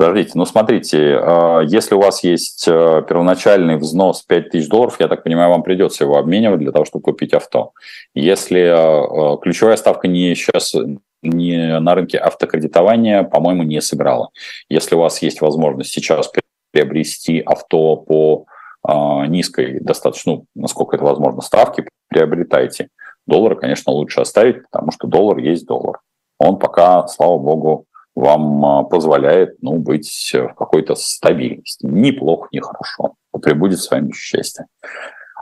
Подождите, 0.00 0.32
ну 0.34 0.46
смотрите, 0.46 1.18
а, 1.20 1.60
если 1.60 1.94
у 1.94 2.00
вас 2.00 2.24
есть 2.24 2.66
а, 2.66 3.02
первоначальный 3.02 3.76
взнос 3.76 4.22
5 4.22 4.48
тысяч 4.48 4.66
долларов, 4.66 4.96
я 4.98 5.08
так 5.08 5.22
понимаю, 5.22 5.50
вам 5.50 5.62
придется 5.62 6.04
его 6.04 6.16
обменивать 6.16 6.60
для 6.60 6.72
того, 6.72 6.86
чтобы 6.86 7.02
купить 7.02 7.34
авто. 7.34 7.72
Если 8.14 8.60
а, 8.60 9.36
ключевая 9.36 9.76
ставка 9.76 10.08
не 10.08 10.34
сейчас 10.34 10.74
не 11.22 11.80
на 11.80 11.94
рынке 11.94 12.16
автокредитования, 12.16 13.24
по-моему, 13.24 13.62
не 13.62 13.82
сыграла. 13.82 14.30
Если 14.70 14.94
у 14.94 15.00
вас 15.00 15.20
есть 15.20 15.42
возможность 15.42 15.92
сейчас 15.92 16.32
приобрести 16.72 17.40
авто 17.40 17.96
по 17.96 18.46
низкой, 18.86 19.80
достаточно, 19.80 20.32
ну, 20.32 20.46
насколько 20.54 20.96
это 20.96 21.04
возможно, 21.04 21.42
ставки, 21.42 21.86
приобретайте. 22.08 22.88
Доллары, 23.26 23.56
конечно, 23.56 23.92
лучше 23.92 24.20
оставить, 24.20 24.62
потому 24.70 24.90
что 24.90 25.06
доллар 25.06 25.38
есть 25.38 25.66
доллар. 25.66 26.00
Он 26.38 26.58
пока, 26.58 27.06
слава 27.06 27.38
богу, 27.38 27.86
вам 28.14 28.64
а, 28.64 28.82
позволяет 28.84 29.56
ну, 29.62 29.76
быть 29.76 30.32
в 30.32 30.54
какой-то 30.54 30.94
стабильности. 30.94 31.86
Ни 31.86 32.10
плохо, 32.10 32.48
ни 32.52 32.58
хорошо. 32.58 33.14
Прибудет 33.42 33.78
с 33.78 33.90
вами 33.90 34.12
счастье. 34.12 34.66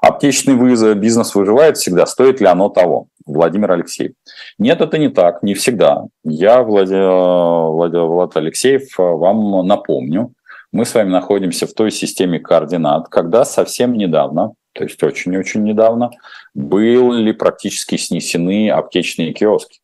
Аптечный 0.02 0.54
вызов, 0.54 0.96
бизнес 0.98 1.34
выживает 1.34 1.76
всегда. 1.76 2.06
Стоит 2.06 2.40
ли 2.40 2.46
оно 2.46 2.68
того? 2.68 3.08
Владимир 3.26 3.72
Алексеев. 3.72 4.12
Нет, 4.58 4.80
это 4.80 4.96
не 4.98 5.08
так, 5.08 5.42
не 5.42 5.54
всегда. 5.54 6.04
Я, 6.24 6.62
Влад... 6.62 6.88
Влад... 6.88 7.92
Влад 7.92 8.36
Алексеев, 8.36 8.96
вам 8.96 9.66
напомню, 9.66 10.32
мы 10.72 10.84
с 10.84 10.94
вами 10.94 11.10
находимся 11.10 11.66
в 11.66 11.72
той 11.72 11.90
системе 11.90 12.38
координат, 12.40 13.08
когда 13.08 13.44
совсем 13.44 13.94
недавно, 13.94 14.52
то 14.72 14.84
есть 14.84 15.02
очень-очень 15.02 15.62
недавно, 15.64 16.10
были 16.54 17.32
практически 17.32 17.96
снесены 17.96 18.70
аптечные 18.70 19.32
киоски 19.32 19.80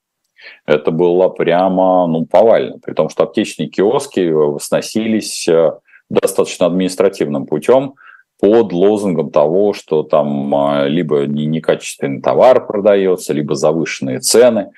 это 0.66 0.90
было 0.90 1.28
прямо 1.28 2.06
ну, 2.06 2.26
повально. 2.26 2.78
При 2.78 2.92
том, 2.94 3.08
что 3.08 3.24
аптечные 3.24 3.68
киоски 3.68 4.32
сносились 4.60 5.48
э, 5.48 5.72
достаточно 6.08 6.66
административным 6.66 7.46
путем 7.46 7.94
под 8.40 8.72
лозунгом 8.72 9.30
того, 9.30 9.72
что 9.72 10.02
там 10.02 10.54
э, 10.54 10.88
либо 10.88 11.26
некачественный 11.26 12.20
товар 12.20 12.66
продается, 12.66 13.32
либо 13.32 13.54
завышенные 13.54 14.20
цены. 14.20 14.70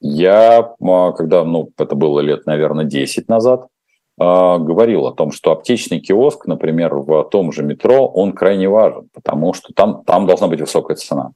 Я, 0.00 0.60
э, 0.60 1.12
когда, 1.16 1.44
ну, 1.44 1.70
это 1.78 1.94
было 1.94 2.20
лет, 2.20 2.46
наверное, 2.46 2.84
10 2.84 3.28
назад, 3.28 3.66
говорил 4.18 5.06
о 5.06 5.12
том, 5.12 5.30
что 5.30 5.52
аптечный 5.52 6.00
киоск, 6.00 6.46
например, 6.46 6.94
в 6.94 7.24
том 7.24 7.52
же 7.52 7.62
метро, 7.62 8.06
он 8.06 8.32
крайне 8.32 8.68
важен, 8.68 9.08
потому 9.12 9.52
что 9.52 9.74
там, 9.74 10.04
там 10.04 10.26
должна 10.26 10.48
быть 10.48 10.60
высокая 10.60 10.96
цена. 10.96 11.32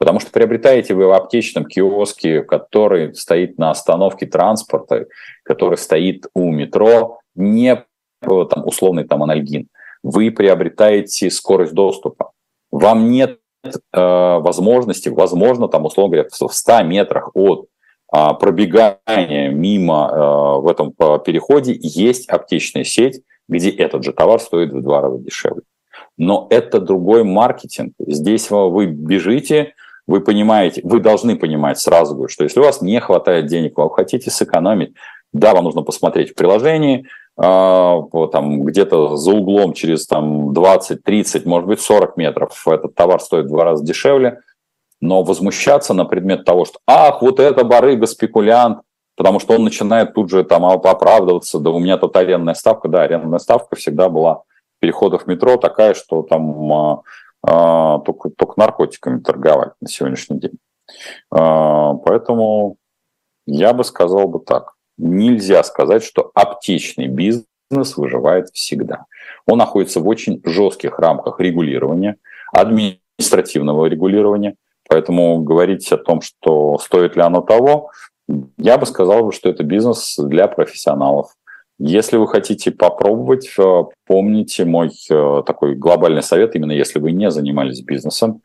Потому 0.00 0.18
что 0.18 0.30
приобретаете 0.30 0.94
вы 0.94 1.06
в 1.06 1.12
аптечном 1.12 1.66
киоске, 1.66 2.42
который 2.42 3.14
стоит 3.14 3.58
на 3.58 3.70
остановке 3.70 4.26
транспорта, 4.26 5.06
который 5.42 5.76
стоит 5.76 6.26
у 6.34 6.50
метро, 6.50 7.20
не 7.34 7.84
там, 8.22 8.66
условный 8.66 9.04
там 9.04 9.22
анальгин. 9.22 9.68
Вы 10.02 10.30
приобретаете 10.30 11.30
скорость 11.30 11.74
доступа. 11.74 12.32
Вам 12.70 13.10
нет 13.10 13.40
э, 13.64 13.68
возможности, 13.92 15.10
возможно, 15.10 15.68
там, 15.68 15.84
условно 15.84 16.16
говоря, 16.16 16.28
в 16.30 16.54
100 16.54 16.82
метрах 16.84 17.30
от 17.34 17.66
э, 18.12 18.28
пробегания 18.38 19.50
мимо 19.50 20.10
э, 20.10 20.60
в 20.60 20.68
этом 20.68 20.94
э, 20.98 21.18
переходе 21.24 21.76
есть 21.80 22.28
аптечная 22.28 22.84
сеть, 22.84 23.22
где 23.48 23.70
этот 23.70 24.04
же 24.04 24.12
товар 24.12 24.40
стоит 24.40 24.72
в 24.72 24.82
два 24.82 25.00
раза 25.00 25.18
дешевле. 25.18 25.62
Но 26.16 26.46
это 26.50 26.80
другой 26.80 27.24
маркетинг. 27.24 27.94
Здесь 27.98 28.50
вы 28.50 28.86
бежите, 28.86 29.74
вы 30.06 30.20
понимаете, 30.20 30.80
вы 30.84 31.00
должны 31.00 31.36
понимать 31.36 31.78
сразу, 31.78 32.28
что 32.28 32.44
если 32.44 32.60
у 32.60 32.64
вас 32.64 32.82
не 32.82 33.00
хватает 33.00 33.46
денег, 33.46 33.78
вы 33.78 33.90
хотите 33.90 34.30
сэкономить, 34.30 34.94
да, 35.32 35.54
вам 35.54 35.64
нужно 35.64 35.82
посмотреть 35.82 36.32
в 36.32 36.34
приложении, 36.34 37.06
а, 37.36 38.02
там 38.32 38.64
где-то 38.64 39.16
за 39.16 39.30
углом 39.32 39.72
через 39.72 40.06
там, 40.06 40.52
20, 40.52 41.02
30, 41.02 41.46
может 41.46 41.68
быть 41.68 41.80
40 41.80 42.16
метров 42.16 42.66
этот 42.68 42.94
товар 42.94 43.20
стоит 43.20 43.46
в 43.46 43.48
два 43.48 43.64
раза 43.64 43.84
дешевле, 43.84 44.40
но 45.00 45.22
возмущаться 45.22 45.94
на 45.94 46.04
предмет 46.04 46.44
того, 46.44 46.64
что 46.64 46.78
ах, 46.86 47.22
вот 47.22 47.40
это 47.40 47.64
барыга, 47.64 48.06
спекулянт, 48.06 48.80
потому 49.16 49.40
что 49.40 49.54
он 49.54 49.64
начинает 49.64 50.14
тут 50.14 50.30
же 50.30 50.44
там 50.44 50.64
оправдываться, 50.64 51.58
да 51.58 51.70
у 51.70 51.78
меня 51.78 51.96
тут 51.96 52.16
арендная 52.16 52.54
ставка, 52.54 52.88
да, 52.88 53.02
арендная 53.02 53.38
ставка 53.38 53.76
всегда 53.76 54.08
была 54.08 54.36
в 54.36 54.80
переходах 54.80 55.26
метро 55.26 55.56
такая, 55.56 55.94
что 55.94 56.22
там 56.22 56.72
а, 56.72 57.02
а, 57.42 57.98
только, 58.00 58.30
только 58.30 58.54
наркотиками 58.56 59.20
торговать 59.20 59.72
на 59.80 59.88
сегодняшний 59.88 60.38
день. 60.38 60.58
А, 61.30 61.94
поэтому 61.94 62.76
я 63.46 63.72
бы 63.72 63.84
сказал 63.84 64.28
бы 64.28 64.40
так. 64.40 64.74
Нельзя 64.98 65.62
сказать, 65.62 66.04
что 66.04 66.30
аптечный 66.34 67.06
бизнес 67.06 67.96
выживает 67.96 68.50
всегда. 68.52 69.06
Он 69.46 69.58
находится 69.58 70.00
в 70.00 70.08
очень 70.08 70.42
жестких 70.44 70.98
рамках 70.98 71.40
регулирования, 71.40 72.16
административного 72.52 73.86
регулирования. 73.86 74.56
Поэтому 74.90 75.40
говорить 75.40 75.90
о 75.92 75.98
том, 75.98 76.20
что 76.20 76.76
стоит 76.78 77.14
ли 77.14 77.22
оно 77.22 77.42
того, 77.42 77.92
я 78.58 78.76
бы 78.76 78.86
сказал, 78.86 79.30
что 79.30 79.48
это 79.48 79.62
бизнес 79.62 80.16
для 80.18 80.48
профессионалов. 80.48 81.28
Если 81.78 82.16
вы 82.16 82.26
хотите 82.26 82.72
попробовать, 82.72 83.48
э, 83.56 83.82
помните 84.04 84.64
мой 84.64 84.90
э, 85.08 85.42
такой 85.46 85.76
глобальный 85.76 86.24
совет, 86.24 86.56
именно 86.56 86.72
если 86.72 86.98
вы 86.98 87.12
не 87.12 87.30
занимались 87.30 87.82
бизнесом, 87.82 88.42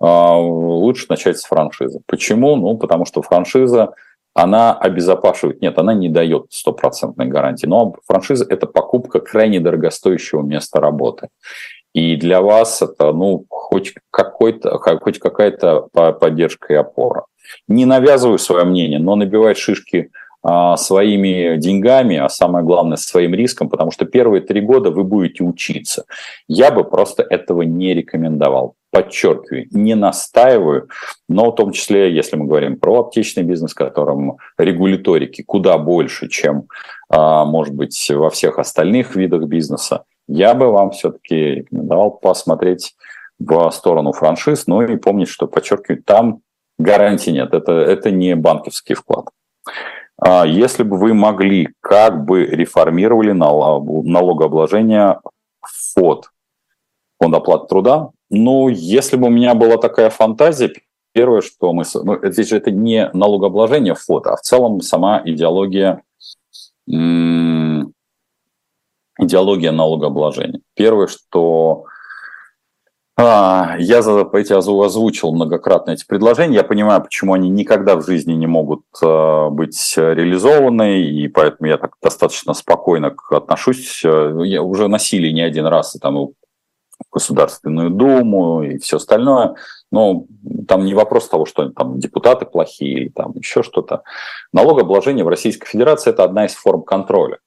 э, 0.00 0.06
лучше 0.06 1.06
начать 1.08 1.38
с 1.38 1.44
франшизы. 1.44 2.00
Почему? 2.06 2.54
Ну, 2.54 2.78
потому 2.78 3.04
что 3.04 3.20
франшиза, 3.20 3.94
она 4.34 4.74
обезопашивает, 4.74 5.60
нет, 5.60 5.78
она 5.78 5.94
не 5.94 6.08
дает 6.08 6.46
стопроцентной 6.50 7.26
гарантии, 7.26 7.66
но 7.66 7.96
франшиза– 8.06 8.46
это 8.48 8.68
покупка 8.68 9.18
крайне 9.18 9.58
дорогостоящего 9.58 10.42
места 10.42 10.80
работы. 10.80 11.28
И 11.98 12.16
для 12.16 12.40
вас 12.40 12.80
это, 12.80 13.12
ну, 13.12 13.44
хоть, 13.48 13.94
какой-то, 14.12 14.78
хоть 14.78 15.18
какая-то 15.18 15.88
поддержка 15.92 16.72
и 16.72 16.76
опора. 16.76 17.24
Не 17.66 17.86
навязываю 17.86 18.38
свое 18.38 18.64
мнение, 18.64 19.00
но 19.00 19.16
набивать 19.16 19.58
шишки– 19.58 20.10
а, 20.40 20.76
своими 20.76 21.56
деньгами, 21.56 22.16
а 22.16 22.28
самое 22.28 22.64
главное, 22.64 22.96
своим 22.96 23.34
риском, 23.34 23.68
потому 23.68 23.90
что 23.90 24.04
первые 24.04 24.40
три 24.40 24.60
года 24.60 24.90
вы 24.90 25.02
будете 25.02 25.42
учиться. 25.42 26.04
Я 26.46 26.70
бы 26.70 26.84
просто 26.84 27.24
этого 27.24 27.62
не 27.62 27.92
рекомендовал. 27.92 28.74
Подчеркиваю, 28.90 29.66
не 29.72 29.94
настаиваю, 29.94 30.88
но 31.28 31.50
в 31.50 31.56
том 31.56 31.72
числе, 31.72 32.14
если 32.14 32.36
мы 32.36 32.46
говорим 32.46 32.78
про 32.78 33.00
аптечный 33.00 33.42
бизнес, 33.42 33.74
которым 33.74 34.38
регуляторики 34.56 35.42
куда 35.42 35.76
больше, 35.76 36.28
чем, 36.28 36.68
а, 37.10 37.44
может 37.44 37.74
быть, 37.74 38.10
во 38.10 38.30
всех 38.30 38.58
остальных 38.58 39.16
видах 39.16 39.42
бизнеса, 39.42 40.04
я 40.28 40.54
бы 40.54 40.70
вам 40.70 40.90
все-таки 40.92 41.34
рекомендовал 41.34 42.12
посмотреть 42.12 42.94
в 43.38 43.70
сторону 43.70 44.12
франшиз, 44.12 44.66
но 44.66 44.82
и 44.82 44.96
помнить, 44.96 45.28
что, 45.28 45.46
подчеркиваю, 45.46 46.02
там 46.02 46.40
гарантии 46.78 47.30
нет, 47.30 47.54
это, 47.54 47.72
это 47.72 48.10
не 48.10 48.36
банковский 48.36 48.94
вклад. 48.94 49.26
А 50.20 50.46
если 50.46 50.82
бы 50.82 50.96
вы 50.98 51.14
могли, 51.14 51.68
как 51.80 52.24
бы 52.24 52.44
реформировали 52.44 53.32
налогообложение 53.32 55.20
ФОД? 55.94 56.30
фонд 57.20 57.34
оплаты 57.34 57.66
труда. 57.66 58.10
Ну, 58.30 58.68
если 58.68 59.16
бы 59.16 59.26
у 59.28 59.30
меня 59.30 59.54
была 59.54 59.76
такая 59.76 60.10
фантазия, 60.10 60.72
первое, 61.12 61.40
что 61.40 61.72
мы... 61.72 61.84
Ну, 61.94 62.18
здесь 62.30 62.48
же 62.48 62.56
это 62.56 62.70
не 62.70 63.10
налогообложение 63.12 63.94
фото, 63.94 64.32
а 64.32 64.36
в 64.36 64.40
целом 64.40 64.80
сама 64.80 65.22
идеология 65.24 66.02
идеология 69.18 69.72
налогообложения. 69.72 70.60
Первое, 70.74 71.06
что 71.06 71.84
а, 73.20 73.74
я 73.80 73.98
эти 73.98 74.52
озвучил 74.52 75.34
многократно 75.34 75.90
эти 75.90 76.06
предложения. 76.06 76.54
Я 76.54 76.64
понимаю, 76.64 77.02
почему 77.02 77.34
они 77.34 77.50
никогда 77.50 77.96
в 77.96 78.06
жизни 78.06 78.34
не 78.34 78.46
могут 78.46 78.84
а, 79.02 79.50
быть 79.50 79.94
реализованы, 79.96 81.02
и 81.02 81.26
поэтому 81.26 81.68
я 81.68 81.78
так 81.78 81.94
достаточно 82.00 82.54
спокойно 82.54 83.16
отношусь. 83.30 84.04
Я 84.04 84.62
уже 84.62 84.86
носили 84.86 85.30
не 85.32 85.42
один 85.42 85.66
раз 85.66 85.96
и 85.96 85.98
там 85.98 86.16
в 86.16 86.32
Государственную 87.12 87.90
Думу 87.90 88.62
и 88.62 88.78
все 88.78 88.98
остальное. 88.98 89.56
Но 89.90 90.26
там 90.68 90.84
не 90.84 90.94
вопрос 90.94 91.28
того, 91.28 91.44
что 91.44 91.70
там 91.70 91.98
депутаты 91.98 92.46
плохие 92.46 92.92
или 92.92 93.08
там 93.08 93.32
еще 93.34 93.64
что-то. 93.64 94.02
Налогообложение 94.52 95.24
в 95.24 95.28
Российской 95.28 95.66
Федерации– 95.66 96.10
это 96.12 96.22
одна 96.22 96.46
из 96.46 96.54
форм 96.54 96.82
контроля. 96.82 97.38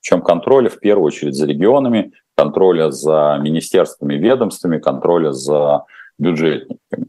Причем 0.00 0.22
контроля 0.22 0.68
в 0.68 0.78
первую 0.78 1.06
очередь 1.06 1.34
за 1.34 1.46
регионами, 1.46 2.12
контроля 2.36 2.90
за 2.90 3.38
министерствами, 3.40 4.14
ведомствами, 4.14 4.78
контроля 4.78 5.32
за 5.32 5.84
бюджетниками. 6.18 7.06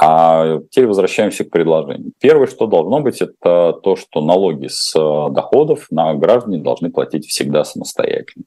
А 0.00 0.60
теперь 0.70 0.86
возвращаемся 0.86 1.44
к 1.44 1.50
предложению. 1.50 2.12
Первое, 2.20 2.46
что 2.46 2.66
должно 2.66 3.00
быть, 3.00 3.20
это 3.20 3.72
то, 3.82 3.96
что 3.96 4.20
налоги 4.20 4.68
с 4.68 4.92
доходов 4.94 5.88
на 5.90 6.14
граждане 6.14 6.58
должны 6.58 6.90
платить 6.90 7.26
всегда 7.26 7.64
самостоятельно, 7.64 8.44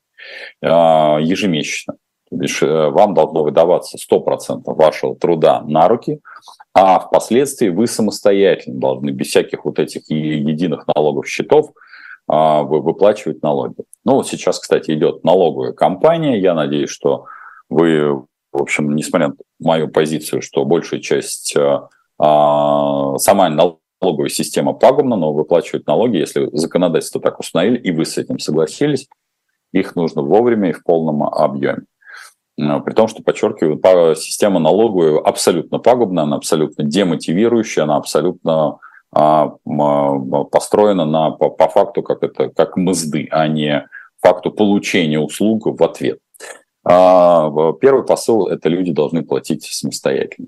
а, 0.63 1.19
ежемесячно. 1.19 1.95
То 2.29 2.37
бишь 2.37 2.63
э, 2.63 2.89
вам 2.89 3.13
должно 3.13 3.43
выдаваться 3.43 3.97
100% 3.97 4.61
вашего 4.65 5.17
труда 5.17 5.61
на 5.67 5.89
руки, 5.89 6.21
а 6.73 6.99
впоследствии 6.99 7.67
вы 7.67 7.87
самостоятельно 7.87 8.79
должны 8.79 9.09
без 9.09 9.27
всяких 9.27 9.65
вот 9.65 9.79
этих 9.79 10.09
единых 10.09 10.85
налогов 10.95 11.27
счетов 11.27 11.71
выплачивать 12.31 13.43
налоги. 13.43 13.75
Ну, 14.05 14.23
сейчас, 14.23 14.59
кстати, 14.59 14.91
идет 14.91 15.23
налоговая 15.23 15.73
кампания. 15.73 16.39
Я 16.39 16.53
надеюсь, 16.53 16.89
что 16.89 17.25
вы, 17.69 18.23
в 18.51 18.61
общем, 18.61 18.95
несмотря 18.95 19.29
на 19.29 19.35
мою 19.59 19.89
позицию, 19.89 20.41
что 20.41 20.63
большая 20.63 21.01
часть 21.01 21.55
а, 21.57 21.89
а, 22.17 23.17
сама 23.17 23.49
налоговая 23.49 24.29
система 24.29 24.73
пагубна, 24.73 25.17
но 25.17 25.33
выплачивать 25.33 25.87
налоги, 25.87 26.17
если 26.17 26.49
законодательство 26.53 27.19
так 27.19 27.39
установили, 27.39 27.77
и 27.77 27.91
вы 27.91 28.05
с 28.05 28.17
этим 28.17 28.39
согласились, 28.39 29.07
их 29.73 29.95
нужно 29.95 30.21
вовремя 30.21 30.69
и 30.69 30.73
в 30.73 30.83
полном 30.83 31.23
объеме. 31.23 31.83
При 32.57 32.93
том, 32.93 33.07
что, 33.07 33.23
подчеркиваю, 33.23 34.15
система 34.15 34.59
налоговая 34.59 35.19
абсолютно 35.19 35.79
пагубная, 35.79 36.23
она 36.23 36.35
абсолютно 36.35 36.83
демотивирующая, 36.83 37.83
она 37.83 37.97
абсолютно 37.97 38.79
а, 39.13 39.55
построена 40.51 41.05
на, 41.05 41.31
по, 41.31 41.49
по 41.49 41.67
факту 41.67 42.01
как, 42.01 42.23
это, 42.23 42.49
как 42.49 42.77
мзды, 42.77 43.27
а 43.31 43.47
не 43.47 43.87
факту 44.21 44.51
получения 44.51 45.19
услуг 45.19 45.65
в 45.65 45.83
ответ. 45.83 46.19
А, 46.83 47.51
первый 47.73 48.05
посыл– 48.05 48.47
это 48.49 48.69
люди 48.69 48.93
должны 48.93 49.23
платить 49.23 49.63
самостоятельно. 49.63 50.47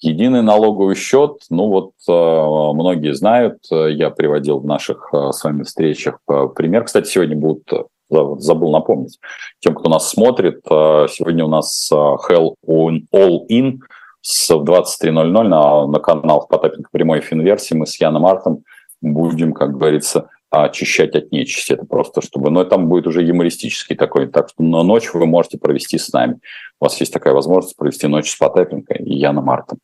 Единый 0.00 0.42
налоговый 0.42 0.96
счет, 0.96 1.42
ну 1.50 1.68
вот 1.68 1.92
а, 2.08 2.72
многие 2.72 3.14
знают, 3.14 3.58
я 3.70 4.10
приводил 4.10 4.58
в 4.58 4.66
наших 4.66 5.12
с 5.12 5.44
вами 5.44 5.62
встречах 5.62 6.18
пример. 6.56 6.84
Кстати, 6.84 7.08
сегодня 7.08 7.36
будут, 7.36 7.70
забыл 8.08 8.72
напомнить, 8.72 9.20
тем, 9.60 9.74
кто 9.74 9.88
нас 9.88 10.10
смотрит, 10.10 10.62
сегодня 10.66 11.44
у 11.44 11.48
нас 11.48 11.88
Hell 11.92 12.54
All 12.66 13.46
In– 13.48 13.78
с 14.22 14.50
23.00 14.50 15.22
на, 15.22 15.86
на 15.86 15.98
канал 15.98 16.46
Потапенко 16.48 16.88
прямой 16.92 17.20
финверсии 17.20 17.74
мы 17.74 17.86
с 17.86 18.00
Яном 18.00 18.26
Артом 18.26 18.64
будем, 19.00 19.52
как 19.52 19.76
говорится, 19.76 20.28
очищать 20.50 21.14
от 21.14 21.32
нечисти. 21.32 21.72
Это 21.72 21.86
просто 21.86 22.20
чтобы... 22.20 22.50
Но 22.50 22.64
там 22.64 22.88
будет 22.88 23.06
уже 23.06 23.22
юмористический 23.22 23.96
такой. 23.96 24.26
Так 24.26 24.48
что 24.48 24.62
на 24.62 24.82
ночь 24.82 25.12
вы 25.14 25.26
можете 25.26 25.58
провести 25.58 25.96
с 25.98 26.12
нами. 26.12 26.40
У 26.80 26.84
вас 26.84 26.98
есть 27.00 27.12
такая 27.12 27.34
возможность 27.34 27.76
провести 27.76 28.06
ночь 28.08 28.30
с 28.30 28.36
Потапенко 28.36 28.94
и 28.94 29.14
Яном 29.14 29.48
Артом. 29.48 29.78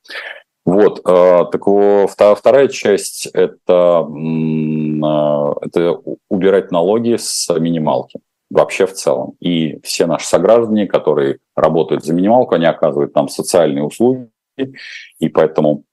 Вот, 0.64 0.98
э, 1.08 1.44
так 1.52 2.38
вторая 2.38 2.66
часть 2.66 3.26
это, 3.26 4.04
э, 4.04 5.66
это 5.66 6.00
убирать 6.28 6.72
налоги 6.72 7.16
с 7.16 7.48
минималки 7.56 8.18
вообще 8.50 8.86
в 8.86 8.92
целом. 8.92 9.34
И 9.40 9.80
все 9.82 10.06
наши 10.06 10.26
сограждане, 10.26 10.86
которые 10.86 11.38
работают 11.54 12.04
за 12.04 12.14
минималку, 12.14 12.54
они 12.54 12.66
оказывают 12.66 13.14
нам 13.14 13.28
социальные 13.28 13.84
услуги, 13.84 14.28
и 15.18 15.28
поэтому 15.28 15.84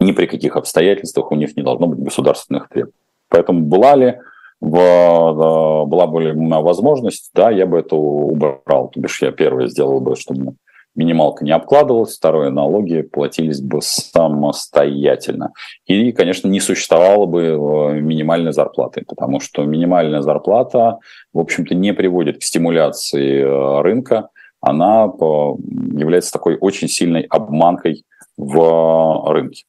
ни 0.00 0.12
при 0.12 0.26
каких 0.26 0.56
обстоятельствах 0.56 1.30
у 1.32 1.36
них 1.36 1.56
не 1.56 1.62
должно 1.62 1.86
быть 1.86 2.00
государственных 2.00 2.68
требований. 2.68 2.96
Поэтому 3.28 3.60
была 3.60 3.94
ли 3.96 4.18
была 4.60 6.06
бы 6.06 6.34
возможность, 6.62 7.30
да, 7.32 7.50
я 7.50 7.64
бы 7.64 7.78
это 7.78 7.96
убрал. 7.96 8.88
То 8.88 9.00
бишь 9.00 9.22
я 9.22 9.32
первое 9.32 9.68
сделал 9.68 10.00
бы, 10.00 10.16
чтобы 10.16 10.54
минималка 10.94 11.44
не 11.44 11.52
обкладывалась, 11.52 12.16
второе, 12.16 12.50
налоги 12.50 13.02
платились 13.02 13.60
бы 13.60 13.80
самостоятельно. 13.82 15.52
И, 15.86 16.12
конечно, 16.12 16.48
не 16.48 16.60
существовало 16.60 17.26
бы 17.26 17.42
э, 17.42 18.00
минимальной 18.00 18.52
зарплаты, 18.52 19.04
потому 19.06 19.40
что 19.40 19.64
минимальная 19.64 20.20
зарплата, 20.20 20.98
в 21.32 21.38
общем-то, 21.38 21.74
не 21.74 21.92
приводит 21.94 22.38
к 22.38 22.42
стимуляции 22.42 23.40
э, 23.40 23.80
рынка, 23.82 24.28
она 24.60 25.06
э, 25.06 25.24
является 25.24 26.32
такой 26.32 26.56
очень 26.60 26.88
сильной 26.88 27.22
обманкой 27.22 28.04
в 28.36 29.32
рынке, 29.32 29.64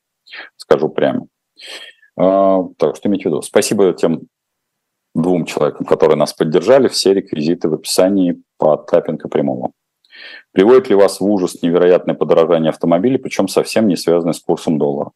скажу 0.55 0.89
прямо. 0.89 1.27
Так, 2.15 2.95
что 2.95 3.09
иметь 3.09 3.23
в 3.23 3.25
виду? 3.25 3.41
Спасибо 3.41 3.93
тем 3.93 4.23
двум 5.15 5.45
человекам, 5.45 5.85
которые 5.85 6.17
нас 6.17 6.33
поддержали. 6.33 6.87
Все 6.87 7.13
реквизиты 7.13 7.69
в 7.69 7.73
описании 7.73 8.41
по 8.57 8.77
Тапенко 8.77 9.27
прямому. 9.27 9.73
Приводит 10.51 10.89
ли 10.89 10.95
вас 10.95 11.19
в 11.19 11.25
ужас 11.25 11.61
невероятное 11.61 12.15
подорожание 12.15 12.69
автомобилей, 12.69 13.17
причем 13.17 13.47
совсем 13.47 13.87
не 13.87 13.95
связанное 13.95 14.33
с 14.33 14.39
курсом 14.39 14.77
доллара? 14.77 15.11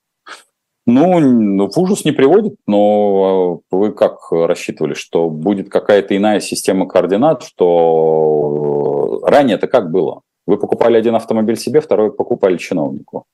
Ну, 0.87 1.67
в 1.67 1.77
ужас 1.79 2.05
не 2.05 2.11
приводит, 2.11 2.55
но 2.67 3.61
а, 3.71 3.75
вы 3.75 3.91
как 3.91 4.31
рассчитывали, 4.31 4.93
что 4.93 5.29
будет 5.29 5.69
какая-то 5.69 6.15
иная 6.15 6.39
система 6.39 6.87
координат, 6.87 7.43
что 7.43 9.19
ранее 9.23 9.55
это 9.55 9.67
как 9.67 9.89
было? 9.89 10.21
Вы 10.45 10.57
покупали 10.57 10.95
один 10.95 11.15
автомобиль 11.15 11.57
себе, 11.57 11.81
второй 11.81 12.13
покупали 12.13 12.57
чиновнику. 12.57 13.25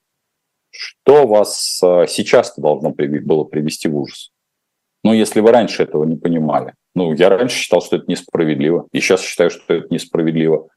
Что 0.70 1.28
вас 1.28 1.82
а, 1.84 2.08
сейчас-то 2.08 2.62
должно 2.62 2.92
было 2.92 3.44
привести 3.44 3.90
в 3.90 3.98
ужас? 3.98 4.32
Ну, 5.04 5.12
если 5.12 5.42
вы 5.42 5.52
раньше 5.52 5.84
этого 5.84 6.06
не 6.06 6.16
понимали. 6.16 6.74
Ну, 6.96 7.14
я 7.14 7.28
раньше 7.28 7.58
считал, 7.58 7.82
что 7.82 7.98
это 7.98 8.06
несправедливо, 8.08 8.88
и 8.94 9.02
сейчас 9.02 9.22
считаю, 9.22 9.50
что 9.50 9.74
это 9.74 9.88
несправедливо 9.94 10.70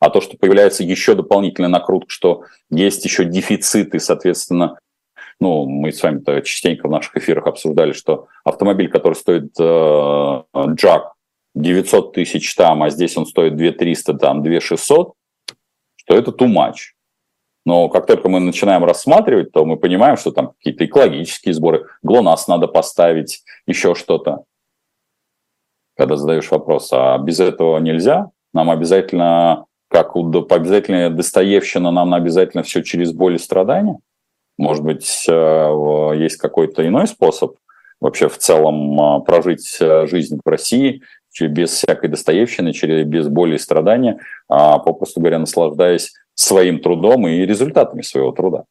а 0.00 0.10
то, 0.10 0.20
что 0.20 0.36
появляется 0.36 0.82
еще 0.82 1.14
дополнительная 1.14 1.70
накрутка, 1.70 2.10
что 2.10 2.44
есть 2.70 3.04
еще 3.04 3.24
дефициты, 3.24 4.00
соответственно, 4.00 4.78
ну, 5.38 5.66
мы 5.66 5.92
с 5.92 6.02
вами 6.02 6.22
частенько 6.42 6.88
в 6.88 6.90
наших 6.90 7.16
эфирах 7.16 7.46
обсуждали, 7.46 7.92
что 7.92 8.26
автомобиль, 8.44 8.90
который 8.90 9.14
стоит 9.14 9.52
э, 9.58 10.42
джак 10.74 11.14
900 11.54 12.12
тысяч 12.12 12.54
там, 12.54 12.82
а 12.82 12.90
здесь 12.90 13.16
он 13.16 13.26
стоит 13.26 13.56
2 13.56 13.72
300, 13.72 14.14
там 14.14 14.42
2 14.42 14.60
600, 14.60 15.12
что 15.96 16.14
это 16.14 16.30
too 16.30 16.46
much. 16.46 16.94
Но 17.66 17.88
как 17.88 18.06
только 18.06 18.28
мы 18.28 18.40
начинаем 18.40 18.84
рассматривать, 18.84 19.52
то 19.52 19.64
мы 19.64 19.76
понимаем, 19.76 20.16
что 20.16 20.30
там 20.30 20.52
какие-то 20.52 20.86
экологические 20.86 21.54
сборы, 21.54 21.86
ГЛОНАСС 22.02 22.48
надо 22.48 22.68
поставить, 22.68 23.42
еще 23.66 23.94
что-то. 23.94 24.44
Когда 25.96 26.16
задаешь 26.16 26.50
вопрос, 26.50 26.90
а 26.92 27.18
без 27.18 27.40
этого 27.40 27.78
нельзя, 27.78 28.30
нам 28.54 28.70
обязательно 28.70 29.66
как 29.90 30.14
обязательно 30.14 31.10
Достоевщина, 31.10 31.90
нам 31.90 32.14
обязательно 32.14 32.62
все 32.62 32.82
через 32.82 33.12
боль 33.12 33.34
и 33.34 33.38
страдания? 33.38 33.98
Может 34.56 34.84
быть, 34.84 35.24
э, 35.28 36.12
есть 36.16 36.36
какой-то 36.36 36.86
иной 36.86 37.08
способ 37.08 37.56
вообще 38.00 38.28
в 38.28 38.38
целом 38.38 39.00
э, 39.00 39.24
прожить 39.24 39.78
э, 39.80 40.06
жизнь 40.06 40.38
в 40.44 40.48
России 40.48 41.02
без 41.40 41.70
всякой 41.70 42.08
Достоевщины, 42.08 42.72
через, 42.72 43.04
без 43.06 43.28
боли 43.28 43.56
и 43.56 43.58
страдания, 43.58 44.20
а 44.48 44.78
попросту 44.78 45.20
говоря, 45.20 45.38
наслаждаясь 45.38 46.12
своим 46.34 46.80
трудом 46.80 47.26
и 47.26 47.46
результатами 47.46 48.02
своего 48.02 48.32
труда. 48.32 48.64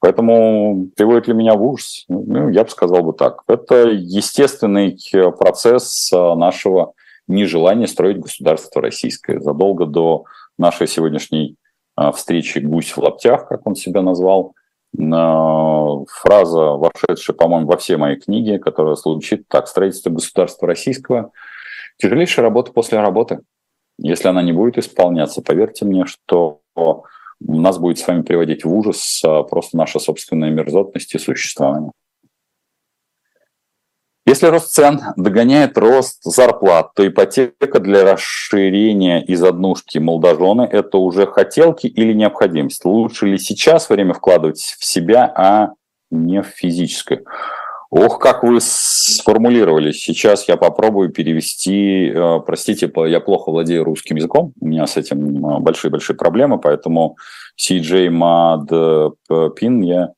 Поэтому 0.00 0.88
приводит 0.96 1.28
ли 1.28 1.34
меня 1.34 1.54
в 1.54 1.64
ужас? 1.64 2.04
Ну, 2.08 2.48
я 2.50 2.62
бы 2.64 2.70
сказал 2.70 3.02
бы 3.02 3.12
так. 3.12 3.42
Это 3.48 3.88
естественный 3.88 4.98
процесс 5.38 6.10
нашего 6.12 6.92
нежелание 7.28 7.86
строить 7.86 8.20
государство 8.20 8.80
российское. 8.82 9.40
Задолго 9.40 9.86
до 9.86 10.24
нашей 10.58 10.86
сегодняшней 10.86 11.56
а, 11.94 12.12
встречи 12.12 12.58
«Гусь 12.58 12.92
в 12.92 12.98
лаптях», 12.98 13.48
как 13.48 13.66
он 13.66 13.74
себя 13.74 14.02
назвал, 14.02 14.54
а, 14.98 16.04
фраза, 16.08 16.72
вошедшая, 16.72 17.36
по-моему, 17.36 17.66
во 17.66 17.76
все 17.76 17.96
мои 17.96 18.16
книги, 18.16 18.58
которая 18.58 18.94
звучит 18.94 19.48
так. 19.48 19.68
«Строительство 19.68 20.10
государства 20.10 20.68
российского– 20.68 21.30
тяжелейшая 21.98 22.44
работа 22.44 22.72
после 22.72 23.00
работы». 23.00 23.40
Если 23.98 24.28
она 24.28 24.42
не 24.42 24.52
будет 24.52 24.76
исполняться, 24.76 25.40
поверьте 25.40 25.86
мне, 25.86 26.04
что 26.04 26.60
нас 27.40 27.78
будет 27.78 27.98
с 27.98 28.06
вами 28.06 28.22
приводить 28.22 28.64
в 28.64 28.72
ужас 28.72 29.22
а, 29.24 29.42
просто 29.42 29.76
наша 29.76 29.98
собственная 29.98 30.50
мерзотность 30.50 31.14
и 31.14 31.18
существование. 31.18 31.92
Если 34.28 34.46
рост 34.46 34.72
цен 34.72 35.00
догоняет 35.16 35.78
рост 35.78 36.24
зарплат, 36.24 36.92
то 36.96 37.06
ипотека 37.06 37.78
для 37.78 38.02
расширения 38.02 39.22
из 39.22 39.40
однушки 39.44 39.98
молодожены– 39.98 40.62
это 40.72 40.98
уже 40.98 41.28
хотелки 41.28 41.86
или 41.86 42.12
необходимость? 42.12 42.84
Лучше 42.84 43.26
ли 43.26 43.38
сейчас 43.38 43.88
время 43.88 44.14
вкладывать 44.14 44.58
в 44.80 44.84
себя, 44.84 45.32
а 45.32 45.68
не 46.10 46.42
в 46.42 46.46
физическое? 46.46 47.22
Ох, 47.90 48.18
как 48.18 48.42
вы 48.42 48.58
сформулировали. 48.60 49.92
Сейчас 49.92 50.48
я 50.48 50.56
попробую 50.56 51.10
перевести. 51.10 52.10
Э, 52.12 52.40
простите, 52.44 52.90
я 53.06 53.20
плохо 53.20 53.52
владею 53.52 53.84
русским 53.84 54.16
языком. 54.16 54.52
У 54.60 54.66
меня 54.66 54.88
с 54.88 54.96
этим 54.96 55.46
э, 55.46 55.60
большие-большие 55.60 56.16
проблемы, 56.16 56.58
поэтому 56.58 57.16
CJ 57.56 58.08
Mad 58.08 59.12
Pin 59.30 59.84
я 59.84 60.08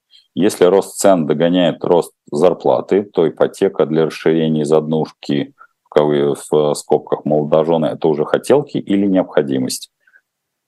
если 0.40 0.66
рост 0.66 0.98
цен 0.98 1.26
догоняет 1.26 1.84
рост 1.84 2.12
зарплаты, 2.30 3.02
то 3.02 3.28
ипотека 3.28 3.86
для 3.86 4.06
расширения 4.06 4.62
из 4.62 4.72
однушки 4.72 5.54
в 5.92 6.74
скобках 6.74 7.24
молодожены– 7.24 7.86
это 7.92 8.06
уже 8.06 8.24
хотелки 8.24 8.78
или 8.78 9.04
необходимость? 9.06 9.90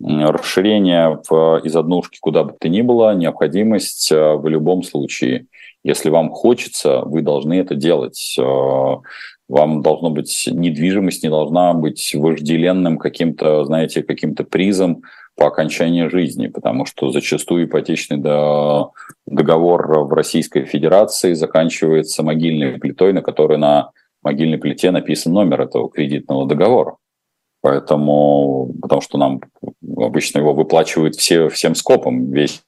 Расширение 0.02 1.20
из 1.62 1.76
однушки 1.76 2.18
куда 2.20 2.42
бы 2.42 2.56
то 2.58 2.68
ни 2.68 2.82
было– 2.82 3.14
необходимость 3.16 4.10
э, 4.10 4.34
в 4.34 4.48
любом 4.48 4.82
случае. 4.82 5.46
Если 5.84 6.10
вам 6.10 6.30
хочется, 6.30 7.02
вы 7.02 7.22
должны 7.22 7.54
это 7.54 7.76
делать. 7.76 8.36
Э, 8.40 8.42
вам 9.48 9.82
должно 9.82 10.10
быть 10.10 10.48
недвижимость, 10.50 11.22
не 11.22 11.28
должна 11.28 11.74
быть 11.74 12.12
вожделенным 12.12 12.98
каким-то, 12.98 13.64
знаете, 13.64 14.02
каким-то 14.02 14.42
призом 14.42 15.02
по 15.40 15.46
окончании 15.46 16.06
жизни, 16.08 16.48
потому 16.48 16.84
что 16.84 17.10
зачастую 17.10 17.64
ипотечный 17.64 18.18
договор 19.26 20.00
в 20.00 20.12
Российской 20.12 20.66
Федерации 20.66 21.32
заканчивается 21.32 22.22
могильной 22.22 22.78
плитой, 22.78 23.14
на 23.14 23.22
которой 23.22 23.56
на 23.56 23.90
могильной 24.22 24.58
плите 24.58 24.90
написан 24.90 25.32
номер 25.32 25.62
этого 25.62 25.88
кредитного 25.88 26.46
договора. 26.46 26.96
Поэтому, 27.62 28.74
потому 28.82 29.00
что 29.00 29.16
нам 29.16 29.40
обычно 29.96 30.40
его 30.40 30.52
выплачивают 30.52 31.16
все, 31.16 31.48
всем 31.48 31.74
скопом. 31.74 32.30
Весь 32.32 32.62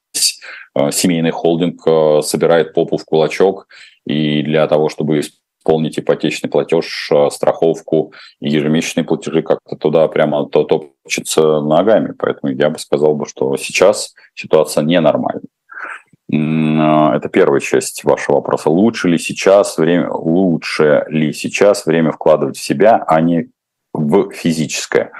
э, 0.75 0.89
семейный 0.89 1.29
холдинг 1.29 1.79
э, 1.85 2.21
собирает 2.23 2.73
попу 2.73 2.97
в 2.97 3.05
кулачок, 3.05 3.67
и 4.07 4.41
для 4.41 4.65
того, 4.65 4.89
чтобы 4.89 5.21
исполнить 5.63 5.97
ипотечный 5.97 6.49
платеж, 6.49 7.09
э, 7.11 7.29
страховку 7.31 8.13
ежемесячные 8.41 9.05
платежи 9.05 9.41
как-то 9.41 9.75
туда 9.75 10.07
прямо 10.07 10.45
то 10.47 10.63
топчется 10.63 11.61
ногами. 11.61 12.13
Поэтому 12.17 12.53
я 12.53 12.69
бы 12.69 12.77
сказал, 12.79 13.15
бы, 13.15 13.25
что 13.25 13.55
сейчас 13.57 14.13
ситуация 14.35 14.83
ненормальная. 14.83 15.43
Э, 16.31 17.15
это 17.15 17.29
первая 17.29 17.61
часть 17.61 18.03
вашего 18.03 18.35
вопроса. 18.35 18.69
Лучше 18.69 19.07
ли 19.07 19.17
сейчас 19.17 19.77
время, 19.77 20.11
лучше 20.11 21.05
ли 21.07 21.31
сейчас 21.31 21.85
время 21.85 22.11
вкладывать 22.11 22.57
в 22.57 22.63
себя, 22.63 23.03
а 23.07 23.21
не 23.21 23.49
в 23.93 24.31
физическое? 24.31 25.11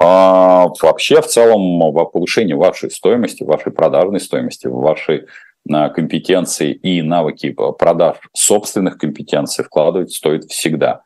А 0.00 0.66
вообще, 0.82 1.20
в 1.20 1.26
целом, 1.26 1.78
повышение 2.12 2.56
вашей 2.56 2.90
стоимости, 2.90 3.44
вашей 3.44 3.70
продажной 3.70 4.18
стоимости, 4.18 4.66
вашей 4.66 5.26
компетенции 5.68 6.72
и 6.72 7.02
навыки 7.02 7.54
продаж 7.78 8.16
собственных 8.32 8.98
компетенций 8.98 9.64
вкладывать 9.64 10.12
стоит 10.12 10.44
всегда. 10.44 11.02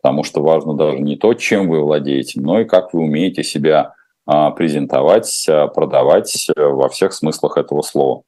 Потому 0.00 0.22
что 0.22 0.42
важно 0.42 0.74
даже 0.74 1.00
не 1.00 1.16
то, 1.16 1.34
чем 1.34 1.68
вы 1.68 1.82
владеете, 1.82 2.40
но 2.40 2.60
и 2.60 2.64
как 2.64 2.94
вы 2.94 3.00
умеете 3.00 3.42
себя 3.42 3.94
а, 4.24 4.50
презентовать, 4.50 5.46
а, 5.48 5.68
продавать 5.68 6.48
э, 6.56 6.60
во 6.60 6.88
всех 6.88 7.12
смыслах 7.12 7.56
этого 7.56 7.82
слова. 7.82 8.22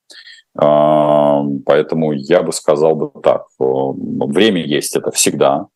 А, 0.56 1.42
поэтому 1.66 2.12
я 2.12 2.42
бы 2.42 2.52
сказал 2.52 2.94
бы 2.94 3.10
так, 3.20 3.46
время 3.58 4.64
есть 4.64 4.96
это 4.96 5.10
всегда, 5.10 5.66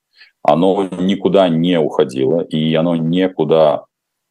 оно 0.42 0.88
никуда 0.98 1.48
не 1.48 1.78
уходило, 1.78 2.40
и 2.40 2.74
оно 2.74 2.96
никуда 2.96 3.84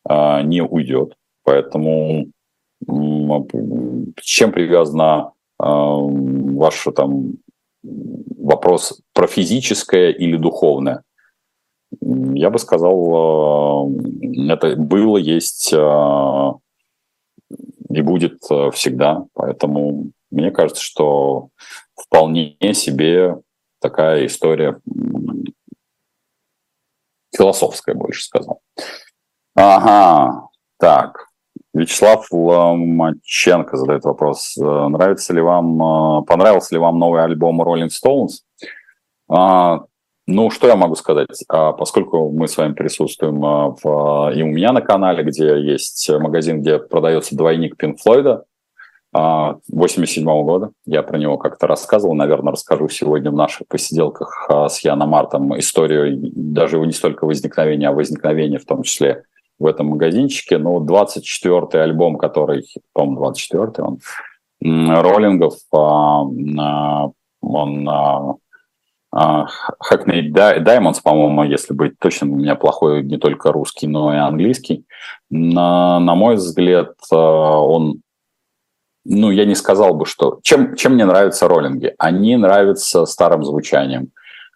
не 0.04 0.62
уйдет. 0.62 1.14
Поэтому 1.44 2.26
чем 4.22 4.52
привязана 4.52 5.32
ваш 5.62 6.88
там 6.96 7.34
вопрос 8.38 9.02
про 9.14 9.28
физическое 9.28 10.12
или 10.12 10.38
духовное? 10.38 11.04
Я 12.02 12.50
бы 12.50 12.58
сказал, 12.60 13.92
это 14.50 14.76
было, 14.76 15.18
есть 15.18 15.74
и 17.90 18.02
будет 18.02 18.42
всегда. 18.74 19.26
Поэтому 19.34 20.12
мне 20.32 20.52
кажется, 20.52 20.82
что 20.82 21.50
вполне 21.96 22.56
себе 22.74 23.38
такая 23.80 24.26
история 24.26 24.80
философская, 27.36 27.96
больше 27.96 28.24
сказал. 28.24 28.62
Ага, 29.56 30.48
так. 30.78 31.31
Вячеслав 31.74 32.26
Ломаченко 32.32 33.78
задает 33.78 34.04
вопрос. 34.04 34.58
Э, 34.58 34.88
нравится 34.90 35.34
ли 35.34 35.42
вам, 35.42 36.22
э, 36.22 36.26
понравился 36.26 36.76
ли 36.76 36.80
вам 36.80 37.00
новый 37.00 37.24
альбом 37.24 37.62
Rolling 37.62 37.90
Stones? 37.90 38.42
А, 39.30 39.86
ну, 40.28 40.50
что 40.50 40.68
я 40.68 40.76
могу 40.76 40.96
сказать? 40.96 41.44
А, 41.48 41.72
поскольку 41.72 42.30
мы 42.30 42.50
с 42.50 42.58
вами 42.58 42.74
присутствуем 42.74 43.44
а, 43.46 43.76
в, 43.82 44.34
и 44.36 44.44
у 44.44 44.48
меня 44.48 44.74
на 44.74 44.82
канале, 44.82 45.24
где 45.24 45.62
есть 45.62 46.10
магазин, 46.10 46.62
где 46.62 46.78
продается 46.78 47.38
двойник 47.38 47.78
Пинк 47.78 48.00
Флойда, 48.02 48.44
87 49.14 50.24
-го 50.26 50.44
года. 50.44 50.72
Я 50.86 51.04
про 51.04 51.18
него 51.18 51.38
как-то 51.38 51.68
рассказывал. 51.68 52.16
Наверное, 52.16 52.54
расскажу 52.54 52.88
сегодня 52.88 53.30
в 53.30 53.36
наших 53.36 53.68
посиделках 53.68 54.50
с 54.70 54.80
Яном 54.86 55.10
Мартом 55.10 55.60
историю 55.60 56.18
даже 56.34 56.78
его 56.78 56.86
не 56.86 56.94
столько 56.94 57.26
возникновения, 57.26 57.90
а 57.90 57.92
возникновения 57.92 58.58
в 58.58 58.64
том 58.64 58.84
числе 58.84 59.26
в 59.62 59.66
этом 59.66 59.88
магазинчике. 59.88 60.58
Но 60.58 60.78
24-й 60.84 61.82
альбом, 61.82 62.18
который, 62.18 62.66
по-моему, 62.94 63.32
24-й 63.32 63.84
он, 63.84 64.00
роллингов, 64.62 65.56
а, 65.74 66.22
он 67.42 67.90
Hackney 69.14 70.32
Diamonds, 70.32 71.02
по-моему, 71.04 71.44
если 71.44 71.74
быть 71.74 72.00
точным, 72.00 72.34
у 72.34 72.36
меня 72.38 72.56
плохой 72.56 73.04
не 73.04 73.18
только 73.18 73.52
русский, 73.52 73.88
но 73.88 74.14
и 74.14 74.18
английский. 74.18 74.86
На, 75.30 76.00
на 76.00 76.16
мой 76.16 76.36
взгляд, 76.36 76.94
а, 77.12 77.16
он 77.62 78.02
ну, 79.04 79.32
я 79.32 79.46
не 79.46 79.56
сказал 79.56 79.96
бы, 79.96 80.06
что... 80.06 80.40
Чем, 80.44 80.76
чем 80.76 80.94
мне 80.94 81.06
нравятся 81.06 81.48
роллинги? 81.48 81.96
Они 81.98 82.38
нравятся 82.38 83.08
старым 83.08 83.44
звучанием, 83.44 84.12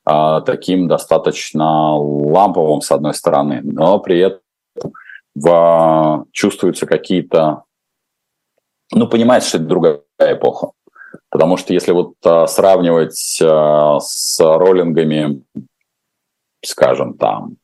таким 0.06 0.88
достаточно 0.88 1.95
ламповым, 1.95 2.82
с 2.82 2.91
одной 2.91 3.16
стороны, 3.16 3.62
но 3.64 3.97
при 3.97 4.20
этом 4.20 4.45
в, 5.36 6.26
чувствуются 6.32 6.86
какие-то... 6.86 7.64
Ну, 8.92 9.08
понимаете, 9.08 9.48
что 9.48 9.58
это 9.58 9.68
другая 9.68 10.02
эпоха. 10.20 10.72
Потому 11.30 11.58
что 11.58 11.74
если 11.74 11.92
вот 11.92 12.14
а, 12.24 12.48
сравнивать 12.48 13.40
а, 13.42 14.00
с 14.00 14.40
роллингами, 14.40 15.44
скажем, 16.64 17.18
там, 17.18 17.58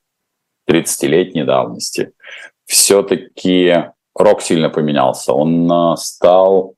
30-летней 0.69 1.43
давности, 1.43 2.11
все-таки 2.65 3.91
рок 4.15 4.41
сильно 4.41 4.69
поменялся. 4.69 5.33
Он 5.33 5.71
а, 5.71 5.95
стал, 5.95 6.75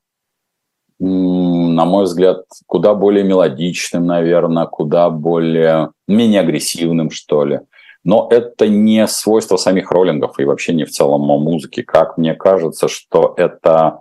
на 0.98 1.84
мой 1.84 2.04
взгляд, 2.04 2.44
куда 2.66 2.94
более 2.94 3.24
мелодичным, 3.24 4.06
наверное, 4.06 4.66
куда 4.66 5.10
более, 5.10 5.90
менее 6.06 6.40
агрессивным, 6.40 7.10
что 7.10 7.44
ли. 7.44 7.60
Но 8.04 8.28
это 8.30 8.68
не 8.68 9.06
свойство 9.06 9.56
самих 9.56 9.90
роллингов 9.90 10.38
и 10.38 10.44
вообще 10.44 10.74
не 10.74 10.84
в 10.84 10.90
целом 10.90 11.22
музыки. 11.22 11.82
Как 11.82 12.18
мне 12.18 12.34
кажется, 12.34 12.86
что 12.86 13.34
это 13.36 14.00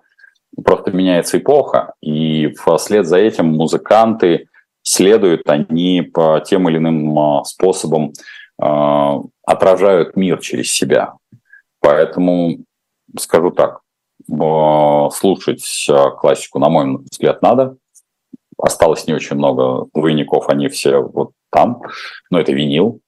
просто 0.64 0.92
меняется 0.92 1.38
эпоха, 1.38 1.94
и 2.02 2.54
вслед 2.76 3.08
за 3.08 3.18
этим 3.18 3.48
музыканты 3.48 4.50
следуют, 4.84 5.50
они 5.50 6.02
по 6.02 6.44
тем 6.46 6.70
или 6.70 6.78
иным 6.78 7.18
а, 7.18 7.44
способам 7.46 8.12
э, 8.62 9.20
отражают 9.46 10.18
мир 10.18 10.40
через 10.42 10.72
себя. 10.72 11.14
Поэтому 11.80 12.58
скажу 13.18 13.52
так, 13.52 13.80
слушать 14.28 15.88
а, 15.90 16.12
классику, 16.12 16.60
на 16.60 16.70
мой 16.70 16.98
взгляд, 17.10 17.42
надо. 17.42 17.78
Осталось 18.58 19.08
не 19.08 19.14
очень 19.14 19.36
много 19.36 19.88
двойников, 19.94 20.50
они 20.50 20.68
все 20.68 21.02
вот 21.02 21.32
там, 21.52 21.82
но 22.30 22.40
это 22.40 22.52
винил, 22.52 23.00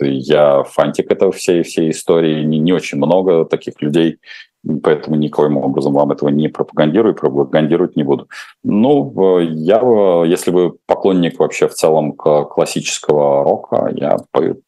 я 0.00 0.62
фантик 0.64 1.10
этого 1.10 1.32
всей, 1.32 1.62
всей 1.62 1.90
истории, 1.90 2.44
не, 2.44 2.58
не 2.58 2.72
очень 2.72 2.98
много 2.98 3.44
таких 3.44 3.80
людей, 3.82 4.18
поэтому 4.82 5.16
никоим 5.16 5.56
образом 5.56 5.94
вам 5.94 6.12
этого 6.12 6.28
не 6.28 6.48
пропагандирую, 6.48 7.14
пропагандировать 7.14 7.96
не 7.96 8.02
буду. 8.02 8.28
Ну, 8.62 9.40
я, 9.40 9.80
если 10.26 10.50
вы 10.50 10.72
поклонник 10.86 11.38
вообще 11.38 11.68
в 11.68 11.74
целом 11.74 12.12
классического 12.12 13.44
рока, 13.44 13.90
я 13.94 14.16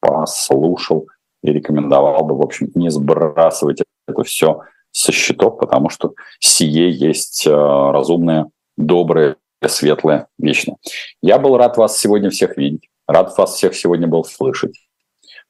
послушал 0.00 1.08
и 1.42 1.52
рекомендовал 1.52 2.24
бы, 2.24 2.36
в 2.36 2.42
общем, 2.42 2.70
не 2.74 2.90
сбрасывать 2.90 3.82
это 4.06 4.22
все 4.24 4.60
со 4.92 5.12
счетов, 5.12 5.58
потому 5.58 5.88
что 5.88 6.14
сие 6.38 6.90
есть 6.90 7.46
разумное, 7.46 8.48
доброе, 8.76 9.36
светлое, 9.66 10.28
вечное. 10.38 10.76
Я 11.22 11.38
был 11.38 11.56
рад 11.56 11.76
вас 11.76 11.98
сегодня 11.98 12.30
всех 12.30 12.56
видеть, 12.56 12.88
рад 13.06 13.36
вас 13.36 13.54
всех 13.54 13.74
сегодня 13.74 14.06
был 14.06 14.24
слышать. 14.24 14.74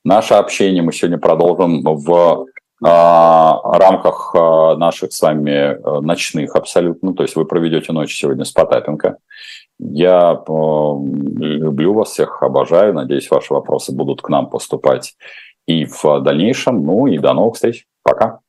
Наше 0.04 0.34
общение 0.34 0.82
мы 0.82 0.92
сегодня 0.92 1.18
продолжим 1.18 1.82
в 1.82 2.46
рамках 2.80 4.34
наших 4.76 5.12
с 5.12 5.22
вами 5.22 5.78
ночных 6.00 6.56
абсолютно. 6.56 7.14
То 7.14 7.22
есть 7.22 7.36
вы 7.36 7.44
проведете 7.44 7.92
ночь 7.92 8.16
сегодня 8.16 8.44
с 8.44 8.50
Потапенко. 8.50 9.18
Я 9.78 10.42
люблю 10.48 11.94
вас 11.94 12.10
всех, 12.10 12.42
обожаю. 12.42 12.94
Надеюсь, 12.94 13.30
ваши 13.30 13.54
вопросы 13.54 13.92
будут 13.92 14.20
к 14.22 14.28
нам 14.28 14.50
поступать 14.50 15.14
и 15.66 15.84
в 15.84 16.20
дальнейшем. 16.20 16.84
Ну 16.84 17.06
и 17.06 17.18
до 17.18 17.32
новых 17.34 17.54
встреч. 17.54 17.86
Пока. 18.02 18.40